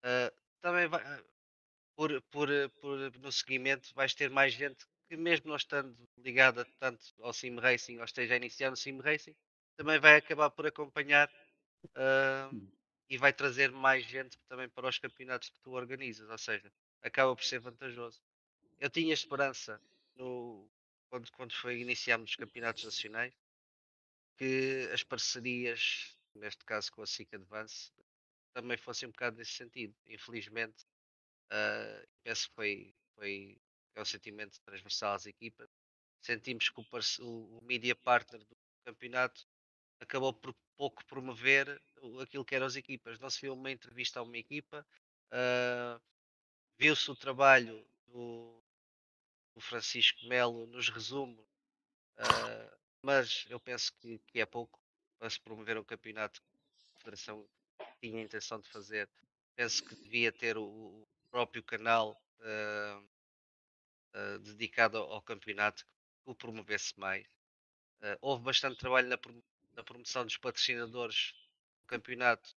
[0.00, 1.22] Uh, também vai, ah,
[1.96, 2.48] por, por,
[2.80, 7.56] por, no seguimento vais ter mais gente que mesmo não estando ligada tanto ao sim
[7.58, 9.34] racing ou esteja a iniciar no sim racing,
[9.76, 11.28] também vai acabar por acompanhar
[11.86, 12.70] uh,
[13.08, 16.70] e vai trazer mais gente também para os campeonatos que tu organizas, ou seja,
[17.02, 18.20] acaba por ser vantajoso.
[18.78, 19.80] Eu tinha esperança
[20.14, 20.68] no,
[21.08, 23.34] quando, quando foi iniciámos os campeonatos nacionais
[24.36, 27.92] que as parcerias, neste caso com a SIC Advance,
[28.52, 29.94] também fosse um bocado nesse sentido.
[30.06, 30.84] Infelizmente,
[31.52, 33.60] uh, penso que foi, foi
[33.94, 35.68] é um sentimento transversal às equipas.
[36.20, 39.46] Sentimos que o, o media partner do campeonato
[40.00, 41.80] acabou por pouco promover
[42.22, 43.18] aquilo que eram as equipas.
[43.18, 44.86] Não se viu uma entrevista a uma equipa,
[45.32, 46.00] uh,
[46.78, 48.62] viu-se o trabalho do,
[49.60, 51.40] Francisco Melo nos resume,
[52.18, 54.80] uh, mas eu penso que, que, é pouco
[55.18, 56.56] para se promover um campeonato que
[56.94, 57.48] a Federação
[58.00, 59.08] tinha a intenção de fazer.
[59.56, 63.08] Penso que devia ter o, o próprio canal uh,
[64.40, 67.26] dedicado ao, campeonato que o promovesse mais.
[68.20, 69.18] houve bastante trabalho na,
[69.74, 71.34] na promoção dos patrocinadores
[71.80, 72.56] do campeonato,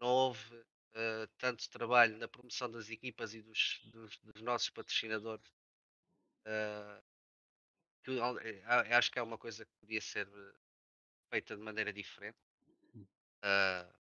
[0.00, 5.44] não houve uh, tanto trabalho na promoção das equipas e dos, dos, dos nossos patrocinadores.
[6.50, 7.02] Uh,
[8.02, 8.18] que,
[8.94, 10.28] acho que é uma coisa que podia ser
[11.30, 12.38] feita de maneira diferente.
[12.96, 14.00] Uh,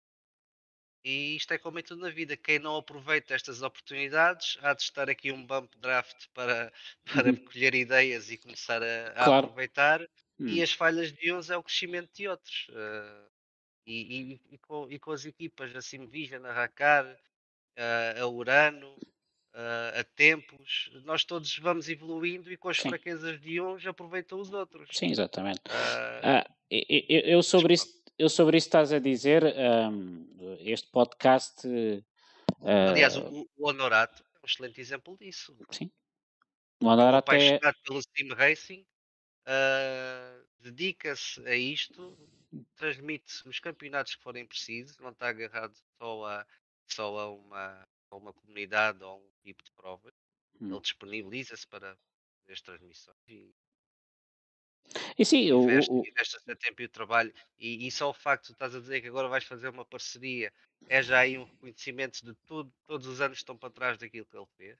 [1.03, 2.35] e isto é como em tudo na vida.
[2.35, 6.73] Quem não aproveita estas oportunidades há de estar aqui um bump draft para,
[7.05, 7.45] para uhum.
[7.45, 9.45] colher ideias e começar a, a claro.
[9.45, 10.01] aproveitar.
[10.39, 10.47] Hum.
[10.47, 12.67] E as falhas de uns é o crescimento de outros.
[12.69, 13.29] Uh,
[13.85, 18.97] e, e, e, com, e, com, as equipas assim Vision, a Racar, uh, a Urano,
[19.55, 22.89] uh, a Tempos, nós todos vamos evoluindo e com as Sim.
[22.89, 24.89] fraquezas de uns aproveitam os outros.
[24.91, 25.61] Sim, exatamente.
[25.67, 27.87] Uh, eu, eu, sobre isso,
[28.19, 31.67] eu sobre isso estás a dizer, um, este podcast.
[32.61, 35.57] Aliás, o, o Honorato é um excelente exemplo disso.
[35.71, 35.89] Sim.
[36.81, 38.85] O Honorato é apaixonado pelo Steam Racing,
[40.59, 42.17] dedica-se a isto
[42.75, 46.45] transmite os campeonatos que forem precisos, não está agarrado só a,
[46.87, 50.13] só a, uma, a uma comunidade ou um tipo de provas.
[50.59, 50.71] Hum.
[50.71, 51.97] Ele disponibiliza-se para
[52.49, 53.53] as transmissões e,
[55.17, 56.07] e sim, investe, o, o...
[56.07, 57.33] investe seu tempo e o trabalho.
[57.57, 60.51] E, e só o facto de estás a dizer que agora vais fazer uma parceria
[60.87, 64.25] é já aí um reconhecimento de tudo, todos os anos que estão para trás daquilo
[64.25, 64.77] que ele fez,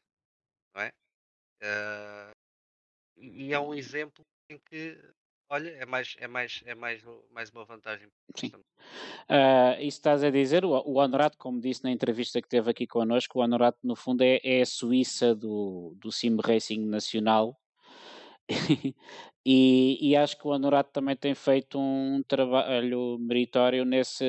[0.73, 0.93] não é?
[1.61, 2.31] Uh,
[3.17, 4.97] e é um exemplo em que
[5.49, 8.07] Olha, é mais, é mais, é mais, mais uma vantagem.
[8.35, 8.47] Sim.
[8.47, 12.87] Uh, isso estás a dizer, o, o Honorato, como disse na entrevista que teve aqui
[12.87, 17.55] connosco, o Honorato no fundo é, é a Suíça do, do Sim Racing Nacional
[19.45, 24.25] e, e, acho que o Honorato também tem feito um trabalho meritório nesse,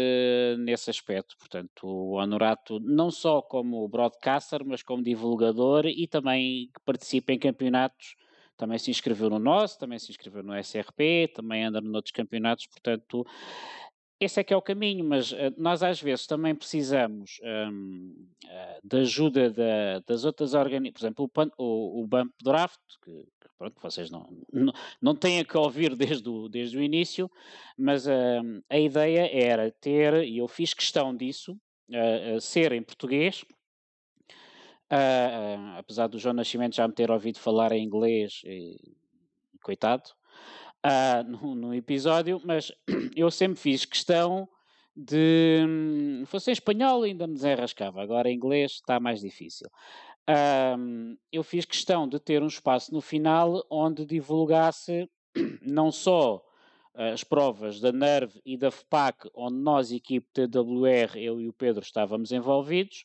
[0.58, 1.36] nesse aspecto.
[1.38, 8.16] Portanto, o Honorato, não só como broadcaster, mas como divulgador e também participa em campeonatos
[8.56, 13.26] também se inscreveu no nosso, também se inscreveu no SRP, também anda noutros campeonatos, portanto,
[14.18, 18.14] esse é que é o caminho, mas uh, nós às vezes também precisamos um,
[18.44, 23.10] uh, eh, da ajuda da, das outras organizações, por exemplo, o, o, Bump Draft, que,
[23.10, 24.72] que pronto, vocês não, não,
[25.02, 27.30] não têm que ouvir desde o, desde o início,
[27.76, 31.56] mas uh, a ideia era ter, e eu fiz questão disso,
[32.40, 33.44] ser em português,
[34.92, 38.76] Uh, apesar do João Nascimento já me ter ouvido falar em inglês, e,
[39.62, 40.10] coitado,
[40.84, 42.70] uh, no, no, episódio, mas
[43.16, 44.48] eu sempre fiz questão
[44.96, 45.64] de.
[45.66, 49.68] Hum, fosse em espanhol ainda me desenrascava, agora em inglês está mais difícil.
[50.28, 55.10] Uh, eu fiz questão de ter um espaço no final onde divulgasse
[55.62, 56.42] não só
[56.96, 61.82] as provas da NERV e da FPAC, onde nós, equipe TWR, eu e o Pedro
[61.82, 63.04] estávamos envolvidos,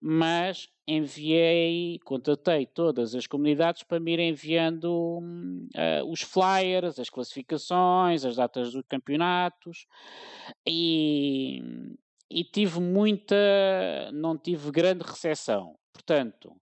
[0.00, 8.24] mas enviei, contatei todas as comunidades para me ir enviando uh, os flyers, as classificações,
[8.24, 9.86] as datas dos campeonatos
[10.66, 11.60] e,
[12.30, 13.36] e tive muita,
[14.12, 15.76] não tive grande recepção.
[15.92, 16.52] Portanto,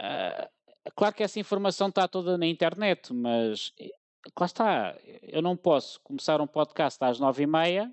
[0.00, 0.48] uh,
[0.94, 3.72] claro que essa informação está toda na internet, mas
[4.38, 7.90] lá está, eu não posso começar um podcast às nove e meia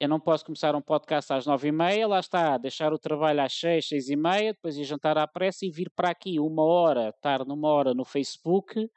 [0.00, 3.42] eu não posso começar um podcast às nove e meia, lá está, deixar o trabalho
[3.42, 6.62] às seis, seis e meia, depois ir jantar à pressa e vir para aqui uma
[6.62, 8.88] hora, estar numa hora no Facebook, uh,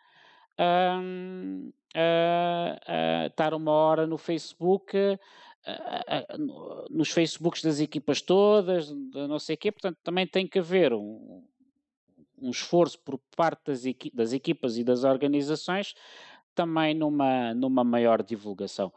[1.93, 5.19] uh, estar uma hora no Facebook, uh,
[6.89, 11.43] nos Facebooks das equipas todas, não sei o quê, portanto também tem que haver um,
[12.41, 15.95] um esforço por parte das, equi das equipas e das organizações
[16.55, 18.93] também numa, numa maior divulgação.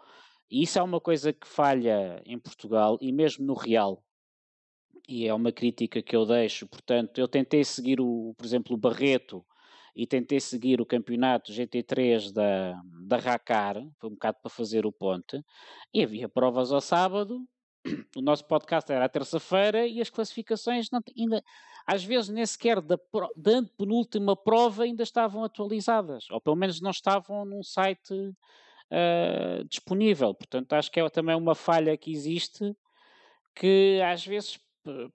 [0.50, 4.02] E isso é uma coisa que falha em Portugal e mesmo no Real.
[5.08, 6.66] E é uma crítica que eu deixo.
[6.66, 9.44] Portanto, eu tentei seguir, o, por exemplo, o Barreto
[9.94, 14.92] e tentei seguir o campeonato GT3 da, da Racar, foi um bocado para fazer o
[14.92, 15.42] ponte,
[15.92, 17.40] e havia provas ao sábado,
[18.14, 21.42] o nosso podcast era à terça-feira e as classificações não, ainda,
[21.86, 22.98] às vezes nem sequer da,
[23.36, 28.12] da penúltima prova ainda estavam atualizadas, ou pelo menos não estavam num site
[28.90, 30.34] uh, disponível.
[30.34, 32.74] Portanto, acho que é também uma falha que existe
[33.54, 34.60] que às vezes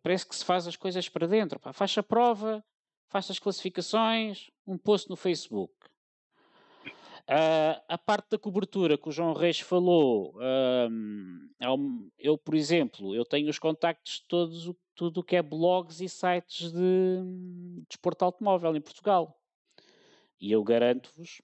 [0.02, 1.60] parece que se faz as coisas para dentro.
[1.60, 2.64] Pá, faz a prova,
[3.08, 5.74] faz as classificações, um post no Facebook.
[7.22, 13.24] Uh, a parte da cobertura que o João Reis falou, uh, eu, por exemplo, eu
[13.24, 18.24] tenho os contactos de todos, tudo o que é blogs e sites de, de esporte
[18.24, 19.40] automóvel em Portugal.
[20.42, 21.42] E eu garanto-vos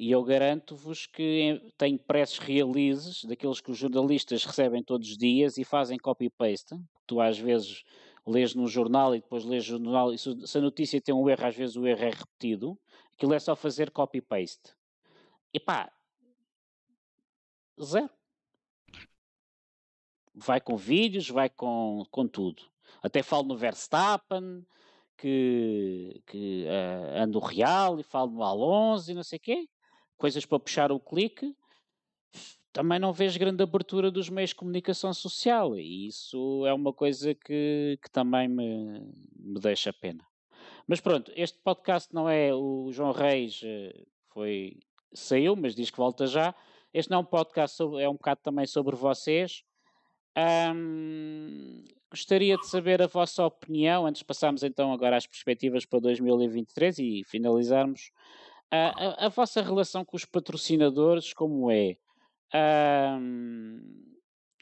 [0.00, 5.58] e eu garanto-vos que tenho press releases daqueles que os jornalistas recebem todos os dias
[5.58, 6.74] e fazem copy-paste.
[7.06, 7.84] Tu às vezes
[8.26, 11.54] lês no jornal e depois lês jornal e se a notícia tem um erro, às
[11.54, 12.80] vezes o erro é repetido.
[13.12, 14.74] Aquilo é só fazer copy-paste.
[15.52, 15.92] E pá,
[17.78, 18.08] zero.
[20.34, 22.62] Vai com vídeos, vai com, com tudo.
[23.02, 24.64] Até falo no Verstappen,
[25.18, 29.68] que, que uh, ando real, e falo no Alonso e não sei o quê
[30.20, 31.56] coisas para puxar o clique,
[32.72, 37.34] também não vejo grande abertura dos meios de comunicação social e isso é uma coisa
[37.34, 39.00] que, que também me,
[39.34, 40.24] me deixa pena.
[40.86, 44.78] Mas pronto, este podcast não é o João Reis eh, foi
[45.12, 46.54] saiu, mas diz que volta já.
[46.92, 49.64] Este não é um podcast sobre, é um bocado também sobre vocês.
[52.10, 56.98] gostaria de saber a vossa opinião, antes de passarmos então agora às perspectivas para 2023
[56.98, 58.10] e finalizarmos.
[58.70, 61.96] A, a, vossa relação com os patrocinadores, como é?
[62.54, 63.80] Um,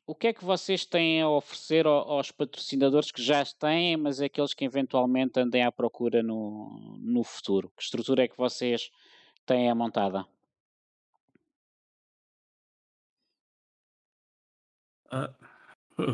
[0.06, 4.54] o que é que vocês têm a oferecer aos patrocinadores que já têm, mas aqueles
[4.54, 7.70] que eventualmente andem à procura no, no futuro?
[7.76, 8.90] Que estrutura é que vocês
[9.44, 10.26] têm a montada?
[15.10, 15.30] A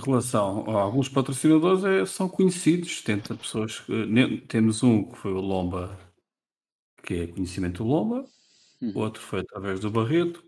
[0.04, 5.40] relação a alguns patrocinadores é, são conhecidos, tenta pessoas que, temos um que foi o
[5.40, 5.96] Lomba
[7.04, 8.24] que é conhecimento do Lomba,
[8.80, 8.92] uhum.
[8.94, 10.42] outro foi através do Barreto.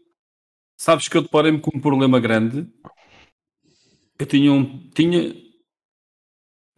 [0.78, 2.66] Sabes que eu deparei-me com um problema grande.
[4.18, 4.90] Eu tinha um.
[4.90, 5.34] Tinha.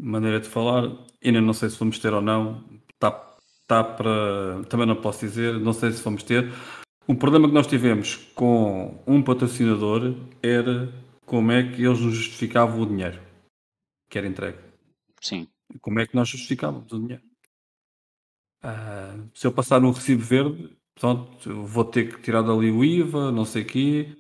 [0.00, 2.64] Maneira de falar, ainda não sei se vamos ter ou não.
[2.92, 3.10] Está
[3.66, 4.62] tá para.
[4.68, 6.52] Também não posso dizer, não sei se vamos ter.
[7.06, 10.92] O problema que nós tivemos com um patrocinador era
[11.24, 13.20] como é que eles nos justificavam o dinheiro
[14.08, 14.58] que era entregue.
[15.20, 15.48] Sim.
[15.80, 17.22] Como é que nós justificávamos o dinheiro?
[18.64, 23.30] Uh, se eu passar um recibo verde, pronto, vou ter que tirar dali o IVA,
[23.30, 24.16] não sei o quê.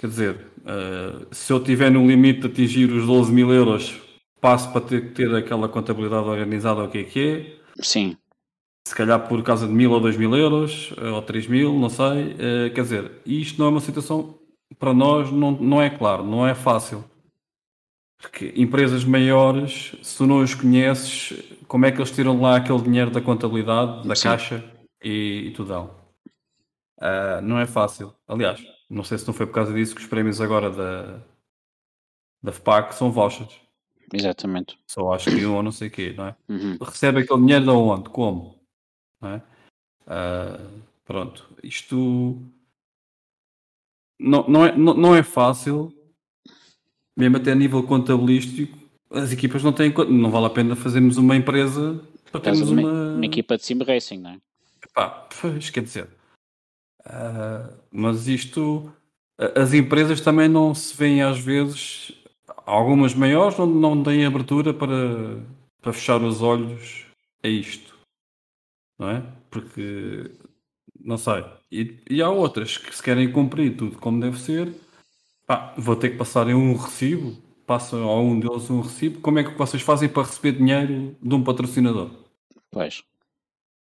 [0.00, 4.00] Quer dizer, uh, se eu tiver no limite de atingir os 12 mil euros,
[4.40, 7.82] passo para ter que ter aquela contabilidade organizada, o que é que é.
[7.82, 8.16] Sim.
[8.86, 12.32] Se calhar por causa de mil ou dois mil euros, ou três mil, não sei.
[12.32, 14.38] Uh, quer dizer, isto não é uma situação,
[14.78, 17.04] para nós, não, não é claro, não é fácil.
[18.20, 23.10] Porque empresas maiores, se não os conheces, como é que eles tiram lá aquele dinheiro
[23.10, 24.24] da contabilidade, da Sim.
[24.24, 24.62] caixa
[25.02, 25.74] e, e tudo?
[26.98, 28.14] Uh, não é fácil.
[28.28, 31.22] Aliás, não sei se não foi por causa disso que os prémios agora da,
[32.42, 33.58] da FPAC são vouchers.
[34.12, 34.78] Exatamente.
[34.86, 36.36] Só acho que um ou não sei o quê, não é?
[36.46, 36.76] Uhum.
[36.78, 38.10] Recebe aquele dinheiro de onde?
[38.10, 38.62] Como?
[39.18, 39.42] Não é?
[40.02, 41.56] Uh, pronto.
[41.62, 42.36] Isto
[44.20, 45.90] não, não, é, não, não é fácil
[47.16, 48.81] mesmo até a nível contabilístico,
[49.12, 49.92] as equipas não têm.
[50.08, 52.82] Não vale a pena fazermos uma empresa para termos uma,
[53.14, 53.26] uma...
[53.26, 54.40] equipa de sim racing, não é?
[54.84, 56.08] Epá, pois, quer dizer.
[57.06, 58.92] Uh, mas isto.
[59.56, 62.12] As empresas também não se veem às vezes.
[62.64, 65.38] Algumas maiores não, não têm abertura para,
[65.80, 67.06] para fechar os olhos
[67.42, 67.94] a isto.
[68.98, 69.22] Não é?
[69.50, 70.30] Porque.
[71.00, 71.44] Não sei.
[71.70, 74.72] E, e há outras que se querem cumprir tudo como deve ser
[75.46, 77.36] Pá, vou ter que passar em um recibo,
[77.72, 79.20] passam a um deles um recibo.
[79.22, 82.10] Como é que vocês fazem para receber dinheiro de um patrocinador?
[82.70, 83.02] Pois.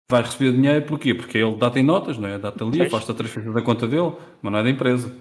[0.09, 1.13] Vai receber dinheiro porquê?
[1.13, 2.39] Porque ele dá-te em notas, não é?
[2.39, 5.17] Dá-te ali, faz-te a transferência da conta dele, mas não é da empresa.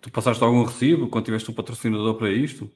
[0.00, 2.70] Tu passaste algum recibo quando tiveste um patrocinador para isto?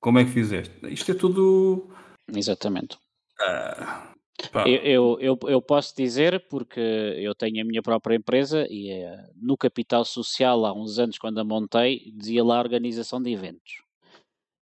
[0.00, 0.74] Como é que fizeste?
[0.88, 1.88] Isto é tudo.
[2.34, 2.98] Exatamente.
[3.40, 9.30] Uh, eu, eu, eu, posso dizer, porque eu tenho a minha própria empresa e é,
[9.36, 13.89] no Capital Social, há uns anos, quando a montei, dizia lá organização de eventos.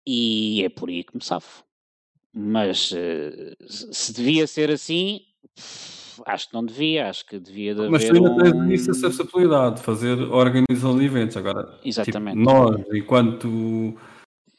[0.07, 1.65] E é por aí que me safo.
[2.33, 5.21] Mas eh, se devia ser assim,
[6.27, 8.71] acho que não devia, acho que devia de Mas tu ainda tens um...
[8.71, 11.37] isso essa possibilidade de fazer organização de eventos.
[11.37, 12.39] Agora, tipo, Exatamente.
[12.39, 13.99] Tipo, nós, enquanto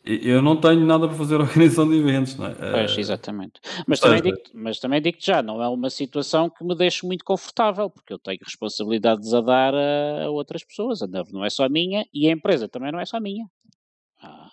[0.04, 2.56] eu não tenho nada para fazer organização de eventos, não é?
[2.56, 3.62] Pois, eh, exatamente.
[3.88, 7.24] Mas também, digo, mas também digo já, não é uma situação que me deixe muito
[7.24, 11.02] confortável, porque eu tenho responsabilidades a dar a, outras pessoas.
[11.02, 13.46] A não é só minha e a empresa também não é só minha.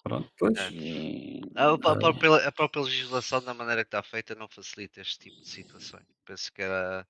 [0.02, 0.58] Pronto, pois.
[0.72, 1.40] E...
[1.54, 5.40] A, a, própria, a, própria, legislação, da maneira que está feita, não facilita este tipo
[5.40, 6.04] de situações.
[6.24, 7.06] Penso que era.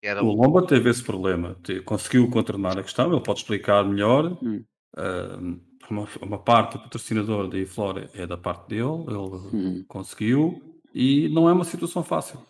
[0.00, 4.36] Que era o Lomba teve esse problema, conseguiu contornar a questão, ele pode explicar melhor.
[4.42, 4.64] Hum.
[4.96, 9.84] Uh, uma, uma parte do patrocinador da Iflora é da parte dele, ele uhum.
[9.86, 12.40] conseguiu e não é uma situação fácil.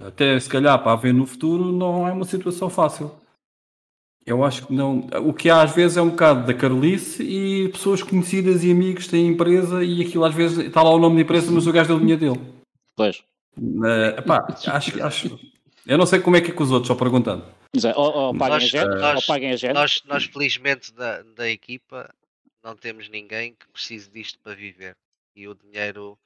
[0.00, 3.10] Até se calhar para haver no futuro não é uma situação fácil.
[4.26, 5.06] Eu acho que não.
[5.22, 9.06] O que há às vezes é um bocado da Carolice e pessoas conhecidas e amigos
[9.06, 11.88] têm empresa e aquilo às vezes está lá o nome da empresa, mas o gajo
[11.88, 12.54] deu dinheiro dele.
[12.96, 13.22] Pois.
[13.56, 15.40] Uh, epá, acho, acho,
[15.86, 17.44] Eu não sei como é que é com os outros, só perguntando.
[17.72, 17.98] Exato.
[18.00, 19.74] Ou, ou paguem a Nós- gente, ou nós- paguem a gente.
[19.74, 22.08] Nós, nós felizmente da, da equipa
[22.62, 24.96] não temos ninguém que precise disto para viver.
[25.36, 26.16] E o dinheiro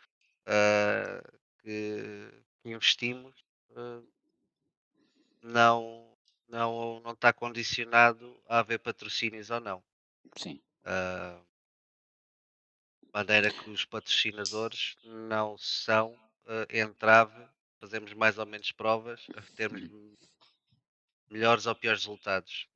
[0.46, 1.20] ah,
[1.64, 2.28] que,
[2.64, 3.32] investimos
[3.76, 3.98] ah,
[5.42, 6.02] não,
[6.48, 9.82] não, não está condicionado a haver patrocínios ou não.
[10.36, 10.60] Sim.
[10.84, 11.40] Ah,
[13.12, 16.16] maneira que os patrocinadores não são
[16.46, 17.46] ah, entrave,
[17.80, 19.82] fazemos mais ou menos provas, a termos
[21.30, 22.66] melhores ou piores resultados.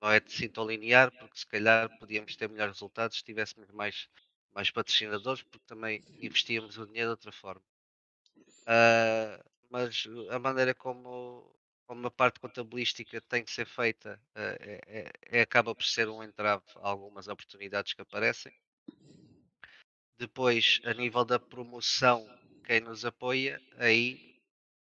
[0.00, 4.08] Não é de sinto linear, porque se calhar podíamos ter melhores resultados se tivéssemos mais,
[4.54, 7.62] mais patrocinadores, porque também investíamos o dinheiro de outra forma.
[8.66, 11.54] Ah, mas a maneira como,
[11.86, 16.64] como a parte contabilística tem que ser feita é, é- acaba por ser um entrave
[16.76, 18.52] a algumas oportunidades que aparecem.
[20.18, 22.26] Depois, a nível da promoção,
[22.64, 24.40] quem nos apoia, aí,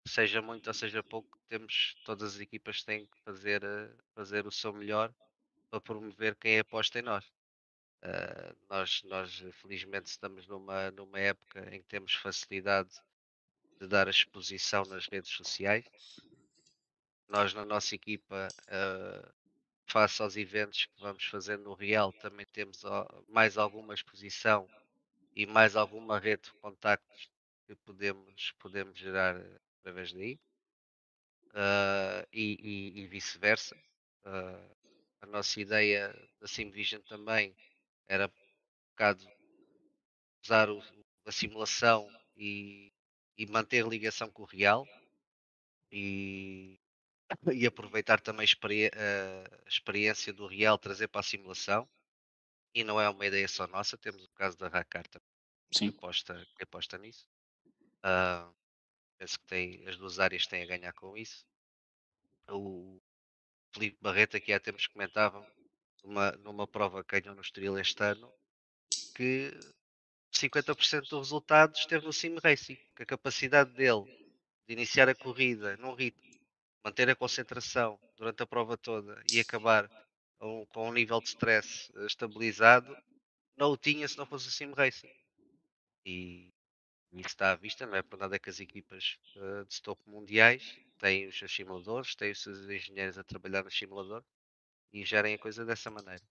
[0.06, 3.62] seja muito ou seja pouco, temos todas as equipas têm que fazer,
[4.14, 5.14] fazer o seu melhor
[5.70, 7.24] para promover quem aposta em nós.
[8.02, 12.90] Ah, nós, nós, felizmente, estamos numa, numa época em que temos facilidade
[13.80, 15.84] de dar exposição nas redes sociais.
[17.28, 19.32] Nós, na nossa equipa, ah,
[19.86, 22.82] face aos eventos que vamos fazer no Real, também temos
[23.28, 24.68] mais alguma exposição
[25.36, 27.30] e mais alguma rede de contactos
[27.66, 29.36] que podemos, podemos gerar
[29.80, 30.38] através daí.
[31.54, 33.76] Ah, e, e- e vice-versa.
[34.24, 34.60] Ah,
[35.22, 37.54] a nossa ideia da Simvision também
[38.08, 38.32] era um
[38.92, 39.24] bocado
[40.42, 40.82] usar o-
[41.26, 42.92] a simulação e,
[43.36, 44.84] e manter ligação com o real
[45.92, 46.77] e,
[47.54, 51.88] e aproveitar também a experi- a experiência do real trazer para a simulação.
[52.74, 55.28] E não é uma ideia só nossa, temos o caso da Racar também
[55.70, 55.88] que Sim.
[55.88, 57.28] aposta, que aposta nisso.
[58.02, 58.50] Ah,
[59.18, 61.44] penso que tem, as duas áreas têm a ganhar com isso.
[62.48, 63.00] O
[63.74, 65.46] Felipe Barreto aqui há tempos comentava
[66.02, 68.32] numa, numa prova que ganhou no Estoril este ano
[69.14, 69.52] que
[70.32, 74.04] 50% do resultado esteve no Sim Racing, que a capacidade dele
[74.66, 76.27] de iniciar a corrida num ritmo,
[76.84, 79.88] manter a concentração durante a prova toda e acabar
[80.38, 82.96] com, com um nível de stress eh, estabilizado,
[83.56, 85.12] não o tinha se não fosse o Sim Racing.
[86.04, 86.52] E
[87.12, 90.78] isso está à vista, não é por nada que as equipas eh, de topo mundiais
[90.98, 94.24] têm os seus simuladores, têm os seus engenheiros a trabalhar no simulador
[94.92, 96.22] e gerem a coisa dessa maneira.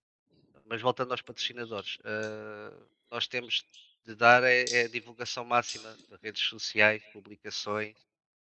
[0.65, 2.73] Mas voltando aos patrocinadores, eh,
[3.09, 3.65] nós temos
[4.05, 7.95] de dar é, é a divulgação máxima de redes sociais, publicações,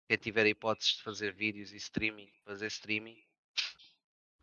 [0.07, 3.17] quem tiver a hipótese de fazer vídeos e streaming, fazer streaming.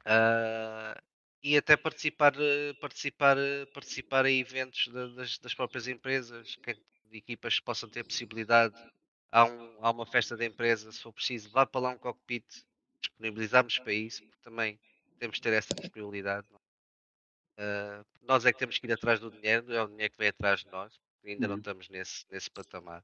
[0.04, 1.00] Ah,
[1.42, 2.32] e até participar,
[2.80, 3.36] participar,
[3.72, 8.74] participar em eventos da- das, das próprias empresas, que de equipas que possam ter possibilidade.
[9.30, 12.44] Há, um, há uma festa da empresa, se for preciso, vá para lá um cockpit,
[13.00, 14.78] disponibilizarmos para isso, porque também
[15.18, 16.46] temos de ter essa disponibilidade.
[16.50, 16.60] não?
[17.58, 20.18] Ah, nós é que temos que ir atrás do dinheiro, não é o dinheiro que
[20.18, 21.60] vem atrás de nós, ainda não Uhum.
[21.60, 23.02] estamos nesse, nesse patamar.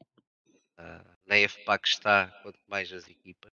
[0.80, 3.52] Ah, nem a FPAC está, quanto mais as equipas.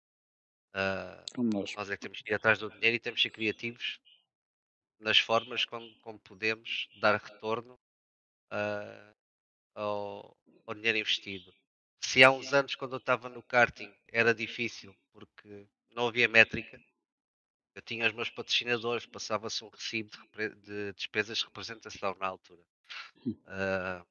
[1.34, 1.74] Como nós.
[1.74, 4.00] nós é que temos que ir atrás do dinheiro e temos que ser criativos
[4.98, 7.78] nas formas como, como podemos dar retorno
[8.50, 9.14] ah,
[9.74, 10.36] ao,
[10.66, 11.52] ao dinheiro investido.
[12.00, 16.78] Se há uns anos, quando eu estava no karting, era difícil porque não havia métrica,
[17.74, 22.62] eu tinha os meus patrocinadores, passava-se um recibo de, de despesas de representação na altura.
[23.46, 24.04] Ah,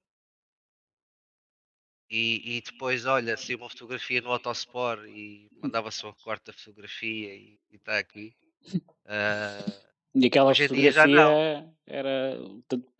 [2.15, 7.34] e, e depois, olha, se uma fotografia no Autosport e mandava-se um recorte da fotografia
[7.34, 8.35] e está aqui.
[9.06, 9.65] Ah,
[10.14, 12.38] E aquela dia já fotografia era.
[12.68, 12.94] tanto-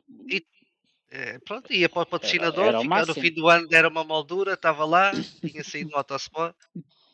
[1.16, 4.84] É, pronto, ia para o patrocinador, era no fim do ano era uma moldura, estava
[4.84, 5.12] lá,
[5.42, 6.56] tinha saído no Autosport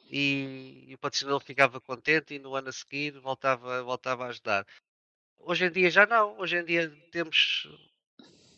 [0.10, 4.66] e, e o patrocinador ficava contente e no ano a seguir voltava, voltava a ajudar.
[5.38, 7.68] Hoje em dia já não, hoje em dia temos,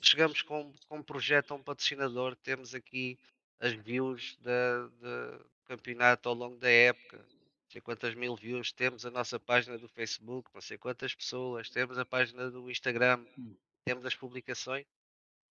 [0.01, 3.17] chegamos com, com um projeto a um patrocinador, temos aqui
[3.59, 8.71] as views da, da- do campeonato ao longo da época, não sei quantas mil views,
[8.71, 13.23] temos a nossa página do Facebook, não sei quantas pessoas, temos a página do Instagram,
[13.37, 13.55] Hum.
[13.85, 14.85] temos as publicações.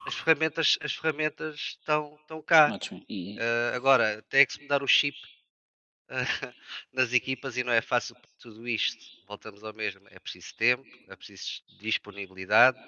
[0.06, 2.70] As ferramentas, as ferramentas estão, estão cá.
[3.09, 5.16] E- Ah, agora, tem que se mudar o chip
[6.09, 6.14] ah,
[6.93, 9.05] nas equipas e não é fácil tudo isto.
[9.27, 10.06] Voltamos ao mesmo.
[10.10, 12.78] É preciso tempo, é preciso disponibilidade.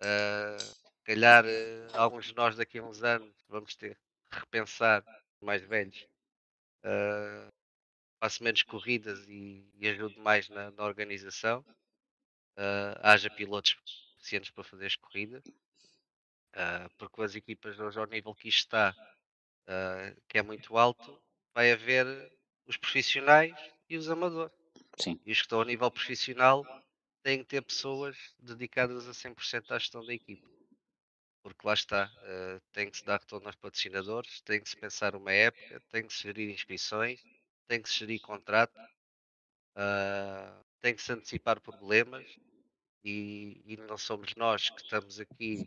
[0.00, 3.96] Se calhar, ah, alguns de nós daqui a uns anos vamos ter
[4.30, 5.04] que repensar,
[5.40, 6.06] mais velhos.
[6.84, 7.48] ah,
[8.20, 11.64] faço menos corridas e, e ajudo mais na, na organização.
[12.56, 15.44] Ah, haja pilotos suficientes para fazer as corridas.
[16.54, 18.96] Ah, porque as equipas hoje ao nível que isto está,
[19.68, 21.20] ah, que é muito alto,
[21.54, 22.06] vai haver
[22.66, 23.54] os profissionais
[23.88, 24.52] e os amadores.
[24.98, 25.20] Sim.
[25.24, 26.64] E os que estão a nível profissional
[27.22, 30.55] têm que ter pessoas dedicadas a 100% à gestão da equipa.
[31.46, 35.14] Porque lá está, uh, tem que se dar retorno aos patrocinadores, tem que se pensar
[35.14, 37.22] uma época, tem que se gerir inscrições,
[37.68, 38.76] tem que se gerir contrato,
[39.76, 42.26] uh, tem que se antecipar problemas
[43.04, 45.64] e, e, não somos nós que estamos aqui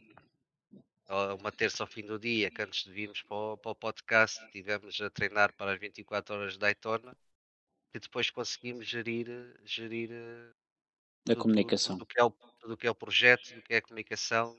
[1.39, 4.43] uma terça ao fim do dia, que antes de virmos para o, para o podcast,
[4.43, 7.15] estivemos a treinar para as 24 horas de Daytona,
[7.93, 10.53] que depois conseguimos gerir, gerir a
[11.23, 11.97] tudo, comunicação.
[11.97, 14.57] Tudo, que é o, tudo que é o projeto, tudo que é a comunicação,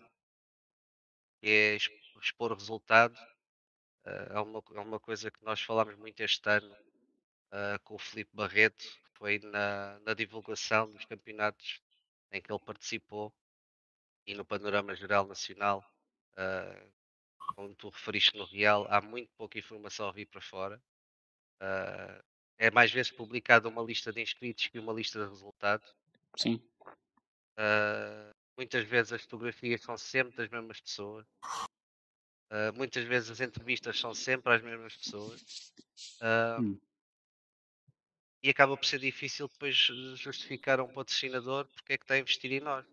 [1.41, 1.77] que é
[2.21, 3.17] expor o resultado.
[4.05, 7.99] Uh, é, uma, é uma coisa que nós falámos muito este ano uh, com o
[7.99, 11.81] Felipe Barreto, que foi na, na divulgação dos campeonatos
[12.33, 13.33] em que ele participou
[14.27, 15.85] e no panorama geral nacional
[16.33, 16.91] uh,
[17.55, 20.81] como tu referiste no Real, há muito pouca informação a vir para fora.
[21.61, 22.23] Uh,
[22.59, 25.95] é mais vezes publicada uma lista de inscritos que uma lista de resultados.
[26.37, 26.63] Sim.
[27.59, 31.27] Uh, muitas vezes as fotografias são sempre das mesmas pessoas.
[32.51, 35.73] Uh, muitas vezes as entrevistas são sempre as mesmas pessoas.
[36.21, 36.81] Uh, hum.
[38.43, 39.75] E acaba por ser difícil depois
[40.17, 42.85] justificar a um patrocinador porque é que está a investir em nós.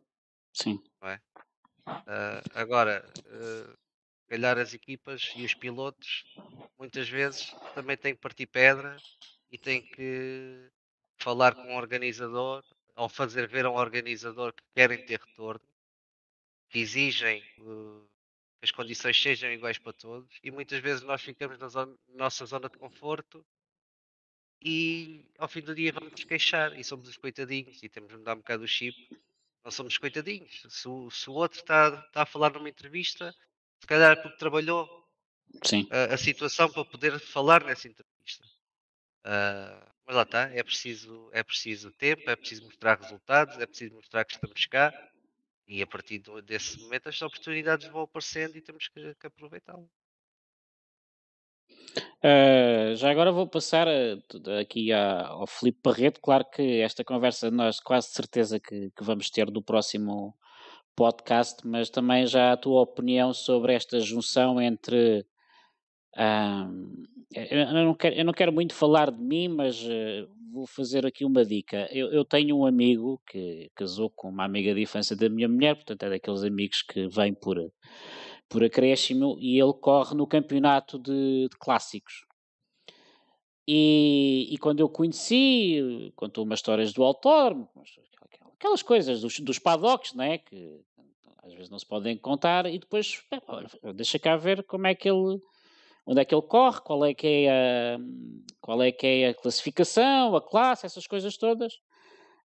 [0.54, 0.82] Sim.
[1.02, 1.20] É?
[1.86, 3.78] Uh, agora, uh,
[4.30, 6.24] calhar as equipas e os pilotos
[6.80, 8.96] muitas vezes também têm que partir pedra
[9.52, 10.70] e têm que
[11.18, 12.64] falar com o organizador
[12.98, 15.66] ou fazer ver a um organizador que querem ter retorno,
[16.70, 18.06] que exigem uh,
[18.60, 22.46] que as condições sejam iguais para todos e muitas vezes nós ficamos na zona, nossa
[22.46, 23.46] zona de conforto
[24.62, 28.18] e ao fim do dia vamos nos queixar e somos os coitadinhos e temos de
[28.18, 28.98] mudar um bocado o chip
[29.68, 30.64] nós somos coitadinhos.
[30.70, 33.36] Se o, se o outro está, está a falar numa entrevista,
[33.82, 34.88] se calhar é porque trabalhou
[35.92, 38.46] a, a, situação para poder falar nessa entrevista.
[39.26, 43.96] Uh, mas lá está, é preciso, é preciso tempo, é preciso mostrar resultados, é preciso
[43.96, 44.94] mostrar que estamos cá
[45.68, 49.90] e a partir desse momento as oportunidades vão aparecendo e temos que, que aproveitá-las.
[52.24, 56.22] Uh, já agora vou passar uh, aqui a, ao Filipe Barreto.
[56.22, 60.34] Claro que esta conversa nós quase certeza que, que, vamos ter do próximo
[60.96, 65.26] podcast, mas também já a tua opinião sobre esta junção entre.
[67.34, 69.86] Eu, não quero, eu não quero muito falar de mim, mas
[70.52, 71.88] vou fazer aqui uma dica.
[71.92, 75.76] Eu, eu, tenho um amigo que casou com uma amiga de infância da minha mulher,
[75.76, 77.58] portanto é daqueles amigos que vêm por
[78.50, 82.26] por acréscimo e ele corre no campeonato de, de clássicos.
[83.68, 87.70] E, e, quando eu conheci, contou umas histórias do autódromo,
[88.54, 90.80] aquelas coisas dos, dos paddocks, né, que
[91.44, 93.22] às vezes não se podem contar, e depois
[93.94, 95.42] deixa cá ver como é que ele,
[96.08, 98.00] onde é que ele corre, qual é que é a,
[98.62, 101.74] qual é que é a classificação, a classe, essas coisas todas.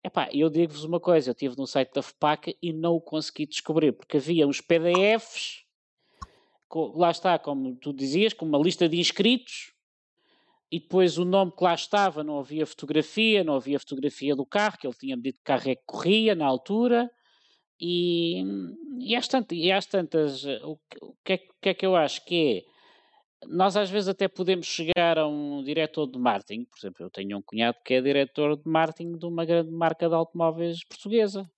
[0.04, 3.46] Epá, eu digo-vos uma coisa, eu estive no site da FPAC e não o consegui
[3.46, 5.62] descobrir, porque havia uns PDFs
[6.94, 9.72] lá está, como tu dizias, com uma lista de inscritos
[10.70, 14.78] e depois o nome que lá estava, não havia fotografia, não havia fotografia do carro,
[14.78, 17.10] que ele tinha medido que carro é que corria na altura.
[17.78, 18.42] E,
[19.00, 21.94] e, às tantas, e às tantas o, o, que é, o que é que eu
[21.94, 22.71] acho que é?
[23.46, 27.38] Nós às vezes até podemos chegar a um diretor de marketing, por exemplo, eu tenho
[27.38, 31.50] um cunhado que é diretor de marketing de uma grande marca de automóveis portuguesa.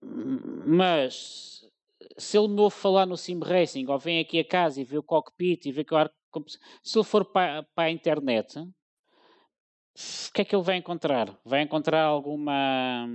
[0.00, 1.62] Mas
[2.18, 4.98] se ele me ouve falar no Sim Racing, ou vem aqui a casa e vê
[4.98, 6.10] o cockpit e vê que o ar.
[6.82, 11.38] Se ele for para, para a internet, o que é que ele vai encontrar?
[11.44, 13.06] Vai encontrar alguma.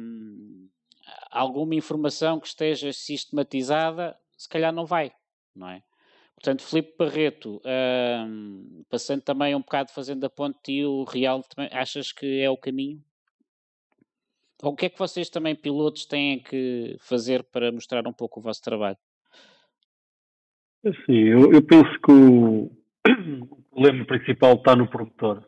[1.32, 4.18] alguma informação que esteja sistematizada?
[4.38, 5.12] Se calhar não vai,
[5.56, 5.82] não é?
[6.38, 11.68] Portanto, Filipe Barreto, hum, passando também um bocado fazendo a ponte e o Real, também,
[11.74, 13.02] achas que é o caminho?
[14.64, 18.44] o que é que vocês também, pilotos, têm que fazer para mostrar um pouco o
[18.44, 18.98] vosso trabalho?
[21.06, 22.72] Sim, eu, eu penso que o,
[23.50, 25.44] o, problema principal está no promotor,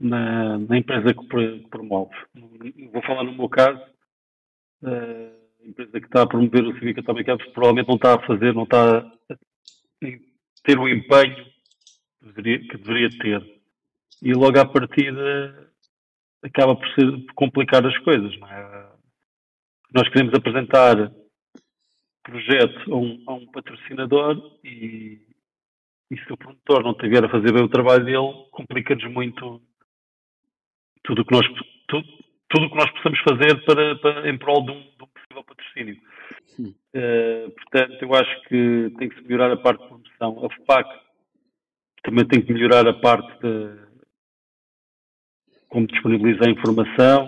[0.00, 2.14] na, na empresa que promove.
[2.92, 3.80] Vou falar no meu caso,
[5.62, 8.54] a empresa que está a promover o Civic Atomic Campus provavelmente não está a fazer,
[8.54, 9.12] não está a
[10.64, 11.44] ter o empenho
[12.20, 13.62] que deveria, que deveria ter.
[14.20, 15.72] E logo à partida
[16.42, 18.32] acaba por, ser, por complicar as coisas.
[18.34, 18.86] É?
[19.94, 21.12] Nós queremos apresentar
[22.22, 25.20] projeto a um, a um patrocinador e,
[26.10, 29.60] e, se o promotor não tiver a fazer bem o trabalho dele, complica-nos muito
[31.02, 31.46] tudo o que nós
[31.88, 32.06] tudo,
[32.48, 34.91] tudo que nós possamos fazer para, para em prol de um,
[35.42, 36.00] possível patrocínio.
[36.94, 40.44] Uh, portanto, eu acho que tem que se melhorar a parte de promoção.
[40.44, 41.00] A FPAC
[42.02, 43.78] também tem que melhorar a parte de,
[45.68, 47.26] como disponibilizar informação,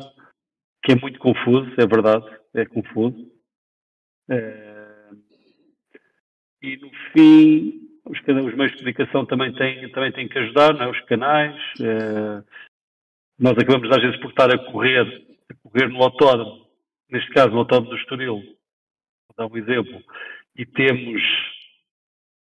[0.84, 3.32] que é muito confuso, é verdade, é confuso.
[4.28, 5.10] É,
[6.62, 10.82] e no fim, os, os, meios de comunicação também têm, também têm que ajudar, não
[10.82, 10.90] é?
[10.90, 11.56] os canais.
[11.80, 12.42] É,
[13.38, 15.00] nós acabamos às vezes por estar a correr,
[15.50, 16.63] a correr no autódromo,
[17.10, 20.02] neste caso no autódromo do Estoril, vou dar um exemplo,
[20.56, 21.22] e temos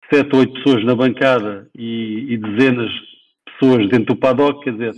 [0.10, 4.74] sete ou oito pessoas na bancada e, e, dezenas de pessoas dentro do paddock, quer
[4.74, 4.94] dizer,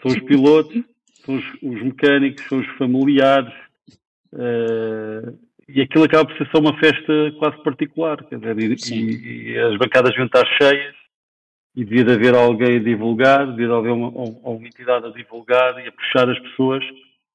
[0.00, 0.82] são os pilotos,
[1.24, 3.52] são os, os mecânicos, são os familiares,
[4.32, 5.38] uh,
[5.68, 9.58] e aquilo acaba por ser só uma festa quase particular, quer dizer, e, e, e
[9.58, 10.94] as bancadas deviam estar cheias,
[11.76, 15.92] e devia haver alguém a divulgar, devia haver uma, uma entidade a divulgar e a
[15.92, 16.84] puxar as pessoas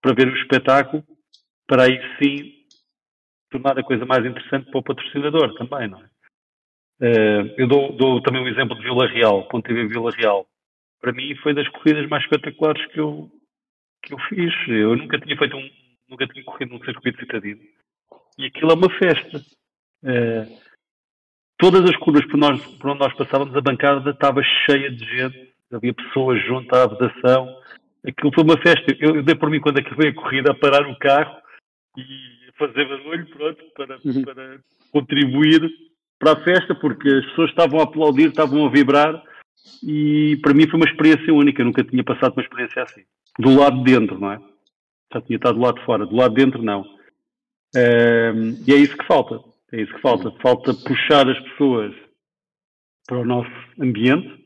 [0.02, 1.02] para ver o espetáculo,
[1.68, 2.54] para aí sim
[3.50, 6.14] tornar a coisa mais interessante para o patrocinador também, não é?
[7.02, 10.48] Uh, eu dou, dou, também um exemplo de Vila Real, Ponte TV Vila Real.
[11.02, 13.30] Para mim foi das corridas mais espetaculares que eu,
[14.02, 14.54] que eu fiz.
[14.68, 15.70] Eu nunca tinha feito um,
[16.10, 17.60] nunca tinha corrido num circuito citadino.
[18.38, 19.38] E aquilo é uma festa.
[20.04, 20.58] Uh,
[21.58, 25.54] todas as curvas por, nós, por onde nós passávamos, a bancada estava cheia de gente,
[25.74, 27.54] havia pessoas junto à vedação.
[28.08, 28.96] Aquilo foi uma festa.
[29.00, 31.43] Eu, eu dei por mim quando acabei a corrida a parar o carro
[31.98, 34.24] e fazer barulho, pronto, para, uhum.
[34.24, 34.60] para
[34.92, 35.70] contribuir
[36.20, 39.22] para a festa, porque as pessoas estavam a aplaudir, estavam a vibrar,
[39.84, 43.04] e para mim foi uma experiência única, nunca tinha passado uma experiência assim.
[43.40, 44.40] Do lado de dentro, não é?
[45.14, 46.82] Já tinha estado do lado de fora, do lado de dentro não.
[47.76, 49.40] Um, e é isso que falta,
[49.72, 50.32] é isso que falta.
[50.42, 51.94] Falta puxar as pessoas
[53.08, 54.44] para o nosso ambiente,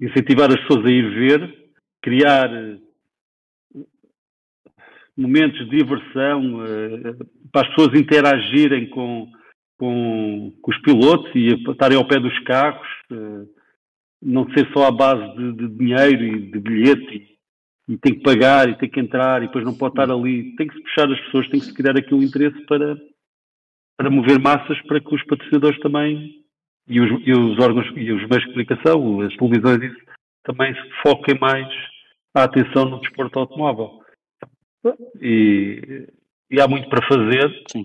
[0.00, 1.70] incentivar as pessoas a ir ver,
[2.02, 2.50] criar
[5.16, 9.30] momentos de diversão, uh, para as pessoas interagirem com,
[9.78, 13.48] com, com, os pilotos e estarem ao pé dos carros, uh,
[14.22, 17.38] não ser só à base de, de dinheiro e de bilhete
[17.88, 20.56] e, tem que pagar e tem que entrar e depois não pode estar ali.
[20.56, 22.96] Tem que se puxar as pessoas, tem que se criar aqui um interesse para,
[23.96, 26.42] para mover massas para que os patrocinadores também
[26.88, 30.04] e os, e os órgãos e os meios de comunicação, as televisões, isso,
[30.44, 31.66] também se foquem mais
[32.34, 34.03] a atenção no desporto automóvel.
[35.20, 36.08] E,
[36.50, 37.64] e há muito para fazer.
[37.70, 37.84] Sim.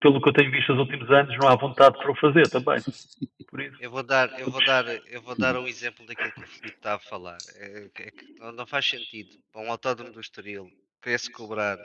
[0.00, 2.78] Pelo que eu tenho visto nos últimos anos, não há vontade para o fazer também.
[3.48, 3.76] Por isso.
[3.80, 6.76] Eu vou dar, eu vou dar, eu vou dar um exemplo daquilo que o Filipe
[6.76, 7.36] está a falar.
[7.56, 10.70] É, é não, não, faz sentido para um autódromo do Estoril
[11.02, 11.78] querer-se cobrar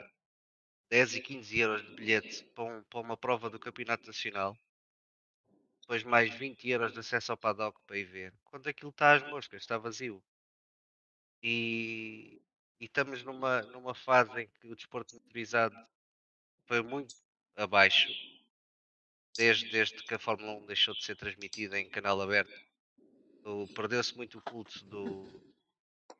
[0.90, 4.56] 10 e 15 euros de bilhete para, um, para uma prova do Campeonato Nacional,
[5.80, 9.22] depois mais 20 euros de acesso ao paddock para ir ver, quando aquilo está às
[9.28, 10.22] moscas, está vazio.
[11.42, 12.40] E,
[12.80, 15.76] e estamos numa, numa fase em que o desporto motorizado
[16.66, 17.14] foi muito
[17.56, 18.08] abaixo,
[19.36, 22.52] desde, desde que a Fórmula 1 deixou de ser transmitida em canal aberto.
[23.74, 25.24] Perdeu-se muito o culto do,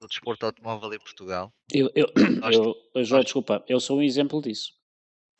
[0.00, 1.52] do desporto automóvel em Portugal.
[1.72, 2.06] Eu, eu,
[2.40, 4.72] nós, eu, João, nós, desculpa, eu sou um exemplo disso.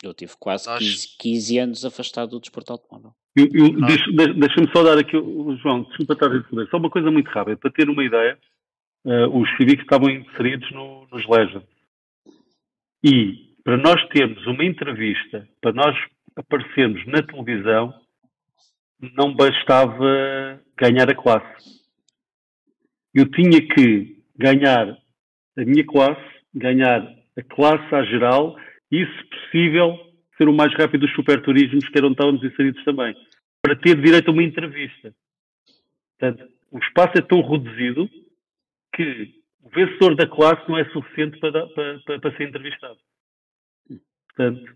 [0.03, 3.15] Eu tive quase nós, 15, 15, anos afastado do desporto automóvel.
[3.35, 5.13] Deixa-me só dar aqui,
[5.61, 8.39] João, desculpa estar a responder, só uma coisa muito rápida, para ter uma ideia
[9.07, 11.67] uh, os Civics estavam inseridos no, nos Legends.
[13.03, 15.95] E para nós termos uma entrevista, para nós
[16.35, 17.93] aparecermos na televisão,
[19.15, 21.81] não bastava ganhar a classe.
[23.13, 24.89] Eu tinha que ganhar
[25.57, 26.21] a minha classe,
[26.53, 27.01] ganhar
[27.37, 28.57] a classe à geral
[28.91, 29.97] e, se possível,
[30.37, 33.15] ser o mais rápido dos superturismos, que era onde estávamos inseridos também,
[33.61, 35.13] para ter direito a uma entrevista.
[36.19, 38.09] Portanto, o espaço é tão reduzido
[38.97, 42.97] que o vencedor da classe não é suficiente para, para, para, para ser entrevistado.
[44.35, 44.75] Portanto,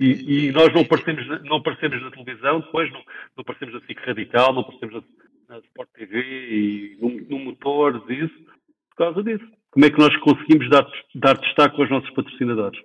[0.00, 3.98] e, e, nós não aparecemos, não aparecemos na televisão, depois não, não aparecemos na SIC
[4.00, 8.44] Radical, não aparecemos na, na Sport TV e no, no Motores, isso,
[8.90, 9.46] por causa disso.
[9.70, 10.86] Como é que nós conseguimos dar,
[11.16, 12.80] dar destaque aos nossos patrocinadores?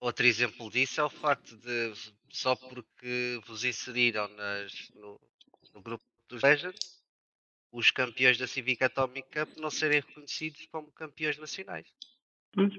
[0.00, 1.92] Outro exemplo disso é o facto de,
[2.30, 5.20] só porque vos inseriram nas, no,
[5.74, 6.97] no grupo dos Legends,
[7.72, 11.86] os campeões da Civic Atomic Cup não serem reconhecidos como campeões nacionais.
[12.52, 12.72] Pois.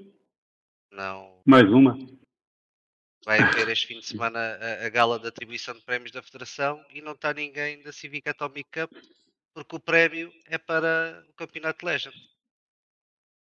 [0.92, 1.42] Não.
[1.46, 1.96] Mais uma.
[3.24, 6.84] Vai haver este fim de semana a, a, gala de atribuição de prémios da Federação
[6.90, 8.92] e não está ninguém da Civic Atomic Cup
[9.52, 12.16] porque o prémio é para o Campeonato Legend.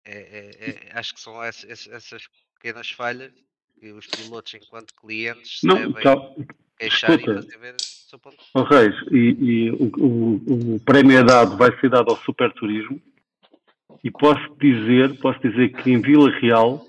[0.06, 3.34] É, é, é, acho que são essas, essas, pequenas falhas
[3.80, 6.48] que os pilotos, enquanto clientes, não, devem
[6.78, 7.32] queixar Escuta.
[7.32, 7.76] e fazer ver
[8.10, 8.38] seu ponto.
[8.56, 13.00] Oh, Reis, e, e o, o, o, prémio é dado, vai ser dado ao Superturismo
[14.04, 16.84] e posso dizer, posso dizer que em Vila Real,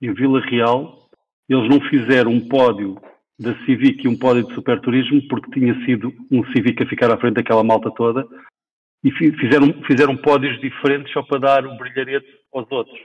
[0.00, 1.10] em Vila Real,
[1.48, 2.98] eles não fizeram um pódio
[3.38, 7.18] da Civic e um pódio de Superturismo porque tinha sido um Civic a ficar à
[7.18, 8.26] frente daquela malta toda
[9.04, 12.98] e fizeram, fizeram pódios diferentes só para dar o brilharete aos outros.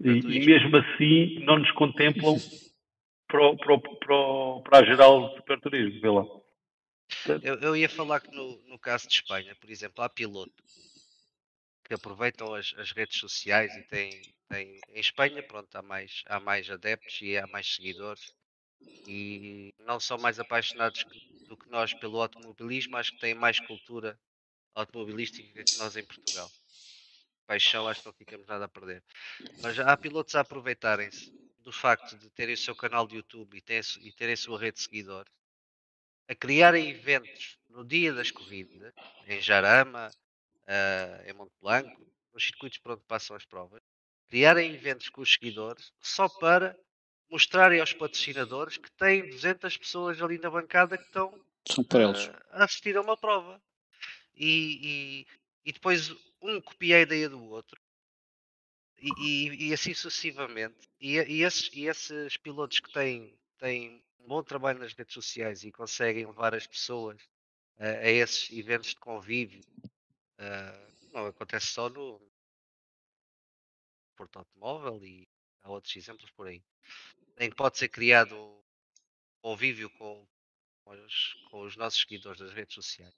[0.00, 2.36] E, e, mesmo assim não nos contemplam
[3.28, 6.24] para, para, para, para a geral de superturismo, vê lá.
[7.42, 10.62] Eu, eu, ia falar que no, no caso de Espanha, por exemplo, há piloto
[11.84, 16.40] que aproveitam as, as redes sociais e têm, têm, em Espanha, pronto, há mais, há
[16.40, 18.34] mais adeptos e há mais seguidores
[19.06, 21.04] e não são mais apaixonados
[21.46, 24.18] do que nós pelo automobilismo, acho que têm mais cultura
[24.74, 26.50] automobilística que nós em Portugal.
[27.46, 29.02] Paixão, acho que não ficamos nada a perder.
[29.60, 33.60] Mas há pilotos a aproveitarem-se do facto de terem o seu canal de YouTube e
[33.60, 35.30] terem, e terem a sua rede de seguidores,
[36.28, 38.92] a criarem eventos no dia das corridas,
[39.26, 40.10] em Jarama,
[40.62, 43.82] uh, em Monte Blanco, nos circuitos por onde passam as provas,
[44.28, 46.76] criarem eventos com os seguidores só para
[47.30, 52.96] mostrarem aos patrocinadores que têm 200 pessoas ali na bancada que estão uh, a assistir
[52.96, 53.60] a uma prova.
[54.36, 55.26] E, e,
[55.64, 57.80] e, depois um copia a ideia do outro
[58.98, 60.88] e, e, e assim sucessivamente.
[61.00, 65.70] E, esses, e esses pilotos que têm, têm um bom trabalho nas redes sociais e
[65.70, 67.20] conseguem levar as pessoas
[67.78, 69.62] uh, a esses eventos de convívio
[70.38, 72.20] Uh, não acontece só no
[74.16, 75.28] Porto Automóvel e
[75.62, 76.62] há outros exemplos por aí.
[77.38, 78.62] Em que pode ser criado
[79.40, 80.26] convívio com,
[80.84, 83.14] com, os, com os nossos seguidores das redes sociais.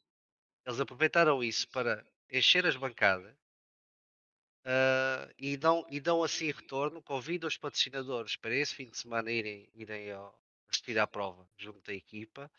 [0.65, 3.35] Eles aproveitaram isso para encher as bancadas
[4.65, 7.03] uh, e, dão, e dão assim retorno.
[7.03, 11.80] Convidam os patrocinadores para esse fim de semana irem, irem ao, assistir à prova junto
[11.82, 12.51] da equipa.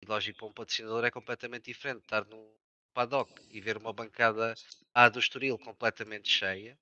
[0.00, 2.58] E lógico, para um patrocinador é completamente diferente estar num,
[2.98, 4.54] paddock e ver uma bancada
[4.92, 6.76] A do Estoril completamente cheia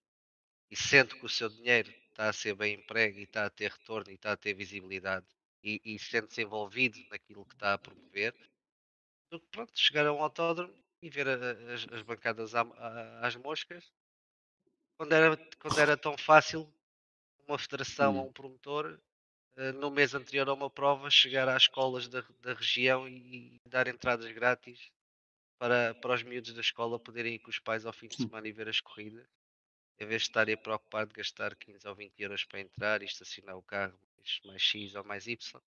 [0.71, 3.71] e sendo que o seu dinheiro está a ser bem emprego e está a ter
[3.71, 5.27] retorno e está a ter visibilidade
[5.63, 8.35] e, e sente-se envolvido naquilo que está a promover,
[9.31, 10.73] do que pronto, chegar a um autódromo
[11.03, 13.93] e ver as, as, bancadas à, à, às moscas
[14.97, 16.73] quando era, quando era tão fácil
[17.47, 18.99] uma federação ou um promotor
[19.75, 23.89] no mês anterior a uma prova chegar às escolas da, da região e, e dar
[23.89, 24.91] entradas grátis
[25.59, 28.47] para, para os miúdos da escola poderem ir com os pais ao fim de semana
[28.47, 29.27] e ver as corridas,
[29.99, 33.57] em vez de estarem preocupados de gastar 15 ou 20 euros para entrar e estacionar
[33.57, 35.63] o carro mais, mais X ou mais Y.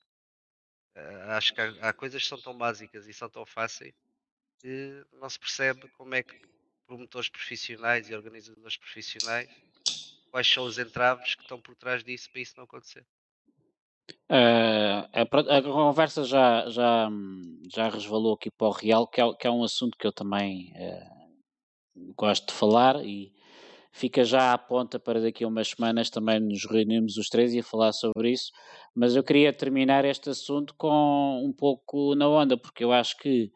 [0.96, 3.94] Uh, acho que há, há, coisas que são tão básicas e são tão fáceis
[4.60, 6.40] que não se percebe como é que
[6.86, 9.50] promotores profissionais e organizadores profissionais
[10.30, 13.06] quais são os entraves que estão por trás disso para isso não acontecer.
[14.30, 17.10] Uh, a, a, conversa já, já,
[17.74, 20.72] já resvalou aqui para o Real, que é, que é um assunto que eu também
[20.76, 23.32] uh, gosto de falar e
[23.92, 27.62] fica já à ponta para daqui a umas semanas também nos reunimos os três e
[27.62, 28.52] falar sobre isso.
[28.96, 33.52] Mas eu queria terminar este assunto com um pouco na onda, porque eu acho que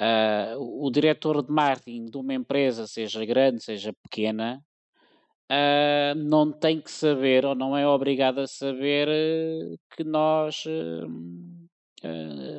[0.00, 4.62] uh, o diretor de marketing de uma empresa, seja grande, seja pequena,
[5.50, 10.64] uh, não tem que saber ou não é obrigado a saber uh, que nós.
[10.66, 11.78] Uh,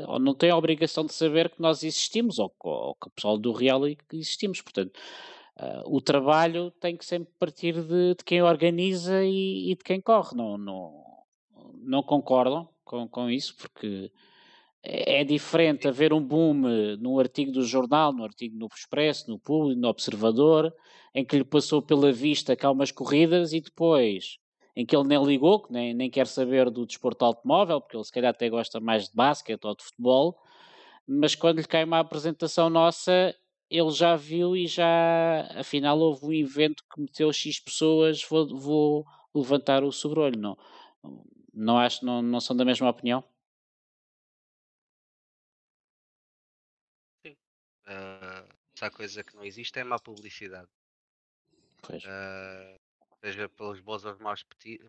[0.08, 3.38] ou não tem a obrigação de saber que nós existimos ou, ou que o pessoal
[3.38, 3.82] do Real
[4.12, 4.60] existimos.
[4.60, 5.00] Portanto,
[5.86, 10.36] o trabalho tem que sempre partir de, de quem organiza e, e, de quem corre.
[10.36, 11.04] Não, não,
[11.76, 14.12] não concordam com, com isso, porque
[14.82, 16.64] é, é diferente haver um boom
[17.00, 20.74] no artigo do jornal, no artigo no Expresso, no Público, no Observador,
[21.16, 24.38] em que lhe passou pela vista há umas corridas e depois
[24.76, 28.04] em que ele nem ligou, que nem, nem quer saber do desporto automóvel, porque ele
[28.04, 30.38] se calhar até gosta mais de basquete ou de futebol,
[31.08, 33.34] mas quando lhe cai uma apresentação nossa,
[33.70, 39.06] ele já viu e já, afinal, houve um evento que meteu X pessoas, vou, vou
[39.34, 40.38] levantar o sobrolho.
[40.38, 40.58] Não,
[41.54, 43.24] não acho, não, não são da mesma opinião?
[47.88, 50.68] Uh, se há coisa que não existe é má publicidade.
[51.94, 52.80] Uh,
[53.24, 54.46] seja pelos bons ou maus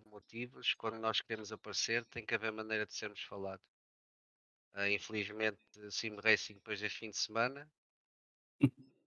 [0.07, 3.65] motivos, quando nós queremos aparecer, tem que haver maneira de sermos falados.
[4.75, 5.59] Uh, infelizmente,
[5.91, 7.69] Sim Racing, depois deste fim de semana,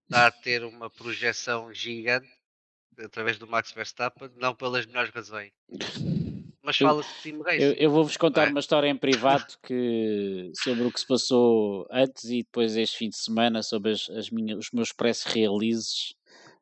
[0.03, 2.29] está a ter uma projeção gigante
[2.97, 5.51] através do Max Verstappen, não pelas melhores razões.
[6.61, 7.61] Mas fala-se de Sim Racing.
[7.61, 8.51] Eu, eu vou-vos contar é?
[8.51, 13.09] uma história em privado que, sobre o que se passou antes e depois este fim
[13.09, 16.15] de semana, sobre as, as minhas, os meus press releases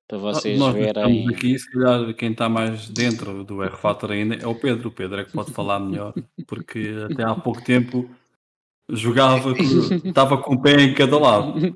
[0.08, 1.28] para vocês Nós verem.
[1.28, 4.88] aqui, se calhar quem está mais dentro do R-Factor ainda é o Pedro.
[4.88, 6.14] O Pedro é que pode falar melhor,
[6.48, 8.10] porque até há pouco tempo
[8.90, 9.54] jogava,
[10.04, 11.76] estava com o pé em cada lado.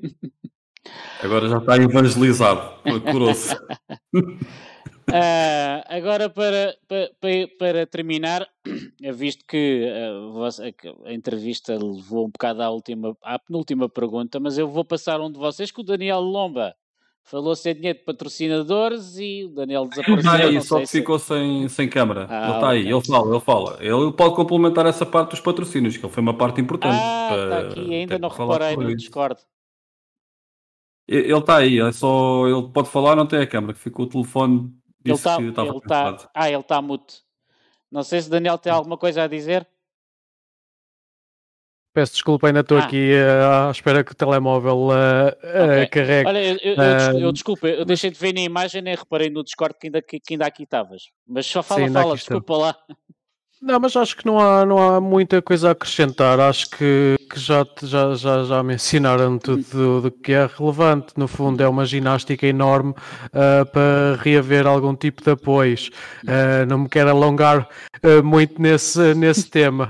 [1.22, 2.80] Agora já está evangelizado,
[3.10, 3.54] curou-se.
[3.54, 3.60] Uh,
[5.86, 8.48] agora, para, para, para terminar,
[9.14, 14.66] visto que uh, a entrevista levou um bocado à, última, à penúltima pergunta, mas eu
[14.66, 16.74] vou passar um de vocês, que o Daniel Lomba
[17.24, 20.48] falou-se em dinheiro de patrocinadores e o Daniel Ele está desapareceu.
[20.48, 22.26] aí, não só se- ficou sem, sem câmara.
[22.28, 22.92] Ah, ele está aí, ok.
[22.92, 23.78] ele fala, ele fala.
[23.80, 26.96] Ele pode complementar essa parte dos patrocínios, que ele foi uma parte importante.
[27.00, 28.94] Ah, está aqui, ainda não reparei no.
[28.96, 29.40] Discord.
[31.08, 34.08] Ele está aí, é só ele pode falar, não tem a câmara, que ficou o
[34.08, 34.72] telefone
[35.04, 35.40] Ele disse está.
[35.42, 36.30] Ele tá, cansado.
[36.34, 37.22] ah, ele está mute.
[37.90, 39.66] Não sei se o Daniel tem alguma coisa a dizer.
[41.94, 42.84] Peço desculpa, ainda estou Ah.
[42.84, 45.86] aqui eh, à espera que o telemóvel eh, eh, Ok.
[45.88, 46.28] carregue.
[46.28, 49.28] Olha, eu, eu, eu, desculpa, eu, desculpa, eu deixei de ver na imagem nem reparei
[49.28, 51.02] no Discord que ainda, que, que ainda aqui estavas.
[51.28, 52.38] Mas só fala, Sim, fala, aqui estou.
[52.40, 52.76] desculpa lá.
[53.64, 56.40] Não, mas acho que não há, não há muita coisa a acrescentar.
[56.40, 61.12] Acho que, que já, já, já, já mencionaram tudo do, que é relevante.
[61.16, 62.92] No fundo, é uma ginástica enorme
[63.32, 65.90] ah, para reaver algum tipo de apoios.
[66.26, 67.68] Ah, não me quero alongar
[68.02, 69.88] ah, muito nesse, nesse tema.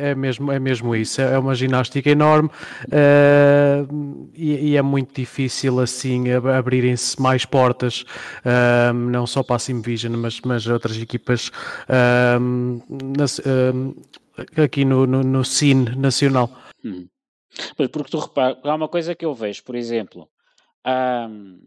[0.00, 1.20] É, mesmo, é mesmo isso.
[1.20, 2.48] É uma ginástica enorme
[4.34, 8.04] e, e é muito difícil assim ab- abrirem-se mais portas,
[8.94, 11.50] não só para a Simvision, mas, mas outras equipas
[13.16, 16.50] nas- ah, aqui no, no, no Cine Nacional.
[16.84, 17.08] Hum.
[17.76, 20.28] Pois, porque tu repara, há uma coisa que eu vejo, por exemplo,
[20.84, 21.58] ahm,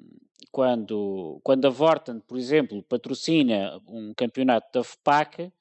[0.52, 5.52] quando, quando a Vorten, por exemplo, patrocina um campeonato da FPAC,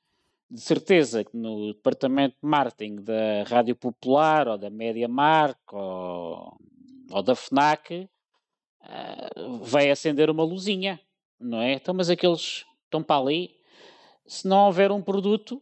[0.51, 6.57] de certeza que no departamento de marketing da Rádio Popular ou da Média Mark ou,
[7.11, 8.09] ou da FNAC
[8.81, 9.28] ah,
[9.62, 10.99] vai acender uma luzinha,
[11.39, 11.74] não é?
[11.74, 13.51] Então, mas aqueles estão para ali.
[14.28, 15.60] Se não houver um produto,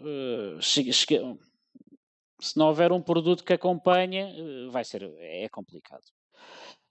[0.00, 6.04] eh, se não houver um produto que acompanhe, eh, vai ser é complicado.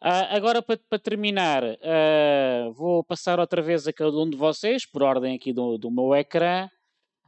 [0.04, 5.04] Ah, agora, para, terminar, ah, vou passar outra vez a cada um de vocês, por
[5.04, 6.68] ordem aqui do, do meu ecrã,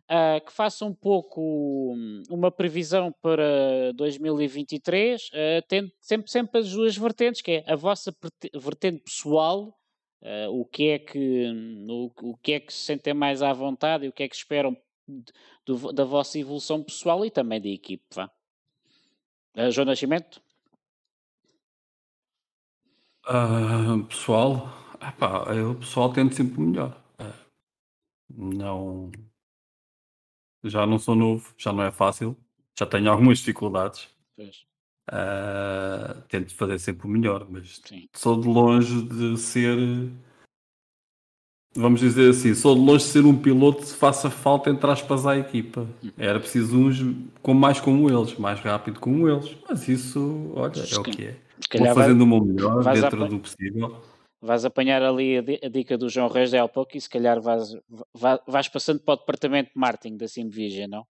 [0.10, 6.72] ah, que faça um pouco hum, uma previsão para 2023, ah, tendo sempre, sempre as
[6.72, 8.12] duas vertentes, que é a vossa
[8.56, 9.72] vertente pessoal,
[10.24, 11.52] ah, o, que é que,
[11.90, 14.36] o, o que é que se sentem mais à vontade e o que é que
[14.36, 14.76] esperam
[15.66, 18.04] do da vossa evolução pessoal e também da equipe.
[18.14, 18.32] Vá.
[19.56, 20.42] Ah, João Nascimento?
[23.26, 24.70] Ah, pessoal,
[25.02, 27.04] epá, eu, pessoal tende sempre o melhor.
[27.18, 27.34] Ah,
[28.30, 29.12] não.
[30.64, 32.38] Já não sou novo, já não é fácil,
[32.78, 34.10] já tenho algumas dificuldades.
[34.36, 34.66] Pois,
[35.12, 38.08] Ah, tento fazer sempre o melhor, mas sim.
[38.14, 39.78] sou de longe de ser.
[41.76, 45.26] Vamos dizer assim, sou de longe de ser um piloto que faça falta entre aspas
[45.26, 45.88] à equipa.
[46.18, 46.98] Era preciso uns
[47.42, 49.58] com mais como eles, mais rápido como eles.
[49.68, 51.38] Mas isso, olha, é o que é.
[51.78, 54.02] Vou fazendo o meu melhor dentro do possível.
[54.40, 57.10] vais apanhar ali a, di- a dica do João Reis de há pouco e se
[57.10, 57.76] calhar vais,
[58.14, 61.08] vai- vais passando para o departamento de marketing da Simvision, não?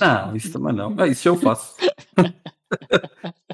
[0.00, 0.94] Não, isso também não.
[0.98, 1.76] Ah, isso eu faço.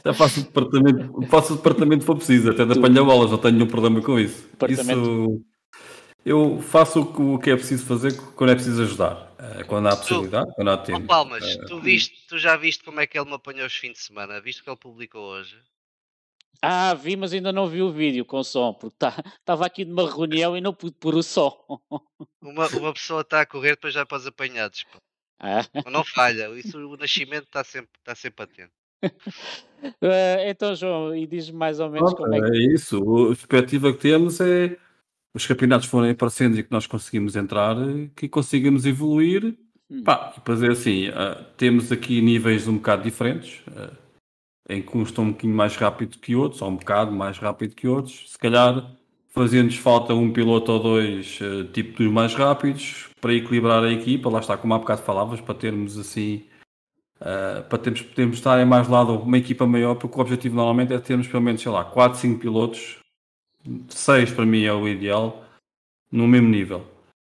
[0.05, 3.39] Já faço o departamento, faço o departamento se for preciso, até de apanhar bolas, não
[3.39, 4.49] tenho nenhum problema com isso.
[4.69, 5.43] Isso
[6.25, 9.35] eu faço o que, o que é preciso fazer quando é preciso ajudar.
[9.39, 11.07] Eh, Quando há possibilidade, quando há Ó tempo.
[11.07, 13.95] Palmas, Eh, tu, viste, tu já viste como é que ele me apanhou os fins
[13.95, 14.41] de semana?
[14.41, 15.59] Viste o que ele publicou hoje?
[16.63, 19.05] Ah, vi, mas ainda não vi o vídeo com som, porque
[19.41, 21.59] estava aqui numa reunião e não pude pôr o som.
[22.41, 24.85] Uma, uma pessoa está a correr, depois já para os apanhados.
[25.41, 25.65] Ah.
[25.91, 28.73] Não falha, isso, o nascimento está sempre, está sempre atento.
[30.01, 32.57] Eh, então, João, e diz-me mais ou menos Pronto, como é que.
[32.57, 32.99] é isso.
[33.25, 34.77] A perspectiva que temos é
[35.35, 39.57] os campeonatos forem aparecendo e que nós conseguimos entrar, eh, que consigamos evoluir.
[39.91, 40.03] Hum.
[40.05, 43.91] Pá, depois é assim, ah, temos aqui níveis um bocado diferentes, ah,
[44.69, 47.75] em que uns estão um bocadinho mais rápido que outros, ou um bocado mais rápido
[47.75, 48.31] que outros.
[48.31, 48.91] Se calhar
[49.29, 54.31] fazendo-nos falta um piloto ou dois, ah, tipo dos mais rápidos, para equilibrar a equipa.
[54.31, 56.45] Lá está, como há bocado falavas, para termos assim.
[57.25, 60.93] Ah, para termos, podermos estar em mais lado uma equipa maior, porque o objetivo normalmente
[60.93, 62.99] é termos pelo menos, sei lá, 4, 5 pilotos,
[63.89, 65.45] 6 para mim é o ideal,
[66.11, 66.85] no mesmo nível.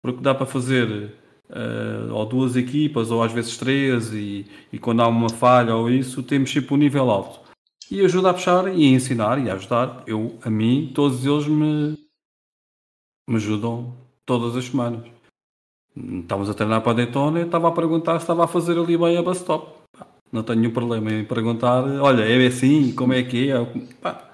[0.03, 1.13] Porque dá para fazer
[1.51, 5.91] eh, ou duas equipas, ou às vezes três, e, e quando há uma falha ou
[5.91, 7.41] isso, temos sempre um nível alto.
[7.91, 10.05] E ajuda a puxar e a ensinar e a ajudar.
[10.07, 11.99] Eu, a mim, todos eles me,
[13.29, 13.93] me ajudam
[14.25, 15.05] todas as semanas.
[15.97, 18.97] Estávamos a treinar para a Daytona e estava a perguntar se estava a fazer ali
[18.97, 19.80] bem a bus stop.
[20.33, 23.55] Não tenho nenhum problema em perguntar, olha, é assim, como é que é?
[24.01, 24.33] Pá,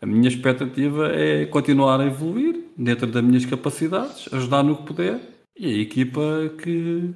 [0.00, 5.20] a minha expectativa é continuar a evoluir dentro das minhas capacidades, ajudar no que puder
[5.56, 6.20] e a equipa
[6.62, 7.14] que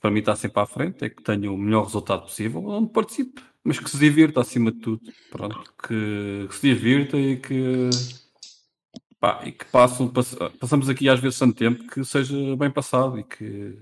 [0.00, 3.42] para mim está sempre à frente é que tenha o melhor resultado possível onde participe,
[3.64, 5.00] mas que se divirta acima de tudo.
[5.30, 7.88] Pronto, que, que se divirta e que
[9.18, 13.18] pá, e que passam, pass- passamos aqui às vezes tanto tempo que seja bem passado
[13.18, 13.78] e que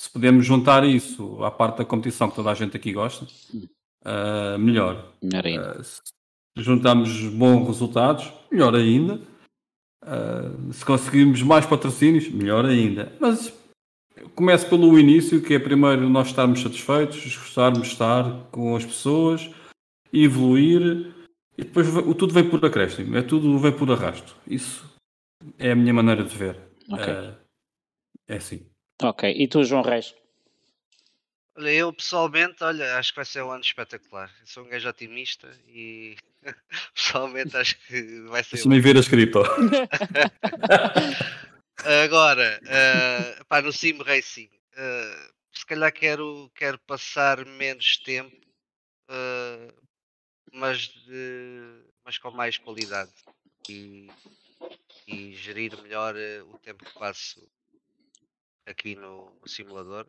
[0.00, 4.58] se pudermos juntar isso à parte da competição que toda a gente aqui gosta, uh,
[4.58, 5.12] melhor.
[5.22, 5.78] Melhor ainda.
[5.78, 6.02] Uh, se
[6.56, 9.20] juntarmos bons resultados, melhor ainda.
[10.02, 13.14] Uh, se conseguirmos mais patrocínios, melhor ainda.
[13.20, 13.52] Mas
[14.34, 19.50] começo pelo início, que é primeiro nós estarmos satisfeitos, gostarmos de estar com as pessoas,
[20.10, 21.12] evoluir
[21.58, 21.86] e depois
[22.16, 24.34] tudo vem por acréscimo, é tudo vem por arrasto.
[24.46, 24.82] Isso
[25.58, 26.58] é a minha maneira de ver.
[26.88, 27.04] Ok.
[27.04, 27.36] Uh,
[28.26, 28.69] é assim.
[29.02, 29.34] Ok.
[29.34, 30.14] E tu, João Reis?
[31.56, 34.30] Olha, eu pessoalmente, olha, acho que vai ser um ano espetacular.
[34.40, 36.16] Eu sou um gajo otimista e
[36.94, 38.56] pessoalmente acho que vai ser.
[38.56, 39.42] Deixa-me ver a cripto.
[42.04, 48.36] Agora, uh, pá, no Sim Racing, uh, se calhar quero, quero passar menos tempo,
[49.08, 49.72] uh,
[50.52, 50.92] mas,
[52.04, 53.12] mas com mais qualidade
[53.68, 54.10] e,
[55.06, 56.14] e gerir melhor
[56.46, 57.40] o tempo que passo
[58.66, 60.06] aqui no, no, simulador,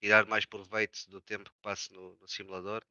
[0.00, 2.84] tirar mais proveito do tempo que passo no, no, simulador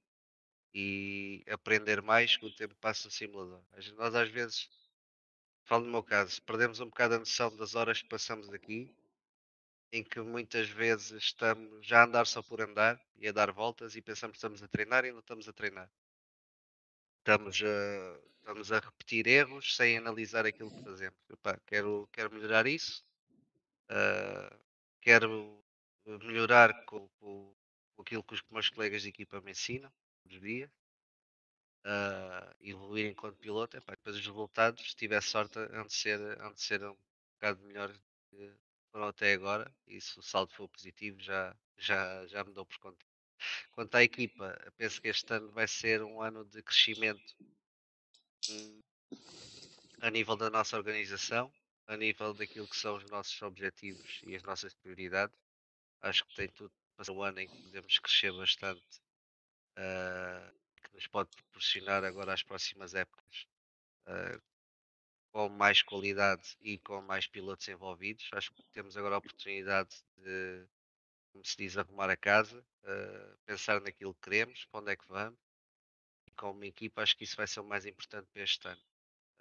[0.74, 3.64] e aprender mais com o tempo que passo no simulador.
[3.96, 4.70] Nós às vezes
[5.66, 8.94] falo no meu caso, perdemos um bocado a noção das horas que passamos aqui,
[9.92, 13.96] em que muitas vezes estamos já a andar só por andar e a dar voltas
[13.96, 15.90] e pensamos que estamos a treinar e não estamos a treinar.
[17.20, 21.18] Estamos a, estamos a repetir erros sem analisar aquilo que fazemos.
[21.68, 23.06] Quero, quero melhorar isso,
[23.90, 24.63] uh,
[25.04, 25.62] quero
[26.06, 27.56] melhorar com, com,
[27.96, 29.92] com, aquilo que os meus colegas de equipa me ensinam
[30.24, 30.72] todos os dias
[31.86, 36.62] uh, evoluir enquanto piloto, epá, depois os resultados, se tiver sorte, hão de ser, de
[36.62, 36.98] ser um
[37.36, 37.94] bocado melhor
[38.30, 38.54] que
[38.92, 39.74] foram até agora.
[39.88, 43.06] E se o saldo for positivo, já, já, já me dou por conta.
[43.72, 47.36] Quanto à equipa, penso que este ano vai ser um ano de crescimento
[48.50, 48.82] hum,
[50.02, 51.52] a nível da nossa organização,
[51.88, 55.38] a nível daquilo que são os nossos objetivos e as nossas prioridades.
[56.02, 59.02] Acho que tem tudo para ser um ano em que podemos crescer bastante
[59.78, 60.54] uh,
[60.84, 63.48] que nos pode proporcionar agora as próximas épocas
[64.08, 64.42] uh,
[65.32, 68.30] com mais qualidade e com mais pilotos envolvidos.
[68.34, 70.66] Acho que temos agora a oportunidade de,
[71.32, 75.08] como se diz, arrumar a casa, uh, pensar naquilo que queremos, para onde é que
[75.08, 75.40] vamos.
[76.28, 78.82] E como equipa, acho que isso vai ser o mais importante para este ano.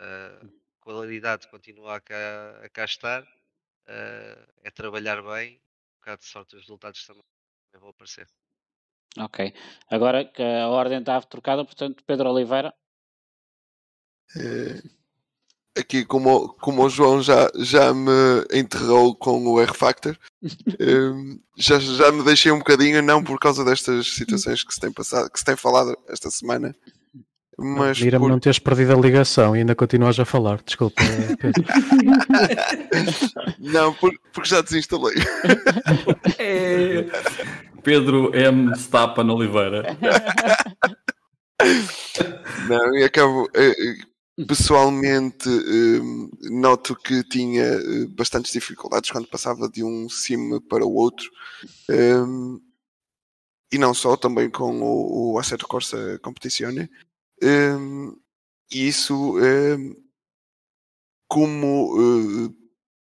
[0.01, 6.29] Uh, qualidade continua a cá, a cá estar, uh, é trabalhar bem, um bocado de
[6.29, 7.23] sorte os resultados também
[7.81, 8.29] vão aparecer.
[9.19, 9.55] Ok.
[9.89, 12.75] Agora que a ordem está trocada, portanto, Pedro Oliveira.
[14.35, 14.83] É,
[15.81, 18.11] aqui, como, como o João já, já me
[18.53, 20.47] enterrou com o R-Factor, é,
[21.57, 25.31] já, já me deixei um bocadinho, não por causa destas situações que se tem passado,
[25.31, 26.75] que se tem falado esta semana.
[27.59, 28.31] Mas Mira-me por...
[28.31, 31.03] não teres perdido a ligação e ainda continuas a falar, desculpa,
[31.39, 31.65] Pedro.
[33.59, 35.16] não, por, porque já desinstalei.
[36.39, 37.05] é...
[37.83, 38.74] Pedro M.
[38.77, 39.97] Stapa Oliveira.
[42.69, 43.49] Não, e acabo.
[43.55, 47.65] Eh, eh, pessoalmente, eh, noto que tinha
[48.11, 51.31] bastantes dificuldades quando passava de um sim para o outro.
[53.70, 56.89] E não só, também com o, o Assetto Corsa Competizione.
[58.70, 59.35] E isso,
[61.28, 62.55] como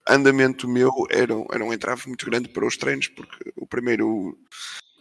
[0.07, 4.37] andamento meu era, era um entrave muito grande para os treinos, porque o primeiro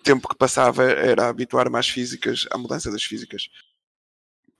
[0.02, 3.48] tempo que passava era habituar-me às físicas, à mudança das físicas.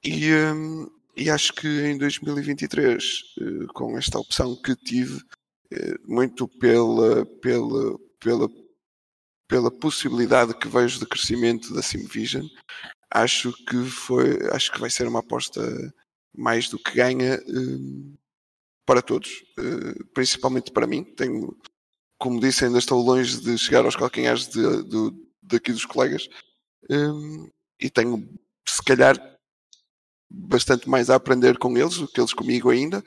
[0.05, 5.20] E, hum, e acho que em 2023, eh, com esta opção que tive,
[5.70, 8.48] eh, muito pela, pela, pela,
[9.48, 12.47] pela possibilidade que vejo de crescimento da Simvision,
[13.11, 15.61] acho que foi, acho que vai ser uma aposta
[16.37, 18.15] mais do que ganha hum,
[18.87, 21.05] para todos, eh, principalmente para mim.
[21.05, 21.57] Tenho,
[22.19, 25.12] como disse, ainda estou longe de chegar aos calcanhares de, de,
[25.43, 26.28] daqui dos colegas
[26.89, 27.49] um,
[27.81, 28.28] e tenho,
[28.66, 29.16] se calhar,
[30.28, 32.99] bastante mais a aprender com eles do que eles comigo ainda,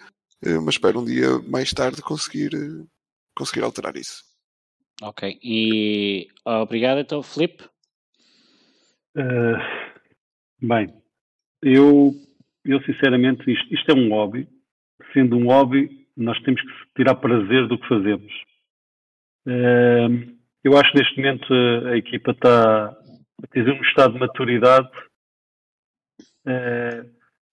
[0.45, 2.87] uh, mas espero um dia mais tarde conseguir, uh,
[3.35, 4.23] conseguir alterar isso.
[5.01, 7.63] Ok, e obrigado então, Filipe.
[9.15, 9.82] Uh,
[10.63, 10.93] bem,
[11.61, 12.13] eu,
[12.65, 14.47] eu sinceramente, isto, isto é um hobby
[15.13, 18.31] sendo um hobby, nós temos que tirar prazer do que fazemos.
[20.63, 24.89] Eu acho que neste momento a, equipa está a ter um estado de maturidade
[26.45, 27.05] eh,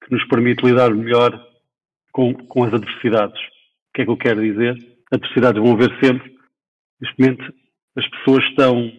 [0.05, 1.47] que nos permite lidar melhor
[2.13, 3.41] com, com as adversidades.
[3.41, 4.77] O que é que eu quero dizer?
[5.13, 6.37] Adversidades vão haver sempre.
[7.01, 7.55] Neste momento
[7.97, 8.93] as pessoas estão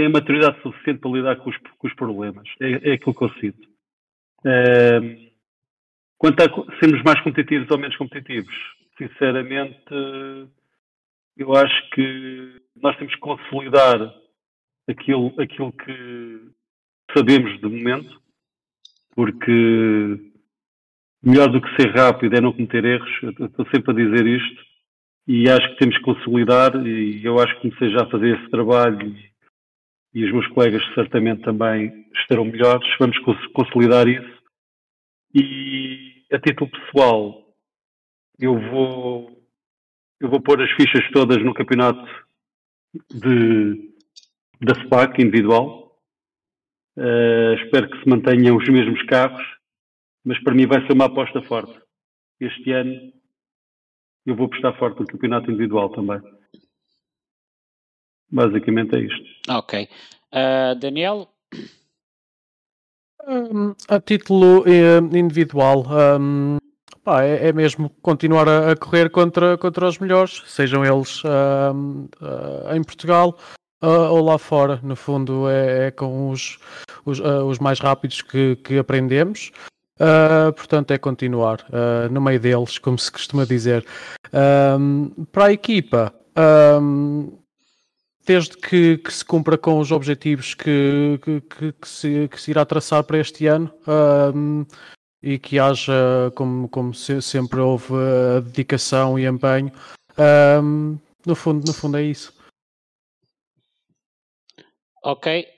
[0.00, 2.48] têm maturidade suficiente para lidar com os, com os problemas.
[2.60, 3.68] É, é aquilo que eu sinto.
[4.44, 5.30] Ehm,
[6.20, 8.54] Quanto a sermos mais competitivos ou menos competitivos,
[8.98, 9.82] sinceramente,
[11.34, 14.14] eu acho que nós temos que consolidar
[14.86, 16.42] aquilo, aquilo que
[17.16, 18.20] sabemos de momento,
[19.14, 20.20] porque
[21.22, 23.10] melhor do que ser rápido é não cometer erros.
[23.22, 24.62] Eu estou sempre a dizer isto
[25.26, 28.50] e acho que temos que consolidar e eu acho que comecei já a fazer esse
[28.50, 29.16] trabalho
[30.12, 32.88] e, os meus colegas certamente também estarão melhores.
[32.98, 33.16] Vamos
[33.52, 34.40] consolidar isso.
[35.34, 37.54] E a título pessoal,
[38.38, 39.38] eu vou
[40.20, 42.04] eu vou pôr as fichas todas no campeonato
[43.10, 43.94] de,
[44.60, 45.98] da SPAC individual.
[46.98, 49.60] Uh, espero que se mantenham os mesmos carros
[50.24, 51.78] mas para mim vai ser uma aposta forte.
[52.38, 53.12] Este ano
[54.26, 56.20] eu vou apostar forte no campeonato individual também.
[58.30, 59.24] Basicamente é isto.
[59.48, 59.88] Ok.
[60.32, 61.28] Uh, Daniel?
[63.26, 65.84] Um, a título uh, individual,
[66.18, 66.56] um,
[67.04, 72.74] pá, é, é, mesmo continuar a, a, correr contra, contra os melhores, sejam eles uh,
[72.74, 73.36] em Portugal
[73.82, 74.78] ou lá fora.
[74.82, 76.58] No fundo, é, é com os,
[77.04, 79.50] os, os mais rápidos que, que aprendemos.
[80.00, 83.84] Uh, portanto, é continuar uh, no meio deles, como se costuma dizer.
[84.32, 86.14] Um, para a equipa,
[86.80, 87.38] um,
[88.30, 93.02] desde que, que, se cumpra com os objetivos que, que, que, se, se irá traçar
[93.02, 93.74] para este ano
[94.32, 94.64] um,
[95.20, 97.92] e que haja, como, como sempre houve,
[98.44, 99.72] dedicação e empenho,
[101.26, 102.32] no, fundo, no fundo é isso.
[105.02, 105.48] Ok,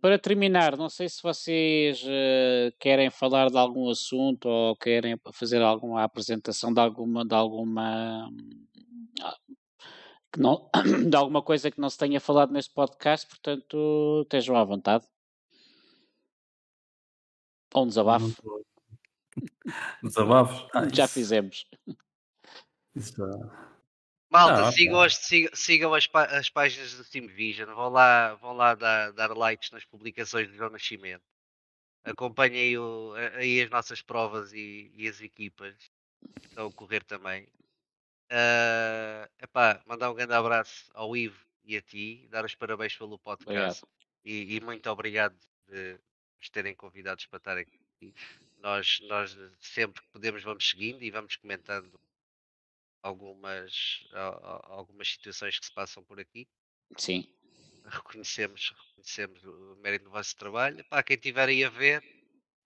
[0.00, 5.60] para terminar, não sei se vocês uh, querem falar de algum assunto ou querem fazer
[5.60, 8.30] alguma apresentação de alguma, de alguma,
[10.32, 10.70] que não,
[11.08, 15.06] de alguma coisa que não se tenha falado neste podcast, portanto, estejam à vontade.
[17.74, 18.32] Ou um desabafo.
[20.02, 20.68] Desabafos?
[20.74, 21.66] Ah, Já fizemos.
[22.94, 23.22] Isso,
[24.32, 25.20] Malta, ah, sigam, as,
[25.52, 29.84] sigam, as, as, páginas do Team Vision, vão lá, vão lá dar, dar likes nas
[29.84, 31.22] publicações do João Nascimento.
[32.02, 35.74] Acompanhem o, aí as nossas provas e, e, as equipas
[36.40, 37.46] que estão a correr também.
[38.30, 43.18] Uh, epá, mandar um grande abraço ao Ivo e a ti, dar os parabéns pelo
[43.18, 43.84] podcast
[44.24, 45.36] e, e, muito obrigado
[45.68, 45.98] de
[46.38, 47.80] nos terem convidados para estar aqui.
[48.58, 52.00] Nós, nós sempre que podemos vamos seguindo e vamos comentando
[53.02, 54.04] algumas,
[54.64, 56.48] algumas situações que se passam por aqui.
[56.96, 57.28] Sim.
[57.84, 60.84] Reconhecemos, reconhecemos o mérito do vosso trabalho.
[60.84, 62.02] Para quem estiver aí a ver,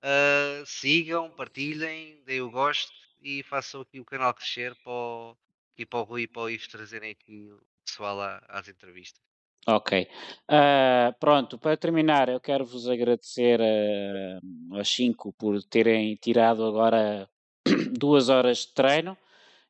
[0.02, 5.36] uh, sigam, partilhem, deem o gosto e façam aqui o canal crescer para o,
[5.76, 9.20] aqui para o Rui e para o Ives trazerem aqui o pessoal às entrevistas.
[9.68, 10.08] Ok.
[10.48, 17.28] Uh, pronto, para terminar, eu quero vos agradecer uh, aos cinco por terem tirado agora
[17.98, 19.18] duas horas de treino.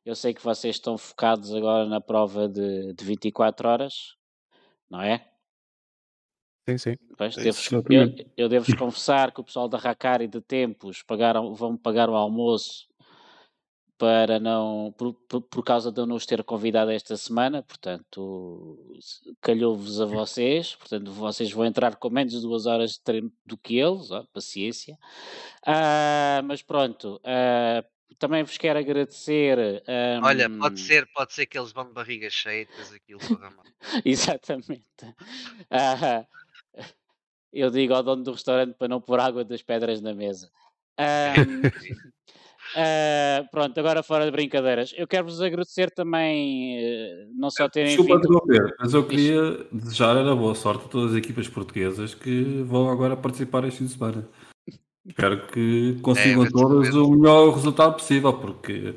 [0.05, 4.15] Eu sei que vocês estão focados agora na prova de, de 24 horas,
[4.89, 5.27] não é?
[6.69, 6.97] Sim, sim.
[7.17, 7.57] Pois, devo,
[7.89, 12.15] eu, eu devo-vos confessar que o pessoal da Racari de Tempos pagaram, vão pagar o
[12.15, 12.87] almoço
[13.97, 18.77] para não por, por, causa de eu não os ter convidado esta semana, portanto
[19.41, 23.57] calhou-vos a vocês, portanto vocês vão entrar com menos de duas horas de treino do
[23.57, 24.97] que eles, ó, paciência.
[25.65, 27.85] Uh, mas pronto, uh,
[28.19, 29.57] também vos quero agradecer.
[29.87, 30.25] Um...
[30.25, 33.19] Olha, pode ser, pode ser que eles vão de barriga cheia e depois aquilo.
[34.05, 35.05] Exatamente.
[35.71, 36.25] Uh,
[37.51, 40.51] eu digo ao dono do restaurante para não pôr água das pedras na mesa.
[40.99, 41.61] Um,
[42.75, 44.93] uh, ah, pronto, agora fora de brincadeiras.
[44.97, 47.95] Eu quero vos agradecer também, uh, não só terem.
[47.95, 48.73] Desculpa vindo...
[48.79, 53.15] mas eu queria desejar a boa sorte a todas as equipas portuguesas que vão agora
[53.15, 54.27] participar este fim de semana.
[55.05, 58.95] Espero que consigam é, todas o melhor resultado possível, porque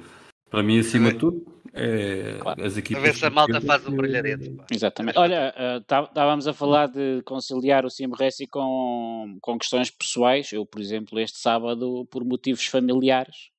[0.50, 2.64] para mim, acima de tudo, é claro.
[2.64, 3.02] as equipas.
[3.02, 4.56] A ver se a malta faz um brilharete.
[4.70, 5.16] Exatamente.
[5.16, 10.52] Olha, estávamos uh, a falar de conciliar o Sim Racing com, com questões pessoais.
[10.52, 13.50] Eu, por exemplo, este sábado, por motivos familiares,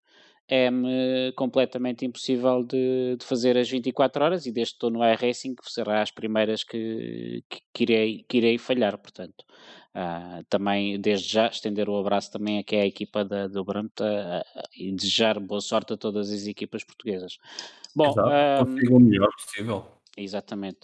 [0.52, 5.56] é-me completamente impossível de, de, fazer as 24 horas e desde que estou no iRacing
[5.64, 9.46] será as primeiras que, que, que, irei, que irei falhar, portanto.
[9.96, 14.62] Uh, também, desde já, estender o abraço também aqui à equipa da, do Brampton uh,
[14.76, 17.38] e desejar boa sorte a todas as equipas portuguesas.
[17.96, 19.86] Bom, Exato, o melhor possível.
[20.18, 20.80] Exatamente.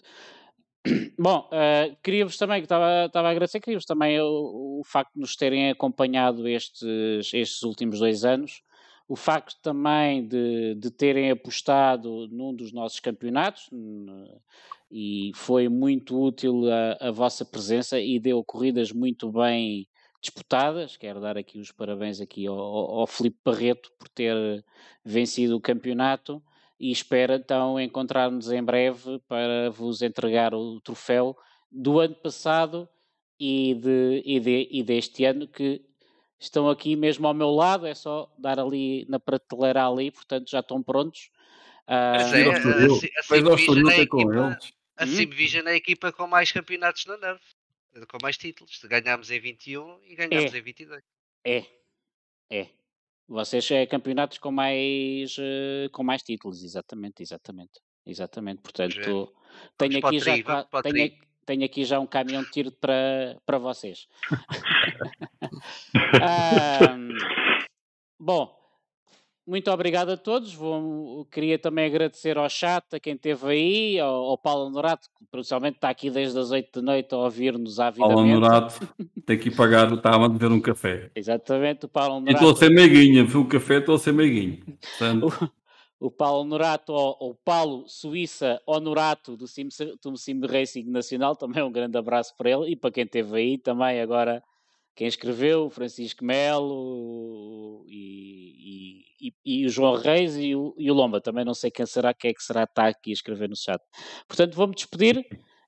[1.20, 5.20] Bom, uh, queria-vos também, que estava, estava a agradecer, queria-vos também o, o, facto de
[5.20, 8.62] nos terem acompanhado estes, estes últimos dois anos,
[9.08, 13.70] o facto também de, de terem apostado num dos nossos campeonatos,
[14.92, 19.88] e foi muito útil a, a vossa presença e deu corridas muito bem
[20.22, 20.98] disputadas.
[20.98, 24.64] Quero dar aqui os parabéns aqui ao, ao Filipe por ter
[25.04, 26.42] vencido o campeonato
[26.80, 31.36] e espero então encontrar-nos em breve para vos entregar o troféu
[31.72, 32.88] do ano passado
[33.40, 35.82] e, de, e, de, e deste ano que
[36.40, 40.60] estão aqui mesmo ao meu lado, é só dar ali na prateleira ali, portanto já
[40.60, 41.30] estão prontos.
[41.88, 44.58] Mas Ah, é, Ir ao a, Estoril é a equipa,
[45.00, 45.70] Hum?
[45.70, 47.44] É equipa com mais campeonatos na Nerf.
[48.08, 48.80] Com mais títulos.
[48.84, 50.58] Ganhámos em 21 e ganhámos É.
[50.58, 51.04] em 22.
[51.46, 51.66] É,
[52.50, 52.68] é.
[53.28, 57.80] Vocês é campeonatos com mais, eh, com mais títulos, exatamente, exatamente.
[58.06, 59.34] Exatamente, portanto,
[59.78, 60.32] tenho aqui, já,
[60.64, 64.08] tri, tenho, tenho aqui já um caminhão de tiro para, para vocês.
[68.20, 68.58] Bom,
[69.48, 70.54] muito obrigado a todos.
[70.54, 75.26] Vou, queria também agradecer ao chat, a quem esteve aí, ao, ao Paulo Norato, que
[75.32, 78.36] principalmente está aqui desde as 8 da noite a ouvir-nos Paulo avidamente.
[78.36, 78.88] Honorato
[79.26, 81.10] tem que pagar, está a beber um café.
[81.16, 82.60] Exatamente, o Paulo E estou a Norato.
[82.60, 84.60] ser meiguinha, vi o café, estou a ser meiguinho.
[84.82, 85.28] Portanto,
[85.98, 89.70] o Paulo Honorato, ou, ou Paulo Suíça Honorato do Sim,
[90.04, 93.58] do Sim Racing Nacional, também um grande abraço para ele e para quem esteve aí
[93.58, 94.44] também agora,
[94.98, 100.90] quem escreveu, o Francisco Melo e, e, e- e o João Reis e o, e
[100.90, 103.14] o Lomba, também não sei quem será, quem é que será que está aqui a
[103.14, 103.80] escrever no chat.
[104.28, 105.24] Portanto, vou-me despedir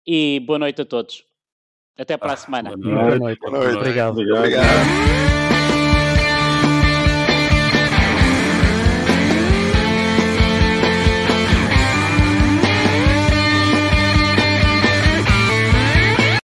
[0.06, 1.24] e boa noite a todos.
[1.96, 2.76] Até para a semana.
[2.76, 3.20] boa noite.
[3.20, 3.40] Boa noite.
[3.40, 3.78] Boa noite.
[3.78, 4.12] Obrigado.
[4.14, 4.38] Obrigado.
[4.40, 5.39] Obrigado.